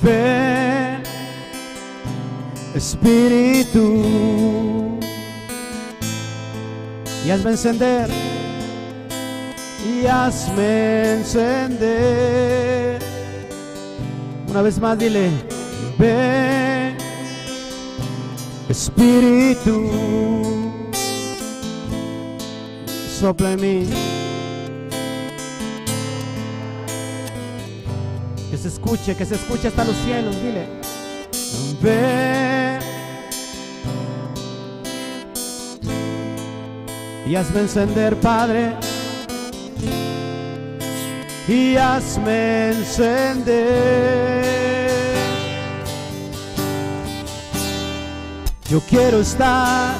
Ven, 0.02 1.04
Espíritu, 2.76 3.80
y 7.26 7.32
hazme 7.32 7.52
encender, 7.52 8.10
y 9.88 10.06
hazme 10.06 11.14
encender. 11.14 13.00
Una 14.50 14.62
vez 14.62 14.82
más, 14.82 15.00
dile, 15.00 15.30
ven, 15.98 16.98
Espíritu, 18.68 20.72
sopla 23.24 23.53
en 23.53 23.61
mí. 23.61 23.88
Que 28.51 28.57
se 28.57 28.67
escuche, 28.67 29.15
que 29.15 29.26
se 29.26 29.36
escuche 29.36 29.69
hasta 29.69 29.86
los 29.86 29.95
cielos, 30.03 30.36
dile. 30.41 30.67
Ven. 31.82 32.82
Y 37.26 37.36
hazme 37.38 37.61
encender, 37.61 38.17
Padre. 38.17 38.74
Y 41.47 41.78
hazme 41.78 42.71
encender. 42.71 44.43
Yo 48.69 48.82
quiero 48.82 49.21
estar 49.21 49.95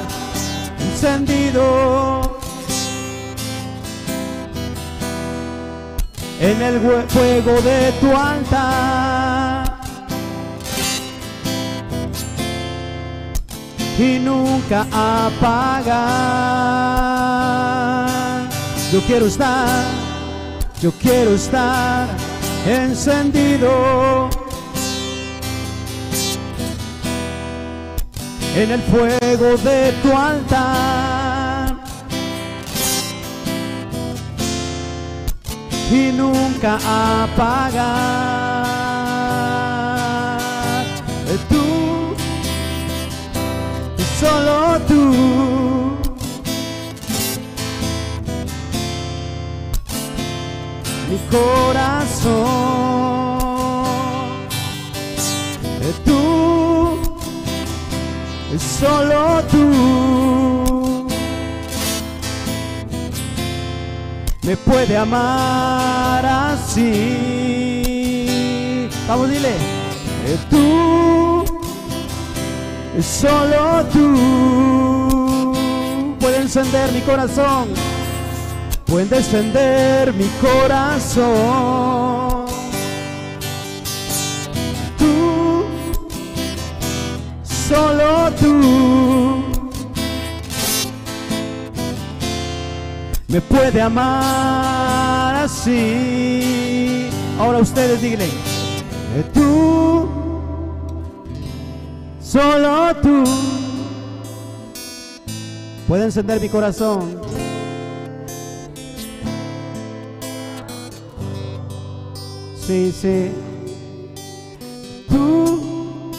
encendido 0.92 2.33
en 6.44 6.62
el 6.62 6.80
fuego 7.08 7.62
de 7.62 7.92
tu 8.02 8.14
altar 8.14 9.80
y 13.98 14.20
nunca 14.20 14.86
apagar. 14.92 16.10
Yo 18.92 19.00
quiero 19.08 19.28
estar, 19.28 19.86
yo 20.82 20.92
quiero 21.02 21.34
estar 21.36 22.10
encendido 22.68 24.30
en 28.54 28.72
el 28.72 28.82
fuego 28.82 29.56
de 29.64 29.94
tu 30.04 30.18
altar. 30.18 31.03
Y 35.94 36.12
nunca 36.12 36.78
apagar. 37.24 37.94
Tú, 41.50 42.16
solo 44.20 44.80
tú, 44.88 45.02
mi 51.10 51.18
corazón. 51.30 52.64
Tú, 56.06 56.18
solo 58.80 59.44
tú. 59.52 60.43
Me 64.44 64.58
puede 64.58 64.98
amar 64.98 66.26
así. 66.26 67.80
Vamos, 69.08 69.30
dile. 69.30 69.54
Tú, 70.50 71.44
solo 73.02 73.86
tú, 73.92 75.54
puede 76.20 76.38
encender 76.42 76.92
mi 76.92 77.02
corazón. 77.02 77.70
Puede 78.86 79.18
encender 79.18 80.14
mi 80.14 80.28
corazón. 80.42 81.26
Tú, 84.98 85.66
solo 87.44 88.32
tú. 88.40 89.33
Me 93.34 93.42
puede 93.42 93.82
amar 93.82 95.36
así. 95.38 97.10
Ahora 97.40 97.58
ustedes 97.58 98.00
díganle, 98.00 98.28
eh, 98.28 99.26
tú, 99.34 100.08
solo 102.22 102.96
tú, 103.02 103.24
puede 105.88 106.04
encender 106.04 106.40
mi 106.40 106.48
corazón. 106.48 107.20
Sí, 112.68 112.92
sí. 112.92 113.32
Tú, 115.10 116.12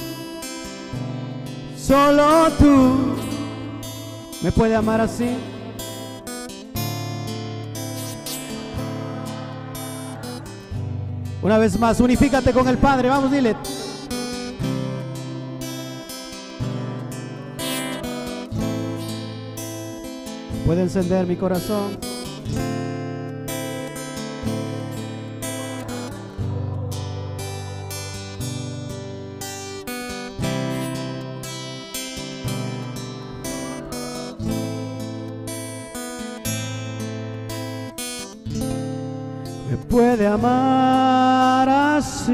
solo 1.78 2.50
tú, 2.58 3.14
me 4.42 4.50
puede 4.50 4.74
amar 4.74 5.00
así. 5.00 5.53
Una 11.44 11.58
vez 11.58 11.78
más, 11.78 12.00
unifícate 12.00 12.54
con 12.54 12.66
el 12.68 12.78
Padre. 12.78 13.10
Vamos, 13.10 13.30
dile. 13.30 13.54
Puede 20.64 20.80
encender 20.80 21.26
mi 21.26 21.36
corazón. 21.36 21.98
me 39.70 39.76
puede 39.88 40.26
amar 40.26 41.33
así, 41.96 42.32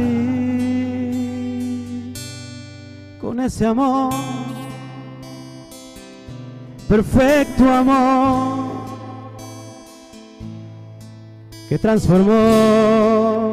con 3.21 3.41
ese 3.41 3.67
amor, 3.67 4.13
perfecto 6.89 7.71
amor, 7.71 8.71
que 11.69 11.79
transformó 11.79 13.53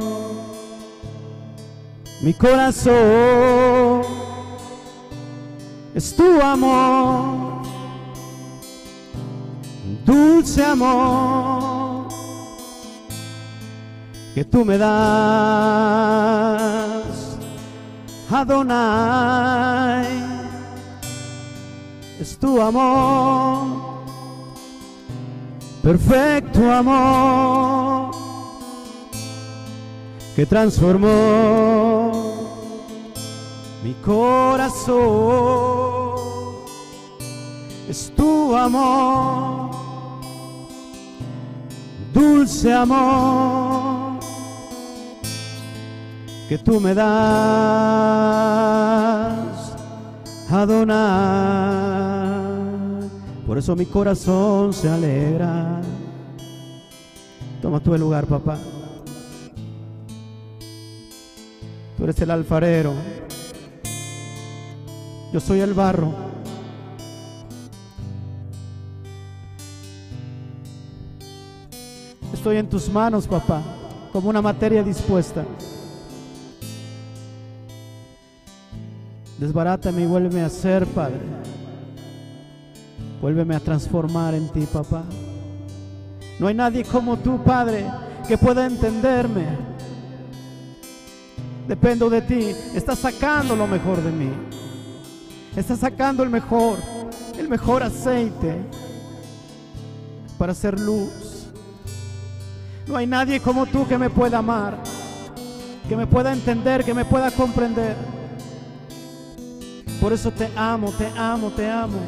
mi 2.22 2.34
corazón, 2.34 4.02
es 5.94 6.16
tu 6.16 6.42
amor, 6.42 7.64
dulce 10.06 10.64
amor 10.64 11.47
que 14.38 14.46
tú 14.46 14.64
me 14.64 14.78
das, 14.78 14.92
Adonai, 18.30 20.06
es 22.20 22.38
tu 22.38 22.62
amor, 22.62 24.04
perfecto 25.82 26.72
amor 26.72 28.12
que 30.36 30.46
transformó 30.46 32.12
mi 33.84 33.96
corazón. 34.06 34.98
Es 37.90 38.14
tu 38.16 38.56
amor, 38.56 39.72
dulce 42.14 42.72
amor 42.72 43.97
que 46.48 46.58
tú 46.58 46.80
me 46.80 46.94
das, 46.94 47.08
Adonai. 50.50 50.98
Por 53.46 53.58
eso 53.58 53.76
mi 53.76 53.86
corazón 53.86 54.72
se 54.74 54.90
alegra. 54.90 55.82
Toma 57.62 57.82
tú 57.82 57.94
el 57.94 58.02
lugar, 58.02 58.26
papá. 58.26 58.58
Tú 61.98 62.04
eres 62.04 62.22
el 62.22 62.32
alfarero. 62.32 62.94
Yo 65.34 65.40
soy 65.40 65.60
el 65.60 65.74
barro. 65.74 66.14
Estoy 72.34 72.58
en 72.58 72.70
tus 72.70 72.90
manos, 72.90 73.28
papá, 73.28 73.62
como 74.14 74.30
una 74.30 74.42
materia 74.42 74.82
dispuesta. 74.84 75.44
Desbarátame 79.38 80.02
y 80.02 80.06
vuélveme 80.06 80.42
a 80.42 80.50
ser, 80.50 80.86
Padre. 80.88 81.22
Vuélveme 83.22 83.56
a 83.56 83.60
transformar 83.60 84.34
en 84.34 84.50
ti, 84.50 84.68
papá. 84.72 85.04
No 86.40 86.48
hay 86.48 86.56
nadie 86.56 86.84
como 86.84 87.18
tú, 87.18 87.44
Padre, 87.44 87.86
que 88.28 88.38
pueda 88.38 88.66
entenderme. 88.66 89.46
Dependo 91.68 92.10
de 92.10 92.22
ti. 92.22 92.56
Estás 92.74 93.00
sacando 93.00 93.56
lo 93.56 93.68
mejor 93.68 94.02
de 94.02 94.12
mí. 94.12 94.30
Estás 95.56 95.80
sacando 95.80 96.24
el 96.24 96.30
mejor, 96.30 96.78
el 97.38 97.50
mejor 97.50 97.84
aceite 97.84 98.58
para 100.38 100.52
hacer 100.52 100.80
luz. 100.80 101.48
No 102.88 102.96
hay 102.96 103.08
nadie 103.08 103.40
como 103.40 103.66
tú 103.66 103.88
que 103.88 103.98
me 103.98 104.10
pueda 104.10 104.38
amar, 104.38 104.78
que 105.90 105.96
me 105.96 106.08
pueda 106.08 106.32
entender, 106.32 106.86
que 106.86 106.94
me 106.94 107.06
pueda 107.06 107.32
comprender. 107.32 108.17
Por 110.00 110.14
eso 110.14 110.32
te 110.32 110.50
amo, 110.56 110.92
te 110.92 111.08
amo, 111.18 111.50
te 111.50 111.70
amo. 111.70 112.00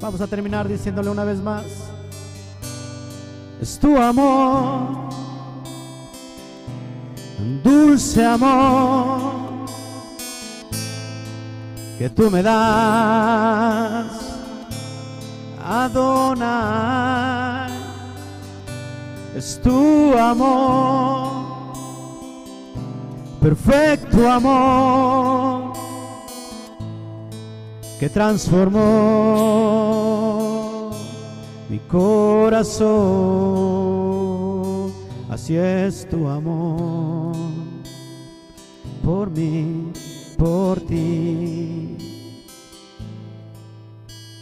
Vamos 0.00 0.20
a 0.20 0.26
terminar 0.26 0.68
diciéndole 0.68 1.10
una 1.10 1.24
vez 1.24 1.38
más. 1.38 1.64
Es 3.60 3.78
tu 3.78 3.96
amor, 3.96 5.08
dulce 7.64 8.24
amor 8.24 9.66
que 11.98 12.08
tú 12.10 12.30
me 12.30 12.42
das, 12.42 14.06
Adonai. 15.64 16.96
Es 19.34 19.60
tu 19.62 20.16
amor 20.16 21.35
perfecto 23.46 24.28
amor 24.28 25.72
que 28.00 28.08
transformó 28.08 28.80
mi 31.68 31.78
corazón. 31.78 32.86
Así 35.30 35.56
es 35.56 36.08
tu 36.08 36.26
amor 36.26 37.36
por 39.04 39.30
mí, 39.30 39.92
por 40.36 40.80
ti. 40.80 41.96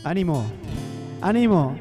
Ánimo, 0.03 0.47
ánimo. 1.21 1.77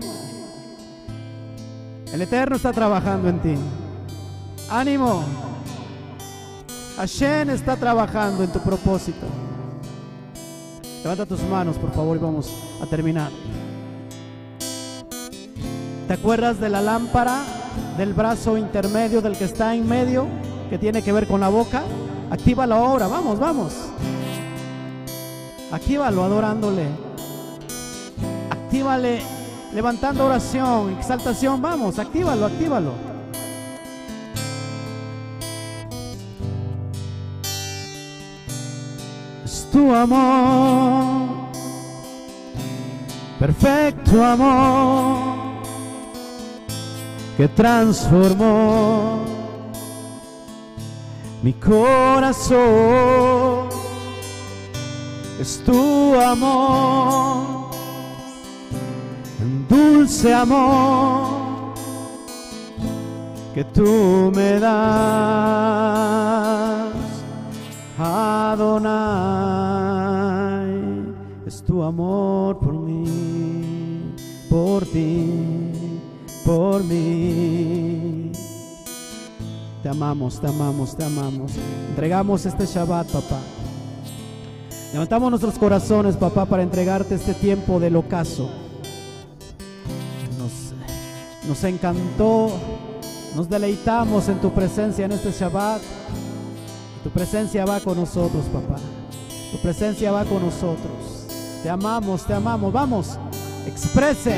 El 2.12 2.22
Eterno 2.22 2.58
está 2.58 2.74
trabajando 2.74 3.30
en 3.30 3.40
ti. 3.42 3.56
Ánimo. 4.70 5.24
Hashem 6.98 7.50
está 7.50 7.76
trabajando 7.76 8.44
en 8.44 8.52
tu 8.52 8.60
propósito. 8.60 9.26
Levanta 11.02 11.26
tus 11.26 11.42
manos, 11.42 11.78
por 11.78 11.92
favor, 11.92 12.16
y 12.16 12.20
vamos 12.20 12.50
a 12.82 12.86
terminar. 12.86 13.30
¿Te 16.08 16.14
acuerdas 16.14 16.60
de 16.60 16.70
la 16.70 16.82
lámpara 16.82 17.42
del 17.98 18.14
brazo 18.14 18.58
intermedio 18.58 19.22
del 19.22 19.36
que 19.36 19.46
está 19.46 19.74
en 19.74 19.88
medio, 19.88 20.28
que 20.70 20.78
tiene 20.78 21.02
que 21.02 21.12
ver 21.12 21.28
con 21.28 21.42
la 21.42 21.50
boca? 21.50 21.84
Actívalo 22.30 22.76
ahora, 22.76 23.08
vamos, 23.08 23.40
vamos. 23.40 23.74
Actívalo 25.72 26.24
adorándole. 26.24 26.88
Actívale 28.52 29.22
levantando 29.74 30.26
oración, 30.26 30.92
exaltación, 31.00 31.62
vamos, 31.62 31.98
actívalo, 31.98 32.46
actívalo. 32.46 33.13
Es 39.44 39.68
tu 39.72 39.94
amor, 39.94 41.52
perfecto 43.40 44.24
amor, 44.24 45.18
que 47.36 47.50
transformó 47.50 49.26
mi 51.42 51.52
corazón. 51.54 52.54
Es 55.42 55.62
tu 55.66 56.18
amor, 56.18 57.70
dulce 59.68 60.34
amor, 60.34 61.74
que 63.54 63.66
tú 63.66 64.32
me 64.34 64.60
das. 64.60 65.84
Adonai, 67.98 68.94
es 71.46 71.62
tu 71.64 71.84
amor 71.84 72.58
por 72.58 72.74
mí, 72.74 74.16
por 74.50 74.84
ti, 74.86 75.30
por 76.44 76.84
mí. 76.84 78.32
Te 79.84 79.90
amamos, 79.90 80.42
te 80.42 80.48
amamos, 80.48 80.96
te 80.98 81.04
amamos. 81.04 81.52
Entregamos 81.90 82.48
este 82.48 82.66
Shabbat, 82.66 83.12
papá. 83.12 83.40
Levantamos 84.92 85.30
nuestros 85.30 85.60
corazones, 85.60 86.16
papá, 86.16 86.46
para 86.46 86.64
entregarte 86.64 87.14
este 87.14 87.36
tiempo 87.36 87.80
del 87.80 87.96
ocaso. 87.96 88.50
Nos, 90.40 90.74
nos 91.48 91.64
encantó, 91.64 92.50
nos 93.36 93.48
deleitamos 93.48 94.30
en 94.30 94.40
tu 94.40 94.52
presencia 94.52 95.06
en 95.06 95.12
este 95.12 95.32
Shabbat. 95.32 95.82
Tu 97.04 97.10
presencia 97.10 97.66
va 97.66 97.82
con 97.82 97.98
nosotros, 97.98 98.46
papá. 98.46 98.80
Tu 99.52 99.58
presencia 99.62 100.12
va 100.12 100.24
con 100.24 100.44
nosotros. 100.44 101.28
Te 101.62 101.70
amamos, 101.70 102.26
te 102.26 102.34
amamos. 102.34 102.72
Vamos, 102.72 103.20
exprese. 103.68 104.38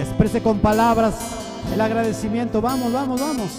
Exprese 0.00 0.42
con 0.42 0.58
palabras 0.58 1.14
el 1.72 1.80
agradecimiento. 1.80 2.60
Vamos, 2.60 2.92
vamos, 2.92 3.20
vamos. 3.20 3.50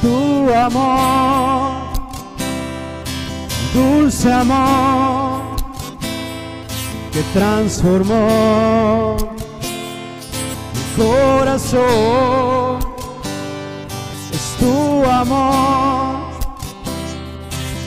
Tu 0.00 0.52
amor, 0.54 1.92
dulce 3.74 4.32
amor 4.32 5.56
que 7.12 7.22
transformó 7.32 9.16
mi 10.74 10.82
corazón. 11.02 12.78
Es 14.32 14.56
tu 14.58 15.04
amor, 15.04 16.30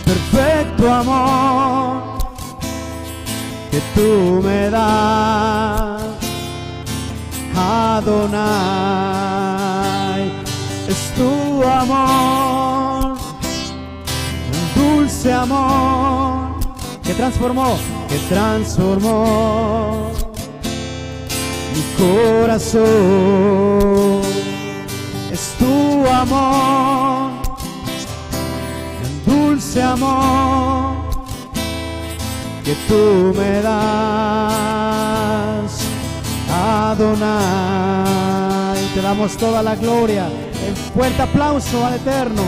perfecto 0.06 0.94
amor 0.94 2.04
que 3.72 3.80
tú 3.96 4.42
me 4.44 4.70
das. 4.70 6.04
Adonai. 7.56 8.44
Es 10.88 11.14
tu 11.16 11.53
amor, 11.84 13.18
un 14.54 14.66
dulce 14.82 15.32
amor 15.34 16.56
que 17.04 17.14
transformó, 17.14 17.78
que 18.08 18.18
transformó 18.34 20.12
mi 21.74 21.82
corazón. 21.98 22.84
Es 25.32 25.56
tu 25.60 26.08
amor, 26.08 27.32
un 29.04 29.26
dulce 29.26 29.82
amor 29.82 30.96
que 32.64 32.76
tú 32.88 33.34
me 33.38 33.62
das, 33.62 34.54
Adonai. 36.50 37.34
Te 38.94 39.02
damos 39.02 39.36
toda 39.36 39.62
la 39.64 39.76
gloria. 39.76 40.30
Fuerte 40.94 41.24
aplauso 41.24 41.84
al 41.84 41.96
Eterno. 41.96 42.44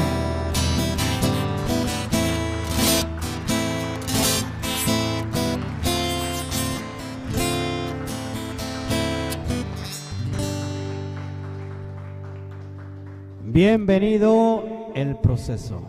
Bienvenido 13.45 14.91
el 14.93 15.15
proceso. 15.15 15.81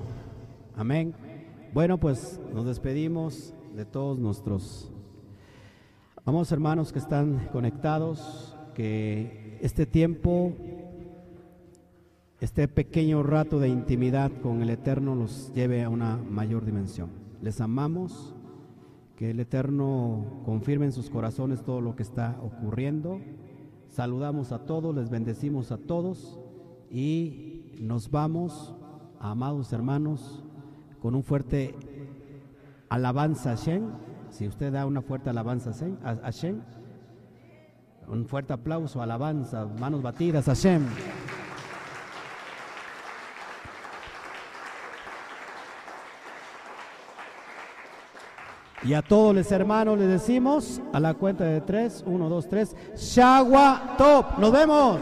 Amén. 0.75 1.15
Bueno, 1.75 1.99
pues 1.99 2.41
nos 2.55 2.65
despedimos 2.65 3.53
de 3.75 3.85
todos 3.85 4.19
nuestros 4.19 4.91
amados 6.25 6.51
hermanos 6.53 6.91
que 6.91 7.01
están 7.01 7.51
conectados, 7.53 8.57
que 8.75 9.59
este 9.61 9.85
tiempo, 9.85 10.55
este 12.41 12.69
pequeño 12.69 13.23
rato 13.23 13.59
de 13.61 13.69
intimidad 13.69 14.31
con 14.43 14.61
el 14.61 14.71
Eterno 14.71 15.15
los 15.15 15.53
lleve 15.55 15.83
a 15.83 15.89
una 15.89 16.17
mayor 16.19 16.67
dimensión. 16.67 17.09
Les 17.41 17.61
amamos, 17.61 18.35
que 19.17 19.31
el 19.31 19.41
Eterno 19.41 20.43
confirme 20.45 20.85
en 20.85 20.93
sus 20.93 21.09
corazones 21.09 21.63
todo 21.63 21.81
lo 21.81 21.97
que 21.97 22.03
está 22.03 22.39
ocurriendo. 22.43 23.21
Saludamos 23.89 24.53
a 24.53 24.67
todos, 24.67 24.95
les 24.95 25.09
bendecimos 25.09 25.73
a 25.73 25.79
todos 25.79 26.39
y 26.91 27.73
nos 27.81 28.11
vamos, 28.11 28.75
amados 29.19 29.73
hermanos, 29.73 30.45
con 31.01 31.15
un 31.15 31.23
fuerte 31.23 31.75
alabanza 32.91 33.53
a 33.53 33.55
Shem. 33.55 33.85
Si 34.29 34.47
usted 34.47 34.73
da 34.73 34.85
una 34.85 35.01
fuerte 35.01 35.31
alabanza 35.31 35.71
a 36.05 36.17
Hashem, 36.17 36.61
un 38.09 38.27
fuerte 38.27 38.53
aplauso, 38.53 39.01
alabanza, 39.01 39.67
manos 39.81 40.03
batidas 40.03 40.49
a 40.49 40.55
Shem. 40.55 40.83
Y 48.87 48.95
a 48.95 49.03
todos 49.03 49.35
los 49.35 49.51
hermanos 49.51 49.99
les 49.99 50.09
decimos 50.09 50.81
a 50.93 51.01
la 51.01 51.15
cuenta 51.15 51.43
de 51.43 51.61
tres, 51.61 52.05
uno, 52.07 52.29
dos, 52.29 52.49
tres, 52.49 52.77
Shagua 52.97 53.97
Top. 53.99 54.39
Nos 54.39 54.53
vemos. 54.53 55.01